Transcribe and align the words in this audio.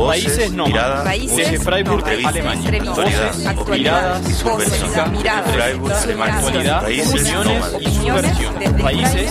Voces, 0.00 0.52
nómades. 0.52 0.72
miradas, 0.74 1.04
Desde 1.36 1.58
Freiburg, 1.60 2.04
nómades. 2.04 2.26
Alemania. 2.26 2.70
Voces, 2.94 3.46
actualidad, 3.46 4.20
miradas, 4.20 4.22
voces, 4.22 4.38
subversión. 4.38 5.12
miradas, 5.12 5.46
Desde 5.46 5.58
Freiburg, 5.60 5.82
miradas, 5.82 6.04
Alemania. 6.04 6.34
Actualidad, 6.36 6.82
Raíces 6.82 7.10
opiniones 7.10 7.54
nómades. 7.60 7.80
y 7.80 7.94
subversión. 7.96 8.58
desde 8.58 8.78
Raíces 8.82 9.30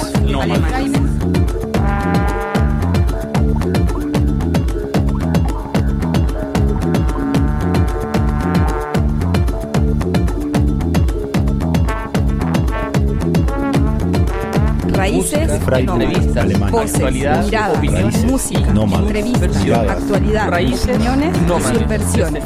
Voces, 16.71 16.95
Actualidad, 16.95 17.43
miradas, 17.45 17.77
opiniones 17.77 18.25
música, 18.25 18.59
entrevistas, 18.69 19.89
actualidad, 19.89 20.49
Raíces 20.49 20.95
opiniones 20.95 21.37
subversiones. 21.63 22.43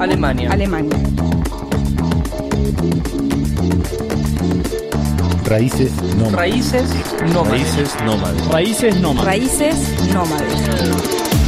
Alemania. 0.00 0.52
Alemania. 0.52 0.98
Raíces 5.44 5.92
nómades. 6.16 6.32
Raíces 6.32 6.88
nómades. 7.32 7.50
Raíces 7.52 7.96
nómades. 8.04 8.48
Raíces 8.48 9.00
nómades. 9.00 9.26
Raíces 9.26 10.12
nómades. 10.12 11.45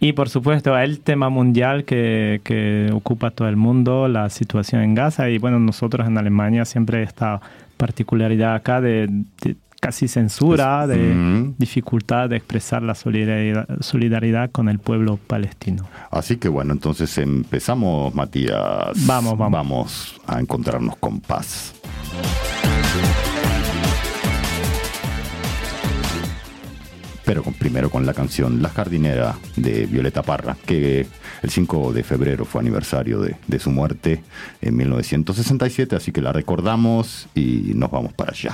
Y 0.00 0.12
por 0.12 0.28
supuesto, 0.28 0.76
el 0.78 1.00
tema 1.00 1.28
mundial 1.28 1.84
que, 1.84 2.40
que 2.44 2.90
ocupa 2.92 3.30
todo 3.30 3.48
el 3.48 3.56
mundo, 3.56 4.06
la 4.08 4.30
situación 4.30 4.82
en 4.82 4.94
Gaza. 4.94 5.28
Y 5.30 5.38
bueno, 5.38 5.58
nosotros 5.60 6.06
en 6.06 6.18
Alemania 6.18 6.64
siempre 6.64 7.02
esta 7.02 7.40
particularidad 7.76 8.54
acá 8.56 8.80
de, 8.80 9.06
de 9.42 9.56
casi 9.80 10.08
censura, 10.08 10.86
de 10.86 10.96
Mm. 11.14 11.54
dificultad 11.58 12.28
de 12.28 12.36
expresar 12.36 12.82
la 12.82 12.94
solidaridad, 12.94 13.66
solidaridad 13.80 14.50
con 14.50 14.68
el 14.68 14.78
pueblo 14.78 15.16
palestino. 15.16 15.88
Así 16.10 16.36
que 16.36 16.48
bueno, 16.48 16.72
entonces 16.72 17.16
empezamos, 17.18 18.14
Matías. 18.14 19.06
Vamos, 19.06 19.38
vamos. 19.38 19.52
Vamos 19.52 20.20
a 20.26 20.40
encontrarnos 20.40 20.96
con 20.96 21.20
paz. 21.20 21.74
Pero 27.24 27.42
con- 27.42 27.52
primero 27.54 27.90
con 27.90 28.06
la 28.06 28.14
canción 28.14 28.62
La 28.62 28.70
jardinera 28.70 29.36
de 29.56 29.84
Violeta 29.86 30.22
Parra, 30.22 30.56
que 30.64 31.06
el 31.42 31.50
5 31.50 31.92
de 31.92 32.02
febrero 32.02 32.44
fue 32.46 32.62
aniversario 32.62 33.20
de, 33.20 33.36
de 33.46 33.58
su 33.58 33.70
muerte 33.70 34.22
en 34.62 34.76
1967, 34.76 35.94
así 35.94 36.10
que 36.10 36.22
la 36.22 36.32
recordamos 36.32 37.28
y 37.34 37.72
nos 37.74 37.90
vamos 37.90 38.14
para 38.14 38.32
allá. 38.32 38.52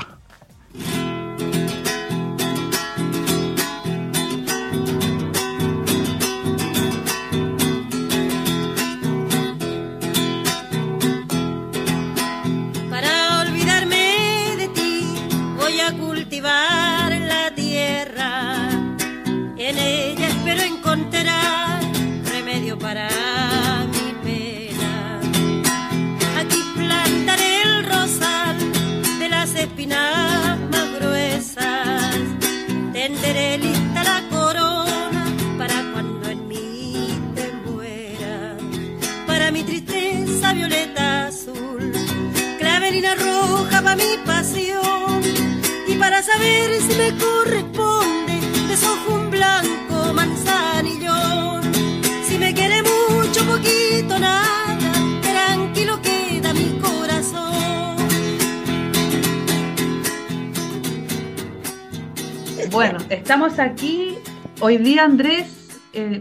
Día, 64.85 65.05
Andrés, 65.05 65.81
eh, 65.95 66.21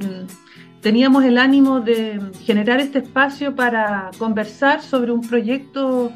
teníamos 0.82 1.26
el 1.26 1.38
ánimo 1.38 1.82
de 1.82 2.22
generar 2.44 2.80
este 2.80 3.00
espacio 3.00 3.56
para 3.56 4.10
conversar 4.18 4.82
sobre 4.82 5.12
un 5.12 5.22
proyecto 5.22 6.12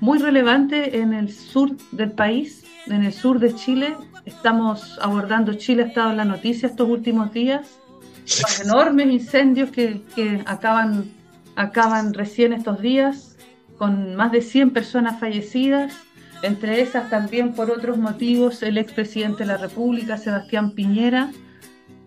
muy 0.00 0.18
relevante 0.18 0.98
en 0.98 1.12
el 1.12 1.30
sur 1.30 1.76
del 1.92 2.12
país, 2.12 2.64
en 2.86 3.04
el 3.04 3.12
sur 3.12 3.38
de 3.38 3.54
Chile. 3.54 3.94
Estamos 4.24 4.98
abordando, 5.02 5.52
Chile 5.54 5.82
ha 5.82 5.86
estado 5.86 6.10
en 6.12 6.16
la 6.16 6.24
noticia 6.24 6.68
estos 6.68 6.88
últimos 6.88 7.32
días, 7.34 7.78
los 8.24 8.60
enormes 8.60 9.10
incendios 9.10 9.70
que, 9.70 10.00
que 10.14 10.42
acaban, 10.46 11.04
acaban 11.54 12.14
recién 12.14 12.54
estos 12.54 12.80
días 12.80 13.36
con 13.76 14.16
más 14.16 14.32
de 14.32 14.40
100 14.40 14.70
personas 14.70 15.20
fallecidas, 15.20 15.92
entre 16.42 16.80
esas 16.80 17.10
también 17.10 17.52
por 17.52 17.70
otros 17.70 17.98
motivos 17.98 18.62
el 18.62 18.78
expresidente 18.78 19.40
de 19.40 19.46
la 19.46 19.58
República, 19.58 20.16
Sebastián 20.16 20.70
Piñera, 20.72 21.30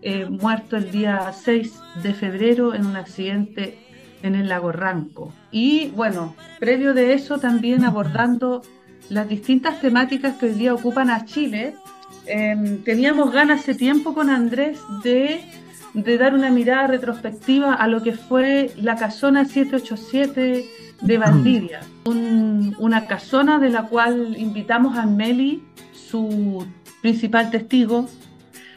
eh, 0.06 0.26
muerto 0.26 0.76
el 0.76 0.90
día 0.90 1.32
6 1.32 1.80
de 2.02 2.12
febrero 2.12 2.74
en 2.74 2.84
un 2.84 2.94
accidente 2.94 3.78
en 4.22 4.34
el 4.34 4.50
lago 4.50 4.70
Ranco. 4.70 5.32
Y 5.50 5.88
bueno, 5.96 6.36
previo 6.60 6.92
de 6.92 7.14
eso 7.14 7.38
también 7.38 7.84
abordando 7.84 8.60
las 9.08 9.26
distintas 9.30 9.80
temáticas 9.80 10.36
que 10.36 10.46
hoy 10.46 10.52
día 10.52 10.74
ocupan 10.74 11.08
a 11.08 11.24
Chile, 11.24 11.74
eh, 12.26 12.80
teníamos 12.84 13.32
ganas 13.32 13.60
hace 13.60 13.74
tiempo 13.74 14.12
con 14.12 14.28
Andrés 14.28 14.78
de, 15.02 15.40
dar 16.18 16.34
una 16.34 16.50
mirada 16.50 16.86
retrospectiva 16.86 17.72
a 17.72 17.88
lo 17.88 18.02
que 18.02 18.12
fue 18.12 18.72
la 18.76 18.96
casona 18.96 19.46
787 19.46 20.66
de 21.00 21.18
Valdivia, 21.18 21.80
un, 22.04 22.76
una 22.78 23.06
casona 23.06 23.58
de 23.58 23.70
la 23.70 23.84
cual 23.84 24.36
invitamos 24.36 24.98
a 24.98 25.06
Meli, 25.06 25.62
su 25.92 26.66
principal 27.00 27.50
testigo, 27.50 28.06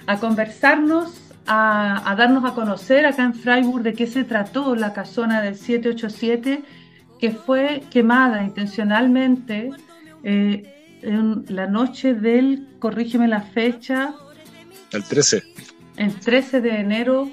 a 0.07 0.19
conversarnos, 0.19 1.21
a, 1.45 2.09
a, 2.09 2.15
darnos 2.15 2.43
a 2.43 2.55
conocer 2.55 3.05
acá 3.05 3.23
en 3.23 3.35
Freiburg 3.35 3.83
de 3.83 3.93
qué 3.93 4.07
se 4.07 4.23
trató 4.23 4.75
la 4.75 4.93
casona 4.93 5.41
del 5.41 5.55
787 5.55 6.63
que 7.19 7.31
fue 7.31 7.83
quemada 7.89 8.43
intencionalmente 8.43 9.71
eh, 10.23 10.99
en 11.01 11.45
la 11.49 11.67
noche 11.67 12.13
del, 12.13 12.67
corrígeme 12.79 13.27
la 13.27 13.41
fecha. 13.41 14.13
El 14.91 15.03
13. 15.03 15.43
El 15.97 16.15
13 16.15 16.61
de 16.61 16.79
enero 16.79 17.29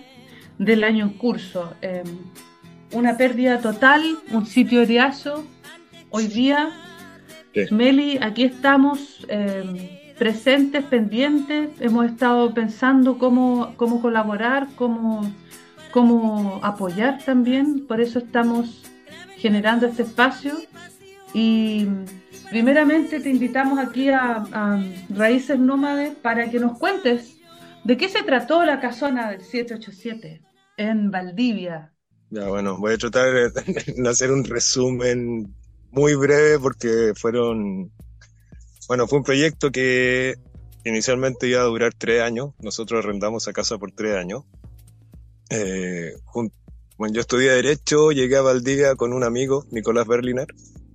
del 0.59 0.85
año 0.85 1.05
en 1.05 1.13
curso. 1.15 1.75
Eh, 1.83 2.03
una 2.93 3.17
pérdida 3.17 3.61
total, 3.61 4.03
un 4.31 4.47
sitio 4.47 4.83
heriazo. 4.83 5.45
Hoy 6.11 6.29
día, 6.29 6.71
sí. 7.53 7.63
Meli, 7.71 8.19
aquí 8.21 8.45
estamos 8.45 9.27
eh, 9.29 9.94
presentes, 10.19 10.85
pendientes. 10.85 11.71
Hemos 11.81 12.07
estado 12.07 12.53
pensando 12.55 13.19
cómo, 13.19 13.75
cómo 13.77 14.01
colaborar, 14.01 14.69
cómo, 14.77 15.33
cómo 15.91 16.61
apoyar 16.63 17.23
también. 17.25 17.87
Por 17.87 18.01
eso 18.01 18.19
estamos 18.19 18.83
generando 19.37 19.87
este 19.87 20.03
espacio. 20.03 20.55
Y 21.33 21.87
primeramente 22.51 23.21
te 23.21 23.31
invitamos 23.31 23.79
aquí 23.79 24.09
a, 24.09 24.45
a 24.53 24.85
Raíces 25.11 25.59
Nómades 25.59 26.15
para 26.15 26.51
que 26.51 26.61
nos 26.61 26.79
cuentes 26.79 27.37
de 27.85 27.97
qué 27.97 28.09
se 28.09 28.23
trató 28.23 28.65
la 28.65 28.81
casona 28.81 29.31
del 29.31 29.43
787 29.43 30.43
en 30.77 31.11
Valdivia. 31.11 31.93
Ya, 32.31 32.49
bueno, 32.49 32.79
voy 32.79 32.95
a 32.95 32.99
tratar 32.99 33.53
de 33.53 34.09
hacer 34.09 34.33
un 34.33 34.45
resumen 34.45 35.55
muy 35.91 36.15
breve 36.15 36.59
porque 36.59 37.13
fueron, 37.15 37.93
bueno, 38.89 39.07
fue 39.07 39.19
un 39.19 39.25
proyecto 39.25 39.71
que 39.71 40.37
inicialmente 40.85 41.49
iba 41.49 41.61
a 41.61 41.65
durar 41.65 41.95
tres 41.95 42.23
años. 42.23 42.51
Nosotros 42.61 43.05
arrendamos 43.05 43.49
a 43.49 43.53
casa 43.53 43.79
por 43.79 43.93
tres 43.93 44.17
años. 44.17 44.45
Eh, 45.51 46.15
bueno, 46.97 47.15
yo 47.15 47.21
estudié 47.21 47.51
Derecho, 47.51 48.13
llegué 48.13 48.37
a 48.37 48.43
Valdivia 48.43 48.95
con 48.95 49.13
un 49.13 49.25
amigo, 49.25 49.67
Nicolás 49.71 50.07
Berliner, 50.07 50.47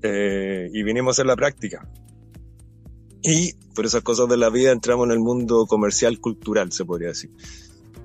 eh, 0.02 0.70
y 0.74 0.84
vinimos 0.84 1.12
a 1.12 1.14
hacer 1.16 1.26
la 1.26 1.36
práctica. 1.36 1.88
Y 3.22 3.54
por 3.76 3.86
esas 3.86 4.02
cosas 4.02 4.30
de 4.30 4.38
la 4.38 4.50
vida 4.50 4.72
entramos 4.72 5.06
en 5.08 5.12
el 5.12 5.20
mundo 5.20 5.66
comercial 5.66 6.20
cultural, 6.20 6.72
se 6.72 6.86
podría 6.86 7.10
decir. 7.10 7.32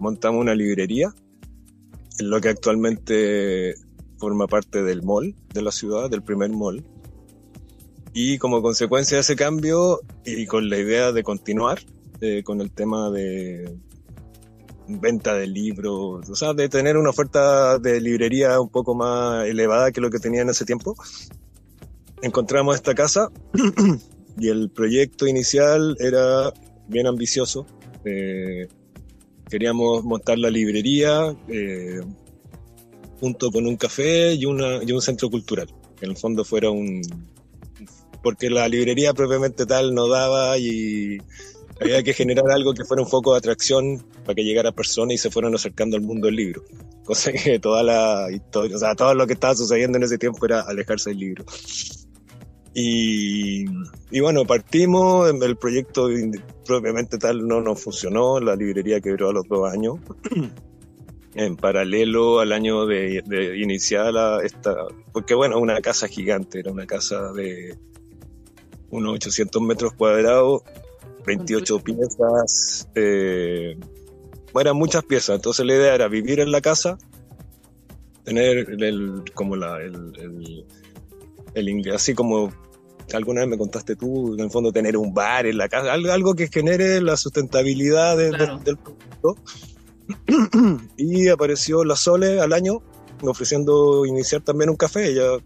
Montamos 0.00 0.40
una 0.40 0.54
librería, 0.54 1.14
en 2.18 2.30
lo 2.30 2.40
que 2.40 2.48
actualmente 2.48 3.74
forma 4.18 4.46
parte 4.46 4.82
del 4.82 5.02
mall 5.02 5.34
de 5.52 5.62
la 5.62 5.70
ciudad, 5.70 6.10
del 6.10 6.22
primer 6.22 6.50
mall. 6.50 6.84
Y 8.16 8.38
como 8.38 8.62
consecuencia 8.62 9.16
de 9.16 9.22
ese 9.22 9.34
cambio 9.34 10.00
y 10.24 10.46
con 10.46 10.70
la 10.70 10.78
idea 10.78 11.10
de 11.10 11.24
continuar 11.24 11.80
eh, 12.20 12.44
con 12.44 12.60
el 12.60 12.70
tema 12.70 13.10
de 13.10 13.76
venta 14.86 15.34
de 15.34 15.48
libros, 15.48 16.30
o 16.30 16.36
sea, 16.36 16.54
de 16.54 16.68
tener 16.68 16.96
una 16.96 17.10
oferta 17.10 17.78
de 17.80 18.00
librería 18.00 18.60
un 18.60 18.68
poco 18.68 18.94
más 18.94 19.46
elevada 19.46 19.90
que 19.90 20.00
lo 20.00 20.10
que 20.10 20.20
tenía 20.20 20.42
en 20.42 20.50
ese 20.50 20.64
tiempo, 20.64 20.94
encontramos 22.22 22.76
esta 22.76 22.94
casa 22.94 23.30
y 24.38 24.48
el 24.48 24.70
proyecto 24.70 25.26
inicial 25.26 25.96
era 25.98 26.52
bien 26.86 27.08
ambicioso. 27.08 27.66
Eh, 28.04 28.68
queríamos 29.50 30.04
montar 30.04 30.38
la 30.38 30.50
librería 30.50 31.34
eh, 31.48 32.00
junto 33.18 33.50
con 33.50 33.66
un 33.66 33.76
café 33.76 34.34
y, 34.34 34.42
y 34.42 34.46
un 34.46 35.02
centro 35.02 35.30
cultural, 35.30 35.66
que 35.96 36.04
en 36.04 36.12
el 36.12 36.16
fondo 36.16 36.44
fuera 36.44 36.70
un... 36.70 37.02
porque 38.24 38.48
la 38.48 38.66
librería 38.66 39.12
propiamente 39.12 39.66
tal 39.66 39.94
no 39.94 40.08
daba 40.08 40.56
y 40.58 41.18
había 41.80 42.02
que 42.02 42.14
generar 42.14 42.50
algo 42.50 42.72
que 42.72 42.84
fuera 42.84 43.02
un 43.02 43.08
foco 43.08 43.32
de 43.32 43.38
atracción 43.38 44.02
para 44.24 44.34
que 44.34 44.44
llegara 44.44 44.72
personas 44.72 45.14
y 45.14 45.18
se 45.18 45.30
fueran 45.30 45.54
acercando 45.54 45.96
al 45.96 46.02
mundo 46.02 46.26
del 46.26 46.36
libro. 46.36 46.64
Cosa 47.04 47.32
que 47.32 47.58
toda 47.60 47.82
la 47.82 48.28
historia, 48.32 48.76
o 48.76 48.78
sea, 48.78 48.94
todo 48.94 49.14
lo 49.14 49.26
que 49.26 49.34
estaba 49.34 49.54
sucediendo 49.54 49.98
en 49.98 50.04
ese 50.04 50.16
tiempo 50.16 50.46
era 50.46 50.62
alejarse 50.62 51.10
del 51.10 51.18
libro. 51.18 51.44
Y, 52.72 53.66
y, 54.10 54.20
bueno, 54.20 54.44
partimos, 54.46 55.30
el 55.30 55.56
proyecto 55.56 56.08
propiamente 56.64 57.18
tal 57.18 57.46
no 57.46 57.60
nos 57.60 57.80
funcionó, 57.80 58.40
la 58.40 58.56
librería 58.56 59.00
quebró 59.00 59.28
a 59.28 59.32
los 59.34 59.46
dos 59.46 59.70
años. 59.70 59.98
en 61.34 61.56
paralelo 61.56 62.40
al 62.40 62.52
año 62.52 62.86
de, 62.86 63.22
de 63.26 63.58
iniciar 63.58 64.12
la, 64.12 64.40
esta, 64.42 64.76
porque 65.12 65.34
bueno, 65.34 65.58
una 65.58 65.80
casa 65.80 66.08
gigante, 66.08 66.60
era 66.60 66.70
una 66.70 66.86
casa 66.86 67.32
de 67.32 67.76
unos 68.94 69.14
800 69.14 69.62
metros 69.62 69.92
cuadrados, 69.94 70.62
28 71.26 71.78
piezas, 71.80 72.88
eh, 72.94 73.76
eran 74.58 74.76
muchas 74.76 75.04
piezas, 75.04 75.36
entonces 75.36 75.66
la 75.66 75.74
idea 75.74 75.94
era 75.94 76.08
vivir 76.08 76.40
en 76.40 76.52
la 76.52 76.60
casa, 76.60 76.96
tener 78.24 78.70
el, 78.82 79.22
como 79.34 79.56
la, 79.56 79.78
el, 79.82 80.12
el, 80.16 80.66
el, 81.54 81.92
así 81.92 82.14
como 82.14 82.52
alguna 83.12 83.40
vez 83.40 83.50
me 83.50 83.58
contaste 83.58 83.96
tú, 83.96 84.34
en 84.34 84.40
el 84.40 84.50
fondo 84.50 84.72
tener 84.72 84.96
un 84.96 85.12
bar 85.12 85.46
en 85.46 85.58
la 85.58 85.68
casa, 85.68 85.92
algo, 85.92 86.12
algo 86.12 86.34
que 86.34 86.48
genere 86.48 87.00
la 87.00 87.16
sustentabilidad 87.16 88.16
de, 88.16 88.30
claro. 88.30 88.58
de, 88.58 88.64
del 88.64 88.78
producto. 88.78 89.36
y 90.96 91.28
apareció 91.28 91.84
la 91.84 91.96
Sole 91.96 92.40
al 92.40 92.52
año 92.52 92.82
ofreciendo 93.22 94.06
iniciar 94.06 94.42
también 94.42 94.70
un 94.70 94.76
café. 94.76 95.08
Ella 95.08 95.38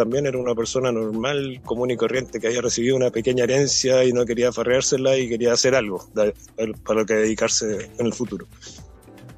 también 0.00 0.24
era 0.24 0.38
una 0.38 0.54
persona 0.54 0.90
normal, 0.90 1.60
común 1.62 1.90
y 1.90 1.96
corriente, 1.98 2.40
que 2.40 2.46
había 2.46 2.62
recibido 2.62 2.96
una 2.96 3.10
pequeña 3.10 3.44
herencia 3.44 4.02
y 4.02 4.14
no 4.14 4.24
quería 4.24 4.50
farreársela 4.50 5.18
y 5.18 5.28
quería 5.28 5.52
hacer 5.52 5.74
algo 5.74 6.08
para 6.14 7.00
lo 7.00 7.04
que 7.04 7.14
dedicarse 7.14 7.90
en 7.98 8.06
el 8.06 8.14
futuro. 8.14 8.46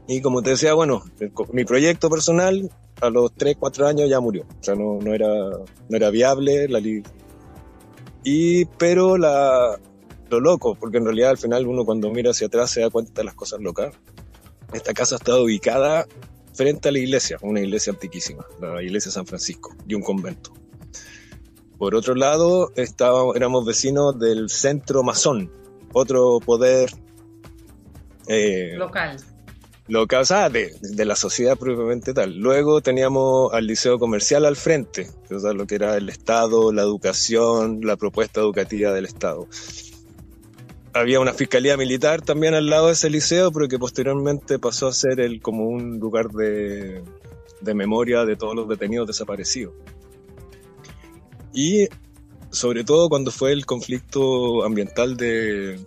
Y 0.06 0.20
como 0.20 0.40
te 0.40 0.50
decía, 0.50 0.74
bueno, 0.74 1.02
mi 1.52 1.64
proyecto 1.64 2.08
personal 2.08 2.70
a 3.00 3.10
los 3.10 3.32
3, 3.34 3.56
4 3.58 3.88
años 3.88 4.08
ya 4.08 4.20
murió. 4.20 4.44
O 4.44 4.62
sea, 4.62 4.76
no, 4.76 5.00
no, 5.02 5.12
era, 5.12 5.26
no 5.28 5.96
era 5.96 6.10
viable. 6.10 6.68
La 6.68 6.80
y, 8.22 8.64
pero 8.78 9.18
la, 9.18 9.80
lo 10.30 10.38
loco, 10.38 10.76
porque 10.76 10.98
en 10.98 11.06
realidad 11.06 11.30
al 11.30 11.38
final 11.38 11.66
uno 11.66 11.84
cuando 11.84 12.08
mira 12.10 12.30
hacia 12.30 12.46
atrás 12.46 12.70
se 12.70 12.82
da 12.82 12.90
cuenta 12.90 13.20
de 13.20 13.24
las 13.24 13.34
cosas 13.34 13.60
locas. 13.60 13.92
Esta 14.72 14.94
casa 14.94 15.16
estaba 15.16 15.42
ubicada 15.42 16.06
frente 16.54 16.88
a 16.88 16.92
la 16.92 16.98
iglesia, 16.98 17.38
una 17.42 17.60
iglesia 17.60 17.92
antiquísima, 17.92 18.44
la 18.60 18.82
iglesia 18.82 19.08
de 19.08 19.14
San 19.14 19.26
Francisco, 19.26 19.74
y 19.86 19.94
un 19.94 20.02
convento. 20.02 20.52
Por 21.78 21.94
otro 21.94 22.14
lado, 22.14 22.72
estábamos, 22.76 23.34
éramos 23.36 23.64
vecinos 23.64 24.18
del 24.18 24.48
centro 24.50 25.02
masón, 25.02 25.50
otro 25.92 26.38
poder 26.40 26.90
eh, 28.28 28.74
local. 28.76 29.16
Local, 29.88 30.22
o 30.22 30.24
sea, 30.24 30.48
de, 30.48 30.72
de, 30.80 31.04
la 31.04 31.16
sociedad 31.16 31.58
propiamente 31.58 32.14
tal. 32.14 32.36
Luego 32.36 32.80
teníamos 32.80 33.52
al 33.52 33.66
liceo 33.66 33.98
comercial 33.98 34.44
al 34.44 34.54
frente, 34.56 35.10
o 35.28 35.40
sea, 35.40 35.52
lo 35.52 35.66
que 35.66 35.74
era 35.74 35.96
el 35.96 36.08
Estado, 36.08 36.72
la 36.72 36.82
educación, 36.82 37.80
la 37.82 37.96
propuesta 37.96 38.40
educativa 38.40 38.92
del 38.92 39.06
Estado 39.06 39.48
había 40.94 41.20
una 41.20 41.32
fiscalía 41.32 41.76
militar 41.76 42.22
también 42.22 42.54
al 42.54 42.66
lado 42.66 42.88
de 42.88 42.92
ese 42.92 43.10
liceo, 43.10 43.50
pero 43.52 43.68
que 43.68 43.78
posteriormente 43.78 44.58
pasó 44.58 44.88
a 44.88 44.92
ser 44.92 45.20
el, 45.20 45.40
como 45.40 45.66
un 45.68 45.98
lugar 45.98 46.28
de, 46.28 47.02
de 47.60 47.74
memoria 47.74 48.24
de 48.24 48.36
todos 48.36 48.54
los 48.54 48.68
detenidos 48.68 49.06
desaparecidos. 49.06 49.74
Y 51.54 51.88
sobre 52.50 52.84
todo 52.84 53.08
cuando 53.08 53.30
fue 53.30 53.52
el 53.52 53.64
conflicto 53.64 54.64
ambiental 54.64 55.16
de, 55.16 55.78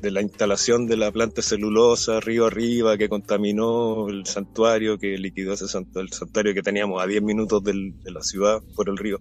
de 0.00 0.10
la 0.10 0.22
instalación 0.22 0.86
de 0.86 0.96
la 0.96 1.10
planta 1.10 1.42
celulosa 1.42 2.20
río 2.20 2.46
arriba 2.46 2.96
que 2.96 3.08
contaminó 3.08 4.08
el 4.08 4.26
santuario, 4.26 4.98
que 4.98 5.18
liquidó 5.18 5.54
ese 5.54 5.68
santuario, 5.68 6.08
el 6.08 6.12
santuario 6.12 6.54
que 6.54 6.62
teníamos 6.62 7.02
a 7.02 7.06
10 7.06 7.22
minutos 7.22 7.62
del, 7.64 7.94
de 8.02 8.10
la 8.10 8.22
ciudad 8.22 8.62
por 8.74 8.88
el 8.88 8.96
río. 8.96 9.20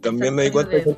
También 0.00 0.34
me 0.34 0.44
di 0.44 0.50
cuenta 0.50 0.76
de... 0.76 0.84
que 0.84 0.96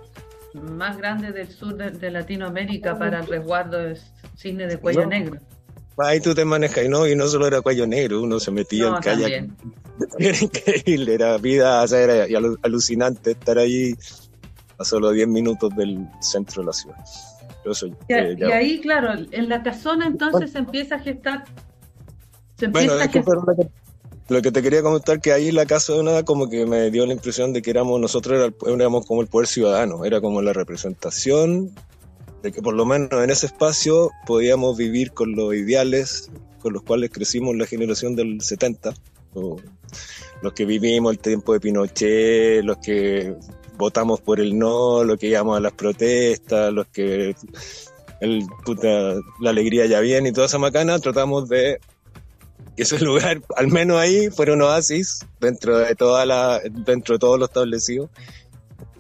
más 0.57 0.97
grande 0.99 1.33
del 1.33 1.49
sur 1.49 1.77
de, 1.77 1.91
de 1.91 2.11
Latinoamérica 2.11 2.99
para 2.99 3.21
el 3.21 3.27
resguardo 3.27 3.79
de 3.79 3.99
cisne 4.37 4.67
de 4.67 4.79
cuello 4.79 5.03
no. 5.03 5.09
negro. 5.09 5.41
ahí 5.99 6.21
tú 6.21 6.35
te 6.35 6.45
manejas 6.45 6.85
y 6.85 6.89
no, 6.89 7.07
y 7.07 7.15
no 7.17 7.27
solo 7.29 7.47
era 7.47 7.61
cuello 7.63 7.87
negro, 7.87 8.23
uno 8.23 8.39
se 8.41 8.51
metía 8.51 8.91
No, 8.91 8.97
en 8.97 9.03
kayak. 9.03 9.21
también. 9.21 9.57
Era 10.19 10.39
increíble, 10.39 11.15
era 11.15 11.39
vida, 11.39 11.83
o 11.83 11.89
sea, 11.89 12.01
era 12.01 12.27
alu- 12.27 12.59
alucinante 12.63 13.31
estar 13.31 13.57
ahí 13.57 13.95
a 14.79 14.85
solo 14.85 15.11
10 15.11 15.27
minutos 15.27 15.75
del 15.75 16.07
centro 16.21 16.61
de 16.63 16.67
la 16.67 16.73
ciudad. 16.75 16.97
Eso, 17.65 17.87
Y, 17.87 17.93
eh, 18.09 18.37
ya- 18.39 18.49
y 18.49 18.53
ahí, 18.53 18.81
claro, 18.81 19.15
en 19.31 19.49
la 19.49 19.63
casona 19.63 20.07
entonces 20.07 20.53
se 20.53 20.59
empieza 20.59 20.97
a 20.97 20.99
gestar. 20.99 21.45
Se 22.59 22.67
empieza 22.67 22.95
Bueno, 22.95 23.03
a 23.05 23.09
gestar. 23.09 23.39
Lo 24.29 24.43
que, 24.43 24.51
te 24.51 24.63
quería 24.63 24.83
comentar, 24.83 25.21
que 25.21 25.33
ahí 25.33 25.53
la 25.53 25.67
casa 25.67 25.93
de 25.93 26.03
nada 26.03 26.25
como 26.25 26.49
que 26.49 26.67
me 26.67 26.91
dio 26.91 27.07
la 27.07 27.13
impresión 27.13 27.53
de 27.53 27.63
que 27.63 27.71
éramos 27.71 28.01
nosotros 28.01 28.39
era 28.39 28.75
éramos 28.75 29.07
como 29.07 29.23
el 29.23 29.29
poder 29.29 29.47
ciudadano, 29.47 30.05
era 30.05 30.21
como 30.21 30.43
la 30.43 30.53
representación 30.53 31.73
de 32.43 32.53
que 32.53 32.61
por 32.63 32.75
lo 32.75 32.85
menos 32.85 33.23
en 33.23 33.31
ese 33.31 33.47
espacio 33.47 34.11
podíamos 34.27 34.77
vivir 34.77 35.13
con 35.13 35.35
los 35.37 35.55
ideales 35.55 36.31
con 36.67 36.73
los 36.73 36.83
cuales 36.83 37.11
crecimos 37.11 37.55
la 37.57 37.67
generación 37.67 38.17
del 38.17 38.41
70, 38.41 38.93
o 39.35 39.57
los 40.43 40.53
que 40.53 40.65
vivimos 40.65 41.13
el 41.13 41.19
tiempo 41.21 41.53
de 41.53 41.61
Pinochet, 41.61 42.65
los 42.65 42.79
que 42.79 43.37
votamos 43.77 44.21
por 44.21 44.41
el 44.41 44.59
no, 44.59 45.05
los 45.05 45.17
que 45.17 45.29
íbamos 45.29 45.57
a 45.57 45.61
las 45.61 45.73
protestas, 45.75 46.73
los 46.73 46.89
que 46.89 47.37
el, 48.21 48.45
puta, 48.65 49.15
la 49.41 49.51
alegría 49.51 49.87
ya 49.87 50.01
viene 50.01 50.31
y 50.31 50.33
toda 50.33 50.47
esa 50.47 50.59
macana, 50.59 50.99
tratamos 50.99 51.49
de 51.49 51.79
que 52.77 52.83
ese 52.83 52.99
lugar, 53.05 53.41
al 53.57 53.69
menos 53.69 53.99
ahí, 53.99 54.31
fuera 54.31 54.53
un 54.53 54.63
oasis 54.63 55.21
dentro 55.41 55.79
de 55.79 55.95
toda 55.95 56.27
la, 56.27 56.61
dentro 56.61 57.15
de 57.15 57.19
todo 57.19 57.39
lo 57.39 57.47
establecido 57.47 58.11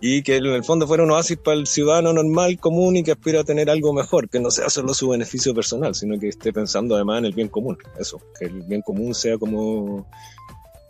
y 0.00 0.22
que 0.22 0.36
en 0.36 0.46
el 0.46 0.64
fondo 0.64 0.86
fuera 0.86 1.02
un 1.02 1.10
oasis 1.10 1.38
para 1.38 1.56
el 1.56 1.66
ciudadano 1.66 2.12
normal, 2.12 2.58
común 2.58 2.96
y 2.96 3.02
que 3.02 3.12
aspira 3.12 3.40
a 3.40 3.44
tener 3.44 3.70
algo 3.70 3.92
mejor, 3.92 4.28
que 4.28 4.40
no 4.40 4.50
sea 4.50 4.68
solo 4.68 4.92
su 4.92 5.08
beneficio 5.08 5.54
personal, 5.54 5.94
sino 5.94 6.18
que 6.18 6.28
esté 6.28 6.52
pensando 6.52 6.94
además 6.94 7.20
en 7.20 7.24
el 7.26 7.32
bien 7.32 7.48
común. 7.48 7.78
Eso, 7.98 8.20
que 8.38 8.46
el 8.46 8.62
bien 8.62 8.82
común 8.82 9.14
sea 9.14 9.38
como 9.38 10.06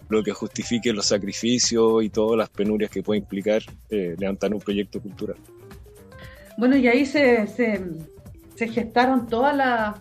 lo 0.08 0.22
que 0.22 0.32
justifique 0.32 0.92
los 0.92 1.06
sacrificios 1.06 2.02
y 2.02 2.10
todas 2.10 2.36
las 2.36 2.48
penurias 2.48 2.90
que 2.90 3.02
puede 3.02 3.20
implicar 3.20 3.62
eh, 3.90 4.14
levantar 4.18 4.52
un 4.52 4.60
proyecto 4.60 5.00
cultural. 5.00 5.36
Bueno, 6.58 6.76
y 6.76 6.88
ahí 6.88 7.06
se, 7.06 7.46
se, 7.46 7.80
se 8.56 8.68
gestaron 8.68 9.26
todas 9.26 9.56
las, 9.56 9.96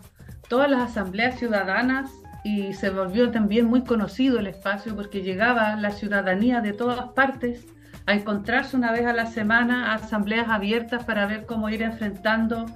todas 0.47 0.69
las 0.69 0.91
asambleas 0.91 1.37
ciudadanas 1.37 2.11
y 2.45 2.73
se 2.73 2.91
volvió 2.91 3.31
también 3.31 3.65
muy 3.65 3.83
conocido 3.83 4.37
el 4.37 4.45
espacio 4.45 4.95
porque 4.95 5.23
llegaba 5.23 5.75
la 5.77 5.89
ciudadanía 5.89 6.61
de 6.61 6.73
todas 6.73 7.09
partes 7.13 7.65
a 8.05 8.13
encontrarse 8.13 8.77
una 8.77 8.91
vez 8.91 9.07
a 9.07 9.13
la 9.13 9.25
semana 9.25 9.91
a 9.91 9.95
asambleas 9.95 10.47
abiertas 10.47 11.03
para 11.05 11.25
ver 11.25 11.47
cómo 11.47 11.69
ir 11.69 11.81
enfrentando 11.81 12.67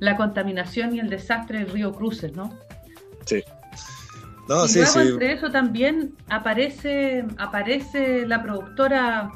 la 0.00 0.16
contaminación 0.16 0.92
y 0.92 0.98
el 0.98 1.08
desastre 1.08 1.60
del 1.60 1.70
río 1.70 1.92
Cruces, 1.92 2.32
¿no? 2.34 2.52
Sí. 3.26 3.44
No, 4.48 4.64
y 4.64 4.68
sí, 4.70 4.80
luego 4.80 5.00
sí. 5.00 5.08
entre 5.08 5.32
eso 5.34 5.50
también 5.52 6.12
aparece, 6.28 7.24
aparece 7.38 8.26
la 8.26 8.42
productora, 8.42 9.30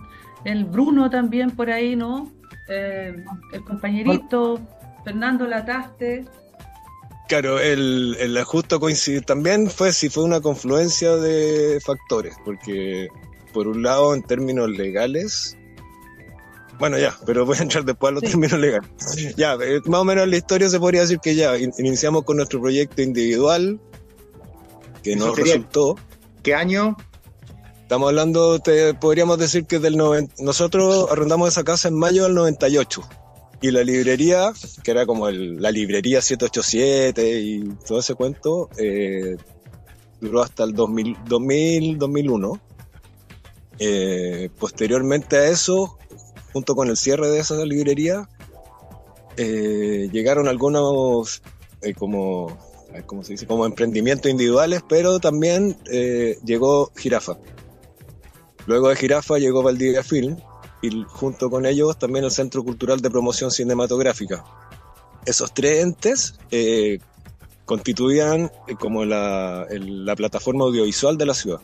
el 0.44 0.64
Bruno 0.64 1.10
también 1.10 1.52
por 1.52 1.70
ahí, 1.70 1.94
¿no? 1.94 2.32
Eh, 2.68 3.24
el 3.52 3.64
compañerito 3.64 4.58
Fernando 5.04 5.46
Lataste. 5.46 6.24
Claro, 7.30 7.60
el, 7.60 8.16
el 8.18 8.42
justo 8.42 8.80
coincidir 8.80 9.22
también 9.24 9.70
fue 9.70 9.92
si 9.92 10.08
fue 10.10 10.24
una 10.24 10.40
confluencia 10.40 11.16
de 11.16 11.78
factores, 11.80 12.34
porque 12.44 13.06
por 13.52 13.68
un 13.68 13.84
lado 13.84 14.14
en 14.16 14.22
términos 14.24 14.68
legales, 14.68 15.56
bueno 16.80 16.98
ya, 16.98 17.16
pero 17.26 17.46
voy 17.46 17.56
a 17.58 17.62
entrar 17.62 17.84
después 17.84 18.10
a 18.10 18.14
los 18.14 18.22
Sí. 18.22 18.30
términos 18.30 18.58
legales. 18.58 18.90
Ya, 19.36 19.54
eh, 19.62 19.80
más 19.86 20.00
o 20.00 20.04
menos 20.04 20.24
en 20.24 20.30
la 20.30 20.36
historia 20.38 20.68
se 20.68 20.80
podría 20.80 21.02
decir 21.02 21.20
que 21.22 21.36
ya 21.36 21.56
in- 21.56 21.72
iniciamos 21.78 22.24
con 22.24 22.36
nuestro 22.36 22.60
proyecto 22.60 23.00
individual, 23.00 23.78
que 25.04 25.12
Eso 25.12 25.26
nos 25.28 25.36
resultó. 25.38 25.94
¿Qué 26.42 26.54
año? 26.54 26.96
Estamos 27.82 28.08
hablando, 28.08 28.58
te, 28.58 28.92
podríamos 28.94 29.38
decir 29.38 29.66
que 29.66 29.78
del 29.78 29.96
90, 29.96 30.34
nosotros 30.40 31.06
arrendamos 31.12 31.48
esa 31.48 31.62
casa 31.62 31.86
en 31.86 31.94
mayo 31.94 32.24
del 32.24 32.34
98. 32.34 33.02
Y 33.62 33.70
la 33.70 33.82
librería, 33.84 34.52
que 34.82 34.90
era 34.90 35.04
como 35.06 35.28
el- 35.28 35.60
la 35.60 35.70
librería 35.70 36.22
787 36.22 37.40
y 37.40 37.68
todo 37.86 38.00
ese 38.00 38.14
cuento, 38.14 38.70
eh, 38.78 39.36
duró 40.20 40.42
hasta 40.42 40.64
el 40.64 40.72
2000, 40.72 41.16
2000 41.26 41.98
2001. 41.98 42.60
Eh, 43.78 44.50
posteriormente 44.58 45.36
a 45.36 45.48
eso, 45.48 45.98
junto 46.52 46.74
con 46.74 46.88
el 46.88 46.96
cierre 46.96 47.28
de 47.28 47.40
esa 47.40 47.62
librería, 47.64 48.28
eh, 49.36 50.08
llegaron 50.12 50.48
algunos 50.48 51.42
eh, 51.82 51.94
como, 51.94 52.48
a 52.90 52.92
ver, 52.92 53.06
¿cómo 53.06 53.22
se 53.24 53.32
dice? 53.32 53.46
como 53.46 53.64
emprendimientos 53.64 54.30
individuales, 54.30 54.82
pero 54.88 55.18
también 55.20 55.76
eh, 55.90 56.38
llegó 56.44 56.92
Jirafa. 56.96 57.38
Luego 58.66 58.88
de 58.88 58.96
Jirafa 58.96 59.38
llegó 59.38 59.62
Valdivia 59.62 60.02
Film 60.02 60.36
y 60.82 61.04
junto 61.08 61.50
con 61.50 61.66
ellos 61.66 61.98
también 61.98 62.24
el 62.24 62.30
Centro 62.30 62.62
Cultural 62.64 63.00
de 63.00 63.10
Promoción 63.10 63.50
Cinematográfica. 63.50 64.44
Esos 65.26 65.52
tres 65.52 65.82
entes 65.82 66.38
eh, 66.50 66.98
constituían 67.64 68.50
eh, 68.66 68.74
como 68.78 69.04
la, 69.04 69.66
el- 69.70 70.04
la 70.06 70.16
plataforma 70.16 70.64
audiovisual 70.64 71.18
de 71.18 71.26
la 71.26 71.34
ciudad. 71.34 71.60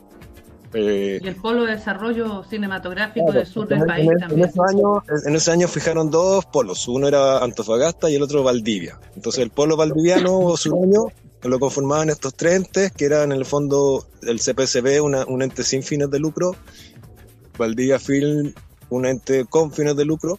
Eh, 0.74 1.20
Y 1.22 1.26
el 1.28 1.36
Polo 1.36 1.64
de 1.64 1.76
Desarrollo 1.76 2.44
Cinematográfico 2.44 3.26
Claro, 3.26 3.38
del 3.40 3.48
sur 3.48 3.66
del 3.66 3.80
en- 3.80 3.86
país 3.86 4.10
en, 4.10 4.18
también. 4.18 4.40
En 4.42 4.48
esos, 4.48 4.68
años, 4.68 5.24
en 5.26 5.34
esos 5.36 5.48
años 5.48 5.70
fijaron 5.70 6.10
dos 6.10 6.44
polos, 6.46 6.86
uno 6.88 7.08
era 7.08 7.38
Antofagasta 7.38 8.10
y 8.10 8.16
el 8.16 8.22
otro 8.22 8.42
Valdivia. 8.42 9.00
Entonces 9.14 9.42
el 9.42 9.50
polo 9.50 9.76
valdiviano 9.76 10.38
o 10.40 10.56
sureño 10.56 11.06
lo 11.42 11.58
conformaban 11.60 12.10
estos 12.10 12.34
tres 12.34 12.54
entes, 12.56 12.92
que 12.92 13.04
eran 13.06 13.30
en 13.32 13.38
el 13.38 13.44
fondo 13.46 14.06
el 14.22 14.40
CPCB, 14.40 15.00
una- 15.02 15.24
un 15.26 15.42
ente 15.42 15.62
sin 15.62 15.82
fines 15.82 16.10
de 16.10 16.18
lucro, 16.18 16.54
Valdivia 17.56 17.98
Film, 17.98 18.52
un 18.90 19.06
ente 19.06 19.44
con 19.44 19.72
fines 19.72 19.96
de 19.96 20.04
lucro, 20.04 20.38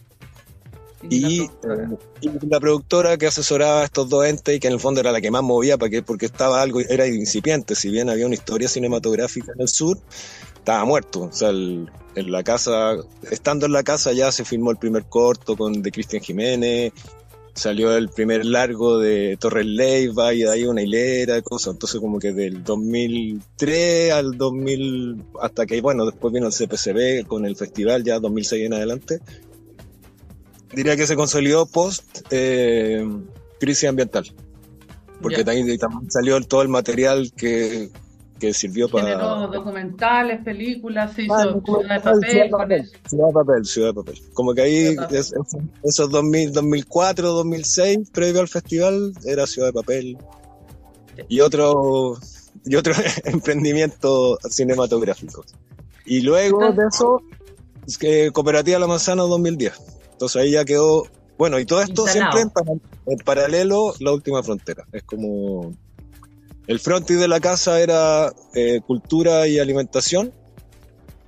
y, 1.08 1.38
la 1.38 1.46
productora. 1.60 1.98
y 2.20 2.46
la 2.48 2.60
productora 2.60 3.16
que 3.18 3.26
asesoraba 3.28 3.82
a 3.82 3.84
estos 3.84 4.08
dos 4.08 4.26
entes 4.26 4.56
y 4.56 4.58
que 4.60 4.66
en 4.66 4.74
el 4.74 4.80
fondo 4.80 5.00
era 5.00 5.12
la 5.12 5.20
que 5.20 5.30
más 5.30 5.42
movía 5.44 5.78
para 5.78 5.90
que, 5.90 6.02
porque 6.02 6.26
estaba 6.26 6.60
algo, 6.60 6.80
era 6.80 7.06
incipiente, 7.06 7.76
si 7.76 7.90
bien 7.90 8.10
había 8.10 8.26
una 8.26 8.34
historia 8.34 8.68
cinematográfica 8.68 9.52
en 9.54 9.60
el 9.60 9.68
sur, 9.68 9.98
estaba 10.56 10.84
muerto. 10.84 11.22
O 11.22 11.32
sea, 11.32 11.50
el- 11.50 11.88
en 12.16 12.32
la 12.32 12.42
casa, 12.42 12.96
estando 13.30 13.66
en 13.66 13.72
la 13.72 13.84
casa 13.84 14.12
ya 14.12 14.32
se 14.32 14.44
filmó 14.44 14.72
el 14.72 14.76
primer 14.76 15.04
corto 15.04 15.56
con 15.56 15.82
de 15.82 15.92
Cristian 15.92 16.20
Jiménez, 16.20 16.92
salió 17.58 17.96
el 17.96 18.08
primer 18.08 18.46
largo 18.46 18.98
de 18.98 19.36
Torres 19.38 19.66
Leiva 19.66 20.32
y 20.32 20.40
de 20.40 20.50
ahí 20.50 20.64
una 20.64 20.82
hilera 20.82 21.34
de 21.34 21.42
cosas. 21.42 21.74
Entonces 21.74 22.00
como 22.00 22.18
que 22.18 22.32
del 22.32 22.64
2003 22.64 24.12
al 24.12 24.38
2000, 24.38 25.24
hasta 25.42 25.66
que, 25.66 25.80
bueno, 25.80 26.06
después 26.06 26.32
vino 26.32 26.46
el 26.46 26.52
CPCB 26.52 27.26
con 27.26 27.44
el 27.44 27.56
festival 27.56 28.04
ya 28.04 28.18
2006 28.18 28.66
en 28.66 28.74
adelante, 28.74 29.20
diría 30.72 30.96
que 30.96 31.06
se 31.06 31.16
consolidó 31.16 31.66
post 31.66 32.20
eh, 32.30 33.06
crisis 33.60 33.88
ambiental. 33.88 34.32
Porque 35.20 35.42
también 35.42 35.78
salió 36.08 36.40
todo 36.42 36.62
el 36.62 36.68
material 36.68 37.32
que, 37.36 37.90
que 38.38 38.52
sirvió 38.54 38.88
para... 38.88 39.04
Generó 39.04 39.48
documentales, 39.48 40.42
películas, 40.44 41.12
se 41.14 41.22
hizo 41.24 41.34
Ah, 41.34 41.42
Ciudad 41.42 41.54
de 41.54 41.60
documental, 41.60 42.02
Papel 42.02 42.30
Ciudad 42.30 42.44
de 42.44 42.50
Papel. 42.50 42.90
Ciudad 43.08 43.26
de 43.26 43.32
papel, 43.32 43.64
ciudad 43.66 43.88
de 43.88 43.94
papel. 43.94 44.18
Como 44.34 44.54
que 44.54 44.62
ahí, 44.62 44.96
es- 45.10 45.34
esos 45.82 46.10
2000, 46.10 46.52
2004, 46.52 47.28
2006, 47.28 48.10
previo 48.12 48.40
al 48.40 48.48
festival, 48.48 49.12
era 49.24 49.46
Ciudad 49.46 49.68
de 49.68 49.72
Papel. 49.72 50.16
Y 51.28 51.40
otro, 51.40 52.16
y 52.64 52.76
otro 52.76 52.92
emprendimiento 53.24 54.38
cinematográfico. 54.48 55.44
Y 56.06 56.20
luego 56.20 56.72
de 56.72 56.84
eso, 56.88 57.20
es 57.86 57.98
que 57.98 58.30
Cooperativa 58.32 58.78
La 58.78 58.86
Manzana 58.86 59.22
2010. 59.24 59.72
Entonces 60.12 60.42
ahí 60.42 60.52
ya 60.52 60.64
quedó, 60.64 61.04
bueno, 61.36 61.58
y 61.58 61.66
todo 61.66 61.80
esto 61.82 62.02
Instalado. 62.02 62.32
siempre 62.36 62.40
en, 62.42 62.50
para- 62.50 62.80
en 63.06 63.18
paralelo, 63.24 63.94
la 64.00 64.12
última 64.12 64.42
frontera. 64.42 64.84
Es 64.92 65.02
como, 65.02 65.72
el 66.68 66.78
frontis 66.78 67.18
de 67.18 67.28
la 67.28 67.40
casa 67.40 67.80
era 67.80 68.30
eh, 68.54 68.80
cultura 68.86 69.48
y 69.48 69.58
alimentación, 69.58 70.32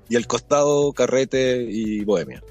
y 0.08 0.16
el 0.16 0.26
costado 0.26 0.92
carrete 0.92 1.62
y 1.68 2.04
bohemia. 2.04 2.42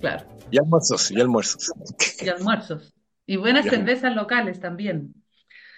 Claro, 0.00 0.24
Y 0.50 0.58
almuerzos, 0.58 1.10
y 1.10 1.20
almuerzos. 1.20 1.72
y 2.20 2.28
almuerzos. 2.28 2.92
Y 3.26 3.36
buenas 3.36 3.66
cervezas 3.66 4.14
locales 4.14 4.60
también. 4.60 5.14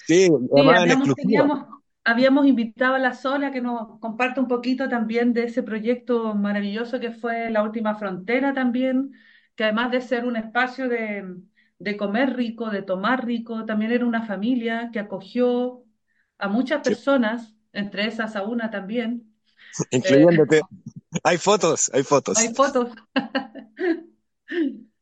Sí, 0.06 0.26
Sí, 0.26 0.30
habíamos, 0.54 1.14
teníamos- 1.14 1.66
habíamos 2.04 2.46
invitado 2.46 2.94
a 2.94 2.98
la 2.98 3.12
Sola 3.14 3.50
que 3.50 3.60
nos 3.60 3.98
comparte 4.00 4.40
un 4.40 4.48
poquito 4.48 4.88
también 4.88 5.32
de 5.32 5.44
ese 5.44 5.62
proyecto 5.62 6.34
maravilloso 6.34 7.00
que 7.00 7.10
fue 7.12 7.50
La 7.50 7.62
Última 7.62 7.96
Frontera 7.96 8.54
también, 8.54 9.12
que 9.56 9.64
además 9.64 9.90
de 9.90 10.00
ser 10.00 10.24
un 10.24 10.36
espacio 10.36 10.88
de, 10.88 11.24
de 11.78 11.96
comer 11.96 12.36
rico, 12.36 12.70
de 12.70 12.82
tomar 12.82 13.24
rico, 13.26 13.64
también 13.66 13.92
era 13.92 14.06
una 14.06 14.26
familia 14.26 14.90
que 14.92 15.00
acogió 15.00 15.84
a 16.38 16.48
muchas 16.48 16.82
Sí. 16.82 16.94
personas, 16.94 17.54
entre 17.72 18.06
esas 18.06 18.36
a 18.36 18.42
una 18.44 18.70
también. 18.70 19.34
Incluyéndote. 19.90 20.60
Hay 21.24 21.38
fotos, 21.38 21.90
hay 21.94 22.02
fotos. 22.04 22.38
Hay 22.38 22.54
fotos. 22.54 22.90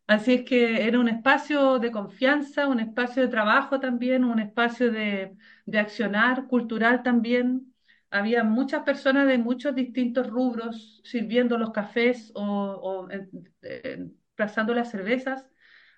Así 0.07 0.35
es 0.35 0.45
que 0.45 0.87
era 0.87 1.01
un 1.01 1.09
espacio 1.09 1.79
de 1.79 1.91
confianza, 1.91 2.69
un 2.69 2.79
espacio 2.81 3.23
de 3.23 3.29
trabajo 3.29 3.81
también, 3.81 4.25
un 4.25 4.39
espacio 4.39 4.93
de, 4.93 5.35
de 5.65 5.79
accionar 5.79 6.47
cultural 6.47 7.03
también. 7.03 7.75
Había 8.11 8.45
muchas 8.45 8.83
personas 8.85 9.27
de 9.27 9.39
muchos 9.39 9.75
distintos 9.75 10.27
rubros 10.29 11.01
sirviendo 11.05 11.57
los 11.59 11.71
cafés 11.73 12.31
o, 12.35 12.43
o 12.45 13.11
eh, 13.11 13.29
eh, 13.63 14.09
pasando 14.37 14.75
las 14.75 14.91
cervezas. 14.91 15.47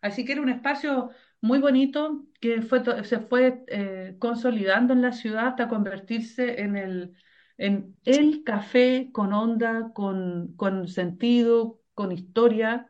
Así 0.02 0.24
que 0.24 0.32
era 0.32 0.42
un 0.42 0.48
espacio 0.48 1.10
muy 1.40 1.58
bonito 1.58 2.26
que 2.40 2.62
se 3.04 3.20
fue 3.20 3.64
eh, 3.68 4.16
consolidando 4.18 4.92
en 4.92 5.02
la 5.02 5.12
ciudad 5.12 5.48
hasta 5.48 5.68
convertirse 5.68 6.60
en 6.62 6.76
el, 6.76 7.14
café 8.44 9.10
con 9.12 9.32
onda, 9.32 9.92
con, 9.94 10.88
sentido, 10.88 11.80
con 11.94 12.12
historia 12.12 12.88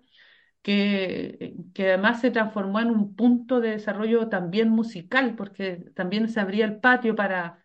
que, 0.63 1.55
además 1.79 2.21
se 2.21 2.31
transformó 2.31 2.81
en 2.81 2.91
un 2.91 3.15
punto 3.15 3.61
de 3.61 3.71
desarrollo 3.71 4.29
también 4.29 4.69
musical, 4.71 5.37
porque 5.37 5.85
también 5.95 6.29
se 6.29 6.41
abría 6.41 6.65
el 6.65 6.81
patio 6.81 7.15
para, 7.15 7.63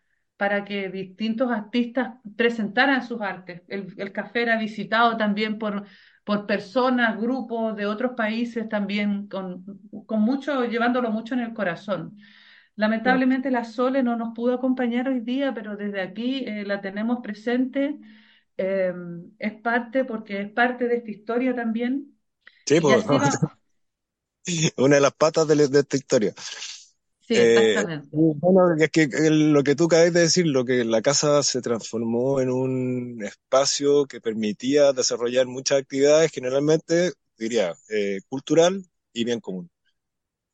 que 0.66 0.88
distintos 0.90 1.50
artistas 1.50 2.14
presentaran 2.36 3.06
sus 3.06 3.20
artes. 3.20 3.62
El 3.68 4.12
café 4.12 4.42
era 4.42 4.58
visitado 4.58 5.16
también 5.16 5.58
por, 5.58 5.84
por 6.24 6.46
personas, 6.46 7.20
grupos 7.20 7.76
de 7.76 7.86
otros 7.86 8.12
países 8.16 8.68
también, 8.68 9.28
con, 9.28 9.64
con 10.06 10.20
mucho, 10.22 10.64
llevándolo 10.66 11.10
mucho 11.10 11.34
en 11.34 11.40
el 11.40 11.54
corazón. 11.54 12.16
Lamentablemente 12.76 13.50
la 13.50 13.64
Sole 13.64 14.02
no 14.02 14.16
nos 14.16 14.34
pudo 14.34 14.54
acompañar 14.54 15.08
hoy 15.08 15.20
día, 15.20 15.52
pero 15.54 15.76
desde 15.76 16.00
aquí 16.02 16.44
eh, 16.46 16.64
la 16.64 16.80
tenemos 16.80 17.20
presente. 17.22 17.98
Eh, 18.56 18.92
es 19.38 19.52
parte, 19.62 20.04
porque 20.04 20.40
es 20.42 20.50
parte 20.52 20.88
de 20.88 20.96
esta 20.96 21.10
historia 21.10 21.54
también 21.54 22.14
Sí, 22.66 22.80
pues, 22.80 23.04
una 24.76 24.96
de 24.96 25.00
las 25.00 25.12
patas 25.14 25.46
de, 25.48 25.68
de 25.68 25.78
esta 25.80 25.96
historia. 25.96 26.34
Sí, 27.22 27.34
Eh, 27.34 27.86
exactamente. 28.14 28.16
bueno, 28.22 28.74
es 28.78 28.90
que 28.90 29.02
el- 29.04 29.52
lo 29.52 29.62
que 29.62 29.74
tú 29.74 29.84
acabas 29.86 30.12
de 30.12 30.20
decir, 30.22 30.46
lo 30.46 30.64
que 30.64 30.84
la 30.84 31.02
casa 31.02 31.42
se 31.42 31.62
transformó 31.62 32.40
en 32.40 32.50
un 32.50 33.22
espacio 33.24 34.06
que 34.06 34.20
permitía 34.20 34.92
desarrollar 34.92 35.46
muchas 35.46 35.80
actividades, 35.80 36.30
generalmente, 36.32 37.12
diría, 37.38 37.74
eh, 37.90 38.20
cultural 38.28 38.84
y 39.12 39.24
bien 39.24 39.40
común. 39.40 39.70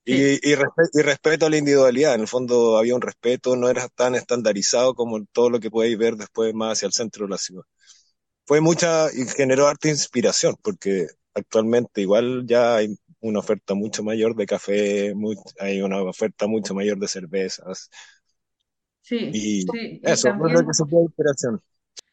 Sí, 0.08 0.16
Y, 0.16 0.34
y, 0.50 0.54
y 0.94 1.02
respeto 1.02 1.46
a 1.46 1.50
la 1.50 1.58
individualidad, 1.58 2.14
en 2.14 2.22
el 2.22 2.28
fondo 2.28 2.78
había 2.78 2.94
un 2.96 3.02
respeto, 3.02 3.56
no 3.56 3.68
era 3.70 3.88
tan 3.88 4.14
estandarizado 4.14 4.94
como 4.94 5.24
todo 5.26 5.50
lo 5.50 5.60
que 5.60 5.70
podéis 5.70 5.98
ver 5.98 6.16
después 6.16 6.54
más 6.54 6.74
hacia 6.78 6.86
el 6.86 6.92
centro 6.92 7.26
de 7.26 7.30
la 7.32 7.38
ciudad. 7.38 7.64
Fue 8.46 8.60
mucha 8.60 9.08
y 9.12 9.26
generó 9.26 9.68
harta 9.68 9.88
inspiración, 9.88 10.56
porque 10.62 11.06
actualmente 11.34 12.00
igual 12.00 12.44
ya 12.46 12.76
hay 12.76 12.96
una 13.20 13.40
oferta 13.40 13.74
mucho 13.74 14.02
mayor 14.04 14.34
de 14.36 14.46
café, 14.46 15.14
mu- 15.14 15.34
hay 15.60 15.82
una 15.82 16.02
oferta 16.02 16.46
mucho 16.46 16.74
mayor 16.74 16.98
de 16.98 17.08
cervezas, 17.08 17.90
sí, 19.02 19.52
y 19.62 19.66
sí. 19.70 20.00
Y 20.04 20.20
eso, 20.20 20.32
creo 20.34 20.50
también, 20.50 20.64
que 20.64 20.70
eso 20.72 20.86
fue 20.86 21.02
inspiración. 21.02 21.60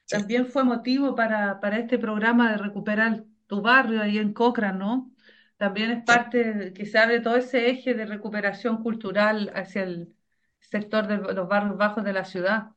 Sí. 0.06 0.18
también 0.18 0.48
fue 0.48 0.64
motivo 0.64 1.16
para, 1.16 1.60
para 1.60 1.78
este 1.80 1.98
programa 2.00 2.52
de 2.52 2.58
recuperar 2.58 3.26
tu 3.48 3.62
barrio 3.62 4.02
ahí 4.02 4.18
en 4.18 4.34
Cochrane, 4.34 4.78
¿no? 4.80 5.12
También 5.58 5.92
es 5.92 6.04
parte 6.06 6.54
de- 6.54 6.74
que 6.74 6.86
se 6.86 6.98
abre 7.00 7.22
todo 7.22 7.36
ese 7.38 7.70
eje 7.70 7.94
de 7.94 8.06
recuperación 8.06 8.84
cultural 8.84 9.52
hacia 9.56 9.84
el 9.84 10.16
sector 10.60 11.08
de 11.08 11.18
los 11.34 11.48
barrios 11.48 11.78
bajos 11.78 12.04
de 12.04 12.14
la 12.14 12.26
ciudad. 12.26 12.72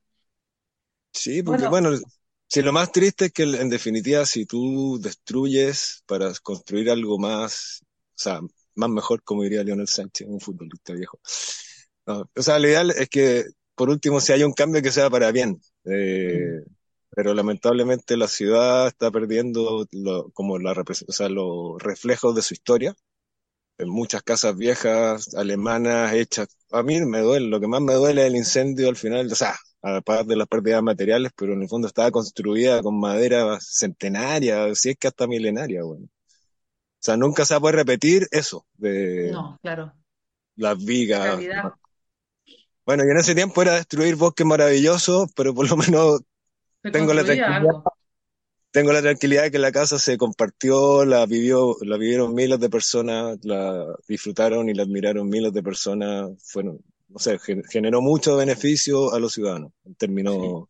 Sí, 1.13 1.43
porque 1.43 1.67
Bueno, 1.67 1.69
bueno, 1.69 1.91
si 2.49 2.63
lo 2.63 2.73
más 2.73 2.93
triste 2.93 3.27
es 3.27 3.33
que 3.33 3.43
en 3.45 3.69
definitiva 3.71 4.25
si 4.27 4.47
tú 4.47 4.99
destruyes 5.01 6.03
para 6.07 6.33
construir 6.43 6.91
algo 6.91 7.19
más, 7.19 7.85
sea, 8.19 8.41
más 8.75 8.91
mejor, 8.91 9.23
como 9.25 9.43
diría 9.43 9.65
Lionel 9.65 9.89
Sánchez, 9.89 10.27
un 10.29 10.41
futbolista 10.41 10.93
viejo. 10.95 11.19
No, 12.07 12.31
o 12.37 12.43
sea, 12.43 12.59
lo 12.59 12.69
ideal 12.69 12.91
es 12.93 13.09
que, 13.09 13.45
por 13.75 13.91
último, 13.91 14.21
si 14.21 14.33
hay 14.33 14.45
un 14.45 14.53
cambio 14.53 14.83
que 14.83 14.93
sea 14.93 15.11
para 15.11 15.33
bien. 15.33 15.61
Eh, 15.85 16.63
pero 17.11 17.35
lamentablemente 17.35 18.17
la 18.17 18.29
ciudad 18.29 18.87
está 18.89 19.11
perdiendo 19.11 19.87
lo- 19.93 20.31
como 20.33 20.59
la 20.59 20.73
o 21.09 21.13
sea, 21.13 21.29
los 21.29 21.83
reflejos 21.83 22.35
de 22.35 22.43
su 22.43 22.55
historia. 22.55 22.95
En 23.79 23.89
muchas 23.91 24.23
casas 24.23 24.57
viejas, 24.57 25.35
alemanas, 25.35 26.13
hechas. 26.13 26.49
A 26.71 26.83
mí 26.83 27.01
me 27.05 27.21
duele, 27.21 27.49
lo 27.49 27.61
que 27.61 27.66
más 27.69 27.81
me 27.83 27.95
duele 27.95 28.23
es 28.23 28.29
el 28.29 28.37
incendio 28.37 28.88
al 28.88 28.97
final, 28.97 29.31
o 29.33 29.35
sea, 29.35 29.57
aparte 29.83 30.29
de 30.31 30.37
las 30.37 30.49
pérdidas 30.49 30.83
materiales, 30.83 31.33
pero 31.37 31.53
en 31.55 31.62
el 31.62 31.69
fondo 31.69 31.88
estaba 31.88 32.11
construida 32.11 32.83
con 32.83 32.99
madera 33.01 33.59
centenaria, 33.61 34.75
si 34.75 34.90
es 34.90 34.97
que 34.99 35.09
hasta 35.09 35.27
milenaria, 35.27 35.83
bueno. 35.85 36.09
O 37.01 37.03
sea, 37.09 37.17
nunca 37.17 37.45
se 37.45 37.55
va 37.55 37.59
a 37.59 37.61
poder 37.61 37.77
repetir 37.77 38.27
eso 38.33 38.67
de 38.77 39.31
no, 39.33 39.57
claro, 39.63 39.93
las 40.57 40.85
vigas. 40.85 41.39
Bueno, 42.85 43.05
y 43.07 43.11
en 43.11 43.19
ese 43.19 43.35
tiempo 43.35 43.61
era 43.63 43.75
destruir 43.75 44.17
bosques 44.17 44.47
maravillosos, 44.47 45.31
pero 45.37 45.55
por 45.55 45.69
lo 45.69 45.77
menos 45.77 46.21
Se 46.83 46.91
tengo 46.91 47.13
la 47.15 47.25
tranquilidad, 47.25 47.57
algo. 47.59 47.85
tengo 48.71 48.93
la 48.93 49.03
tranquilidad 49.03 49.43
de 49.45 49.51
que 49.51 49.59
la 49.59 49.73
casa 49.73 49.99
se 49.99 50.17
compartió, 50.19 51.05
la 51.05 51.27
vivió, 51.27 51.77
la 51.83 51.97
vivieron 51.97 52.35
miles 52.35 52.61
de 52.61 52.71
personas, 52.71 53.39
la 53.43 53.87
disfrutaron 54.07 54.69
y 54.69 54.75
la 54.75 54.83
admiraron 54.85 55.29
miles 55.29 55.53
de 55.53 55.63
personas, 55.63 56.31
fueron, 56.45 56.81
no 57.09 57.19
sé, 57.19 57.39
gen- 57.39 57.65
generó 57.65 58.01
mucho 58.01 58.37
beneficio 58.37 59.13
a 59.13 59.19
los 59.21 59.33
ciudadanos, 59.33 59.73
en 59.85 59.97
Sí. 60.25 60.69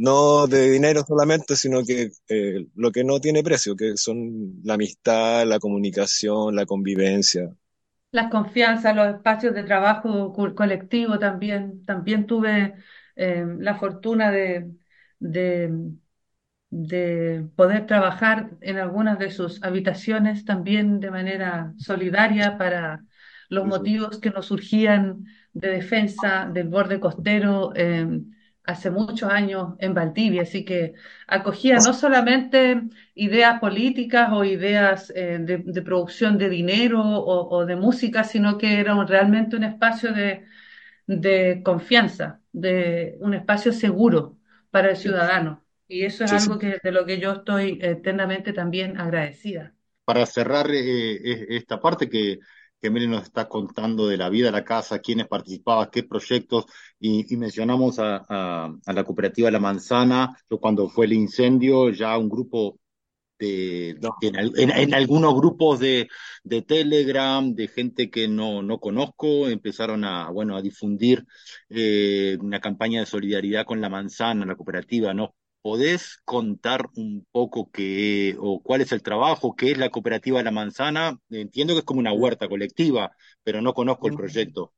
No 0.00 0.46
de 0.46 0.70
dinero 0.70 1.02
solamente, 1.06 1.56
sino 1.56 1.84
que 1.84 2.10
eh, 2.28 2.66
lo 2.74 2.90
que 2.92 3.04
no 3.04 3.20
tiene 3.20 3.42
precio, 3.44 3.76
que 3.76 3.96
son 3.96 4.60
la 4.64 4.74
amistad, 4.74 5.46
la 5.46 5.58
comunicación, 5.60 6.56
la 6.56 6.66
convivencia. 6.66 7.54
Las 8.12 8.30
confianzas, 8.30 8.96
los 8.96 9.06
espacios 9.14 9.54
de 9.54 9.62
trabajo 9.62 10.32
co- 10.32 10.54
colectivo 10.54 11.18
también. 11.18 11.84
También 11.84 12.26
tuve 12.26 12.74
eh, 13.16 13.44
la 13.58 13.76
fortuna 13.76 14.30
de, 14.32 14.72
de, 15.20 15.92
de 16.70 17.48
poder 17.56 17.86
trabajar 17.86 18.50
en 18.62 18.78
algunas 18.78 19.18
de 19.18 19.30
sus 19.30 19.62
habitaciones 19.64 20.44
también 20.44 21.00
de 21.00 21.10
manera 21.12 21.74
solidaria 21.78 22.58
para 22.58 23.04
los 23.50 23.64
sí. 23.64 23.68
motivos 23.68 24.18
que 24.20 24.30
nos 24.30 24.46
surgían 24.46 25.24
de 25.54 25.68
defensa 25.70 26.48
del 26.52 26.68
borde 26.68 27.00
costero 27.00 27.72
eh, 27.76 28.08
hace 28.64 28.90
muchos 28.90 29.30
años 29.30 29.74
en 29.78 29.94
Valdivia. 29.94 30.42
Así 30.42 30.64
que 30.64 30.94
acogía 31.26 31.80
no 31.80 31.92
solamente 31.92 32.82
ideas 33.14 33.60
políticas 33.60 34.30
o 34.32 34.44
ideas 34.44 35.10
eh, 35.16 35.38
de, 35.40 35.58
de 35.58 35.82
producción 35.82 36.38
de 36.38 36.48
dinero 36.48 37.00
o, 37.02 37.48
o 37.56 37.66
de 37.66 37.76
música, 37.76 38.24
sino 38.24 38.58
que 38.58 38.80
era 38.80 38.94
un- 38.94 39.06
realmente 39.08 39.56
un 39.56 39.64
espacio 39.64 40.12
de, 40.12 40.46
de 41.06 41.62
confianza, 41.64 42.40
de 42.52 43.16
un 43.20 43.34
espacio 43.34 43.72
seguro 43.72 44.38
para 44.70 44.90
el 44.90 44.96
ciudadano. 44.96 45.64
Y 45.88 46.04
eso 46.04 46.24
es 46.24 46.30
Sí, 46.30 46.38
algo 46.42 46.58
que, 46.58 46.78
de 46.82 46.92
lo 46.92 47.06
que 47.06 47.18
yo 47.20 47.32
estoy 47.32 47.78
eternamente 47.82 48.52
también 48.52 48.98
agradecida. 49.00 49.74
Para 50.04 50.26
cerrar 50.26 50.70
eh, 50.72 51.14
eh, 51.32 51.46
esta 51.50 51.80
parte 51.80 52.08
que, 52.08 52.38
que 52.80 52.90
Meli 52.90 53.06
nos 53.08 53.22
está 53.24 53.48
contando 53.48 54.06
de 54.08 54.16
la 54.16 54.28
vida 54.30 54.46
de 54.46 54.52
la 54.52 54.64
casa, 54.64 54.98
quiénes 55.00 55.28
participaban, 55.28 55.88
qué 55.92 56.02
proyectos, 56.04 56.64
y, 56.98 57.32
y 57.32 57.36
mencionamos 57.36 57.98
a, 57.98 58.24
a- 58.28 58.74
a 58.86 58.92
la 58.92 59.04
cooperativa 59.04 59.50
La 59.50 59.60
Manzana, 59.60 60.36
cuando 60.60 60.88
fue 60.88 61.06
el 61.06 61.12
incendio, 61.14 61.90
ya 61.90 62.16
un 62.18 62.28
grupo 62.28 62.78
de, 63.38 63.96
No. 64.00 64.10
en, 64.20 64.36
al- 64.38 64.52
en- 64.58 64.70
en 64.70 64.94
algunos 64.94 65.34
grupos 65.34 65.80
de, 65.80 66.08
de 66.44 66.62
Telegram, 66.62 67.54
de 67.54 67.68
gente 67.68 68.10
que 68.10 68.28
no, 68.28 68.62
no 68.62 68.78
conozco, 68.80 69.48
empezaron 69.48 70.04
a, 70.04 70.30
bueno, 70.30 70.56
a 70.56 70.62
difundir 70.62 71.24
eh, 71.70 72.36
una 72.40 72.60
campaña 72.60 73.00
de 73.00 73.06
solidaridad 73.06 73.64
con 73.66 73.80
La 73.80 73.88
Manzana, 73.88 74.44
la 74.46 74.56
cooperativa, 74.56 75.14
¿no? 75.14 75.34
¿Podés 75.62 76.18
contar 76.24 76.86
un 76.96 77.26
poco 77.32 77.70
qué 77.70 78.34
o 78.40 78.62
cuál 78.62 78.80
es 78.80 78.92
el 78.92 79.02
trabajo, 79.02 79.54
qué 79.56 79.72
es 79.72 79.78
la 79.78 79.90
cooperativa 79.90 80.42
La 80.42 80.50
Manzana? 80.50 81.18
Entiendo 81.30 81.74
que 81.74 81.80
es 81.80 81.84
como 81.84 82.00
una 82.00 82.12
huerta 82.14 82.48
colectiva, 82.48 83.12
pero 83.42 83.60
no 83.62 83.74
conozco 83.74 84.08
el 84.08 84.14
proyecto. 84.14 84.72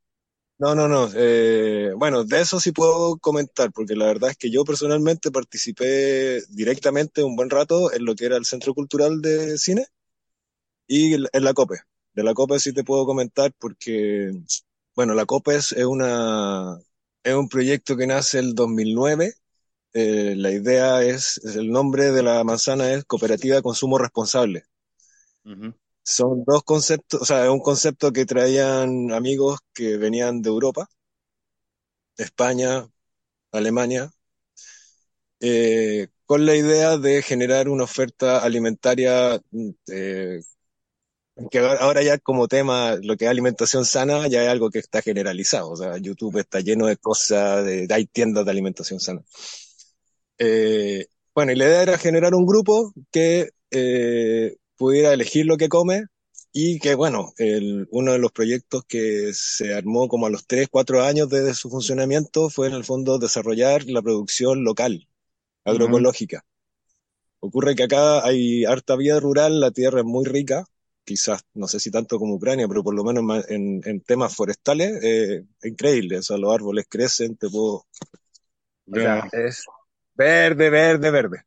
No, 0.59 0.75
no, 0.77 0.87
no. 0.87 1.09
eh, 1.17 1.93
bueno, 1.97 2.23
de 2.25 2.41
eso 2.41 2.61
sí 2.61 2.71
puedo 2.71 3.19
comentar, 3.19 3.73
porque 3.73 3.97
la 3.97 4.07
verdad 4.07 4.31
es 4.31 4.37
que 4.37 4.49
yo 4.51 4.65
personalmente 4.65 5.33
participé 5.33 6.41
directamente 6.51 7.25
un 7.25 7.35
buen 7.35 7.51
rato 7.51 7.93
en 7.93 8.05
lo 8.05 8.15
que 8.15 8.27
era 8.27 8.37
el 8.37 8.45
Centro 8.45 8.73
Cultural 8.73 9.21
de 9.21 9.59
Cine 9.59 9.87
y 10.87 11.15
en 11.15 11.45
la 11.45 11.55
COPE. 11.55 11.77
De 12.15 12.23
la 12.25 12.35
COPE 12.35 12.59
sí 12.61 12.73
te 12.73 12.85
puedo 12.85 13.07
comentar 13.07 13.53
porque, 13.59 14.33
bueno, 14.95 15.15
la 15.15 15.27
COPE 15.27 15.57
es 15.57 15.73
es 15.73 15.85
una, 15.85 16.79
es 17.25 17.35
un 17.35 17.49
proyecto 17.49 17.97
que 17.97 18.07
nace 18.07 18.39
el 18.39 18.55
2009. 18.55 19.35
Eh, 19.95 20.35
la 20.37 20.51
idea 20.51 21.03
es, 21.03 21.39
el 21.45 21.71
nombre 21.71 22.13
de 22.13 22.23
la 22.23 22.45
manzana 22.45 22.93
es 22.93 23.05
Cooperativa 23.05 23.57
de 23.57 23.63
Consumo 23.63 23.97
Responsable. 23.99 24.65
Son 26.05 26.45
dos 26.47 26.63
conceptos, 26.63 27.23
o 27.23 27.25
sea, 27.25 27.43
es 27.45 27.51
un 27.51 27.59
concepto 27.61 28.13
que 28.13 28.25
traían 28.25 29.11
amigos 29.13 29.59
que 29.75 29.97
venían 29.97 30.41
de 30.41 30.49
Europa, 30.51 30.89
España, 32.17 32.89
Alemania, 33.53 34.11
eh, 35.41 36.09
con 36.27 36.47
la 36.47 36.55
idea 36.57 36.97
de 36.99 37.23
generar 37.23 37.69
una 37.69 37.85
oferta 37.85 38.39
alimentaria 38.43 39.41
mm, 39.51 39.71
eh, 39.93 40.41
Que 41.51 41.59
ahora 41.59 41.81
ahora 41.81 42.03
ya 42.03 42.19
como 42.19 42.47
tema, 42.49 42.97
lo 43.03 43.17
que 43.17 43.25
es 43.25 43.31
alimentación 43.31 43.85
sana, 43.85 44.29
ya 44.29 44.43
es 44.43 44.49
algo 44.49 44.71
que 44.71 44.79
está 44.79 45.03
generalizado. 45.03 45.71
O 45.71 45.77
sea, 45.77 45.97
YouTube 45.99 46.39
está 46.39 46.61
lleno 46.61 46.87
de 46.87 46.97
cosas, 46.97 47.65
de, 47.65 47.87
hay 47.91 48.07
tiendas 48.07 48.45
de 48.45 48.51
alimentación 48.51 49.01
sana. 49.01 49.23
Eh, 50.45 51.07
bueno, 51.35 51.53
y 51.53 51.57
la 51.57 51.67
idea 51.67 51.83
era 51.83 51.99
generar 51.99 52.35
un 52.35 52.47
grupo 52.47 52.93
que 53.13 53.51
eh, 53.71 54.57
pudiera 54.77 55.13
elegir 55.13 55.47
lo 55.47 55.57
que 55.57 55.69
come 55.69 56.05
y 56.53 56.79
que, 56.81 56.95
bueno, 56.95 57.33
el- 57.39 57.87
uno 57.91 58.13
de 58.13 58.19
los 58.19 58.33
proyectos 58.33 58.85
que 58.87 59.33
se 59.35 59.73
armó 59.75 60.09
como 60.09 60.27
a 60.27 60.31
los 60.31 60.47
3, 60.47 60.69
4 60.71 61.03
años 61.05 61.29
desde 61.29 61.55
su 61.55 61.71
funcionamiento 61.71 62.51
fue 62.51 62.67
en 62.69 62.75
el 62.75 62.85
fondo 62.85 63.19
desarrollar 63.19 63.85
la 63.87 64.03
producción 64.03 64.65
local, 64.65 65.09
agroecológica. 65.65 66.45
Ocurre 67.41 67.75
que 67.77 67.85
acá 67.85 68.25
hay 68.27 68.65
harta 68.65 68.97
vida 68.97 69.21
rural, 69.21 69.61
la 69.61 69.71
tierra 69.73 70.01
es 70.01 70.07
muy 70.07 70.25
rica, 70.27 70.65
quizás, 71.05 71.43
no 71.55 71.69
sé 71.69 71.81
si 71.81 71.91
tanto 71.91 72.19
como 72.19 72.35
Ucrania, 72.37 72.69
pero 72.69 72.85
por 72.85 72.95
lo 72.95 73.05
menos 73.05 73.45
en, 73.51 73.81
en 73.85 74.01
temas 74.03 74.35
forestales, 74.37 75.03
eh, 75.05 75.45
es 75.63 75.71
increíble, 75.73 76.19
o 76.19 76.23
sea, 76.23 76.39
los 76.39 76.55
árboles 76.55 76.87
crecen, 76.89 77.37
te 77.37 77.49
puedo... 77.51 77.87
o 78.91 79.01
sea, 79.01 79.23
es 79.33 79.65
verde, 80.23 80.71
verde, 80.71 81.11
verde. 81.11 81.39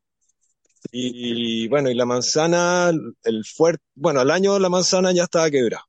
Y, 0.92 1.68
bueno, 1.68 1.90
y 1.90 1.94
la 1.94 2.06
manzana, 2.06 2.92
el 3.24 3.44
fuerte, 3.44 3.84
bueno, 3.94 4.20
al 4.20 4.30
año 4.30 4.58
la 4.58 4.68
manzana 4.68 5.12
ya 5.12 5.24
estaba 5.24 5.50
quebrada. 5.50 5.84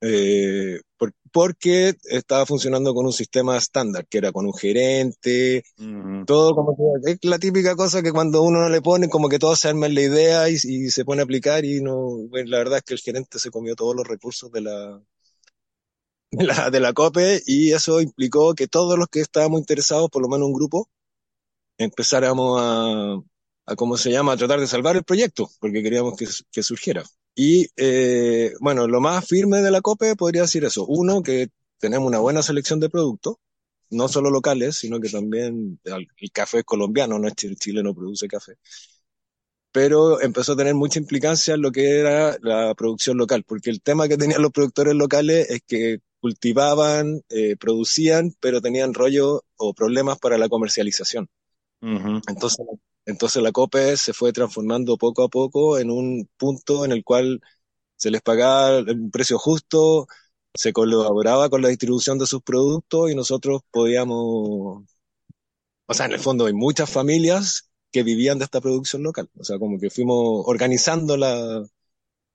Eh, 0.00 0.80
por- 0.98 1.12
porque 1.32 1.94
estaba 2.04 2.46
funcionando 2.46 2.94
con 2.94 3.06
un 3.06 3.12
sistema 3.12 3.56
estándar, 3.56 4.06
que 4.08 4.18
era 4.18 4.32
con 4.32 4.46
un 4.46 4.54
gerente, 4.54 5.64
todo 6.24 6.54
como 6.54 6.76
que 7.04 7.12
es 7.12 7.18
la 7.24 7.38
típica 7.38 7.76
cosa 7.76 8.02
que 8.02 8.12
cuando 8.12 8.42
uno 8.42 8.60
no 8.62 8.68
le 8.70 8.82
pone, 8.82 9.08
como 9.10 9.28
que 9.28 9.38
todos 9.40 9.60
se 9.60 9.68
arman 9.68 9.94
la 9.94 10.02
idea 10.02 10.50
y, 10.50 10.54
y 10.54 10.90
se 10.90 11.04
pone 11.04 11.22
a 11.22 11.24
aplicar 11.24 11.64
y 11.64 11.80
no, 11.82 11.96
bueno, 12.30 12.50
la 12.50 12.58
verdad 12.58 12.78
es 12.78 12.84
que 12.84 12.94
el 12.94 13.00
gerente 13.00 13.38
se 13.40 13.50
comió 13.50 13.76
todos 13.76 13.96
los 13.96 14.06
recursos 14.08 14.50
de 14.52 14.62
la, 14.62 15.02
de 16.30 16.44
la, 16.44 16.70
de 16.70 16.78
la 16.80 16.92
COPE 16.92 17.42
y 17.46 17.72
eso 17.72 18.00
implicó 18.00 18.54
que 18.54 18.68
todos 18.68 18.96
los 18.98 19.08
que 19.08 19.20
estábamos 19.20 19.58
interesados, 19.60 20.08
por 20.10 20.22
lo 20.22 20.28
menos 20.28 20.46
un 20.46 20.54
grupo, 20.54 20.88
empezáramos 21.78 22.60
a, 22.62 23.20
a 23.66 23.76
¿cómo 23.76 23.96
se 23.96 24.10
llama?, 24.10 24.32
a 24.32 24.36
tratar 24.36 24.60
de 24.60 24.66
salvar 24.66 24.96
el 24.96 25.04
proyecto, 25.04 25.50
porque 25.60 25.82
queríamos 25.82 26.16
que, 26.16 26.26
que 26.50 26.62
surgiera. 26.62 27.04
Y 27.34 27.68
eh, 27.76 28.54
bueno, 28.60 28.86
lo 28.88 29.00
más 29.00 29.26
firme 29.26 29.60
de 29.60 29.70
la 29.70 29.82
COPE 29.82 30.16
podría 30.16 30.42
decir 30.42 30.64
eso. 30.64 30.86
Uno, 30.86 31.22
que 31.22 31.48
tenemos 31.78 32.08
una 32.08 32.18
buena 32.18 32.42
selección 32.42 32.80
de 32.80 32.88
productos, 32.90 33.36
no 33.90 34.08
solo 34.08 34.30
locales, 34.30 34.76
sino 34.76 35.00
que 35.00 35.10
también 35.10 35.78
el, 35.84 36.08
café 36.32 36.60
es 36.60 36.64
colombiano, 36.64 37.18
no 37.18 37.28
es 37.28 37.34
Chile, 37.34 37.56
Chile 37.56 37.82
no 37.82 37.94
produce 37.94 38.28
café. 38.28 38.54
Pero 39.72 40.20
empezó 40.22 40.52
a 40.52 40.56
tener 40.56 40.74
mucha 40.74 40.98
implicancia 40.98 41.54
en 41.54 41.62
lo 41.62 41.70
que 41.70 42.00
era 42.00 42.36
la 42.40 42.74
producción 42.74 43.18
local, 43.18 43.44
porque 43.46 43.70
el 43.70 43.82
tema 43.82 44.08
que 44.08 44.16
tenían 44.16 44.42
los 44.42 44.52
productores 44.52 44.94
locales 44.94 45.50
es 45.50 45.60
que 45.66 45.98
cultivaban, 46.20 47.22
eh, 47.28 47.56
producían, 47.56 48.32
pero 48.40 48.62
tenían 48.62 48.94
rollo 48.94 49.44
o 49.56 49.74
problemas 49.74 50.18
para 50.18 50.38
la 50.38 50.48
comercialización. 50.48 51.28
Entonces, 52.28 52.66
entonces 53.06 53.42
la 53.42 53.52
COPE 53.52 53.96
se 53.96 54.12
fue 54.12 54.32
transformando 54.32 54.96
poco 54.96 55.24
a 55.24 55.28
poco 55.28 55.78
en 55.78 55.90
un 55.90 56.28
punto 56.36 56.84
en 56.84 56.92
el 56.92 57.04
cual 57.04 57.40
se 57.96 58.10
les 58.10 58.22
pagaba 58.22 58.80
un 58.80 59.10
precio 59.10 59.38
justo, 59.38 60.06
se 60.54 60.72
colaboraba 60.72 61.48
con 61.50 61.62
la 61.62 61.68
distribución 61.68 62.18
de 62.18 62.26
sus 62.26 62.42
productos 62.42 63.10
y 63.10 63.14
nosotros 63.14 63.62
podíamos, 63.70 64.84
o 65.86 65.94
sea, 65.94 66.06
en 66.06 66.12
el 66.12 66.20
fondo 66.20 66.46
hay 66.46 66.52
muchas 66.52 66.90
familias 66.90 67.70
que 67.92 68.02
vivían 68.02 68.38
de 68.38 68.44
esta 68.44 68.60
producción 68.60 69.02
local, 69.02 69.30
o 69.38 69.44
sea, 69.44 69.58
como 69.58 69.78
que 69.78 69.90
fuimos 69.90 70.42
organizando 70.46 71.16
la, 71.16 71.64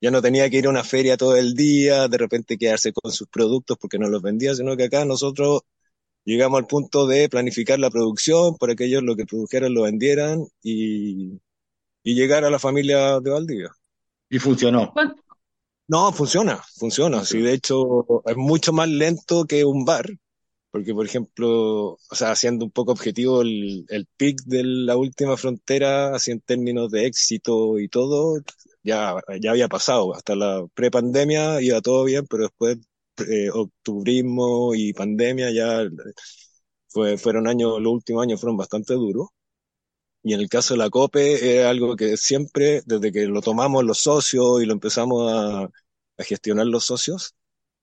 ya 0.02 0.12
no 0.12 0.22
tenía 0.22 0.50
que 0.50 0.58
ir 0.58 0.68
a 0.68 0.70
una 0.72 0.84
feria 0.84 1.18
todo 1.18 1.36
el 1.38 1.56
día, 1.56 2.08
de 2.08 2.18
repente 2.18 2.58
quedarse 2.58 2.94
con 2.94 3.12
sus 3.12 3.28
productos 3.30 3.78
porque 3.80 4.00
no 4.00 4.10
los 4.10 4.22
vendía, 4.22 4.56
sino 4.56 4.78
que 4.78 4.86
acá 4.86 5.06
nosotros 5.06 5.62
llegamos 6.26 6.60
al 6.60 6.68
punto 6.68 7.08
de 7.08 7.30
planificar 7.30 7.80
la 7.80 7.90
producción 7.92 8.56
para 8.58 8.76
que 8.76 8.86
ellos 8.86 9.04
lo 9.04 9.16
que 9.16 9.26
produjeran 9.26 9.74
lo 9.74 9.84
vendieran 9.84 10.46
y, 10.64 11.40
y 12.04 12.16
llegar 12.16 12.46
a 12.46 12.50
la 12.52 12.60
familia 12.60 13.20
de 13.22 13.32
Valdivia. 13.32 13.72
Y 14.30 14.40
funcionó. 14.40 14.92
¿Cuán- 14.94 15.16
No, 15.88 16.12
funciona, 16.14 16.62
funciona. 16.78 17.26
Sí, 17.26 17.42
de 17.42 17.54
hecho, 17.54 18.24
es 18.26 18.38
mucho 18.38 18.74
más 18.74 18.88
lento 18.90 19.46
que 19.46 19.66
un 19.66 19.86
bar, 19.86 20.06
porque, 20.72 20.94
por 20.94 21.06
ejemplo, 21.06 21.94
o 21.94 22.16
sea, 22.16 22.36
siendo 22.36 22.66
un 22.66 22.72
poco 22.72 22.94
objetivo, 22.94 23.42
el, 23.42 23.86
el 23.90 24.08
pic 24.18 24.42
de 24.46 24.64
la 24.64 24.98
última 24.98 25.38
frontera, 25.38 26.16
así 26.16 26.32
en 26.32 26.42
términos 26.42 26.92
de 26.92 27.08
éxito 27.08 27.80
y 27.80 27.90
todo, 27.90 28.40
ya, 28.84 29.16
ya 29.42 29.52
había 29.52 29.68
pasado. 29.70 30.14
Hasta 30.16 30.36
la 30.36 30.66
prepandemia 30.76 31.62
iba 31.62 31.82
todo 31.82 32.06
bien, 32.06 32.26
pero 32.30 32.44
después, 32.44 32.78
eh, 33.18 33.50
octubrismo 33.52 34.74
y 34.76 34.94
pandemia 34.94 35.52
ya 35.52 35.84
fue, 36.88 37.18
fueron 37.18 37.48
años, 37.48 37.80
los 37.82 37.94
últimos 37.94 38.24
años 38.24 38.40
fueron 38.40 38.58
bastante 38.58 38.94
duros. 38.94 39.30
Y 40.24 40.34
en 40.34 40.40
el 40.42 40.50
caso 40.50 40.74
de 40.76 40.80
la 40.80 40.90
COPE 40.90 41.60
es 41.62 41.66
algo 41.66 41.96
que 41.96 42.16
siempre, 42.18 42.82
desde 42.86 43.12
que 43.12 43.26
lo 43.26 43.42
tomamos 43.42 43.84
los 43.84 44.00
socios 44.00 44.62
y 44.62 44.66
lo 44.66 44.74
empezamos 44.74 45.32
a, 45.32 45.70
gestionar 46.20 46.68
los 46.68 46.86
socios, 46.86 47.36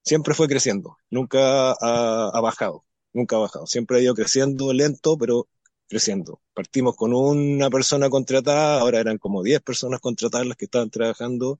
siempre 0.04 0.34
fue 0.34 0.48
creciendo, 0.48 0.96
nunca 1.10 1.72
ha, 1.72 2.30
ha 2.32 2.40
bajado, 2.40 2.84
nunca 3.12 3.36
ha 3.36 3.40
bajado, 3.40 3.66
siempre 3.66 3.98
ha 3.98 4.00
ido 4.02 4.14
creciendo 4.14 4.72
lento, 4.72 5.18
pero 5.18 5.48
creciendo. 5.88 6.40
Partimos 6.54 6.96
con 6.96 7.14
una 7.14 7.70
persona 7.70 8.10
contratada, 8.10 8.80
ahora 8.80 9.00
eran 9.00 9.18
como 9.18 9.42
10 9.42 9.60
personas 9.62 10.00
contratadas 10.00 10.46
las 10.46 10.56
que 10.56 10.66
estaban 10.66 10.90
trabajando 10.90 11.58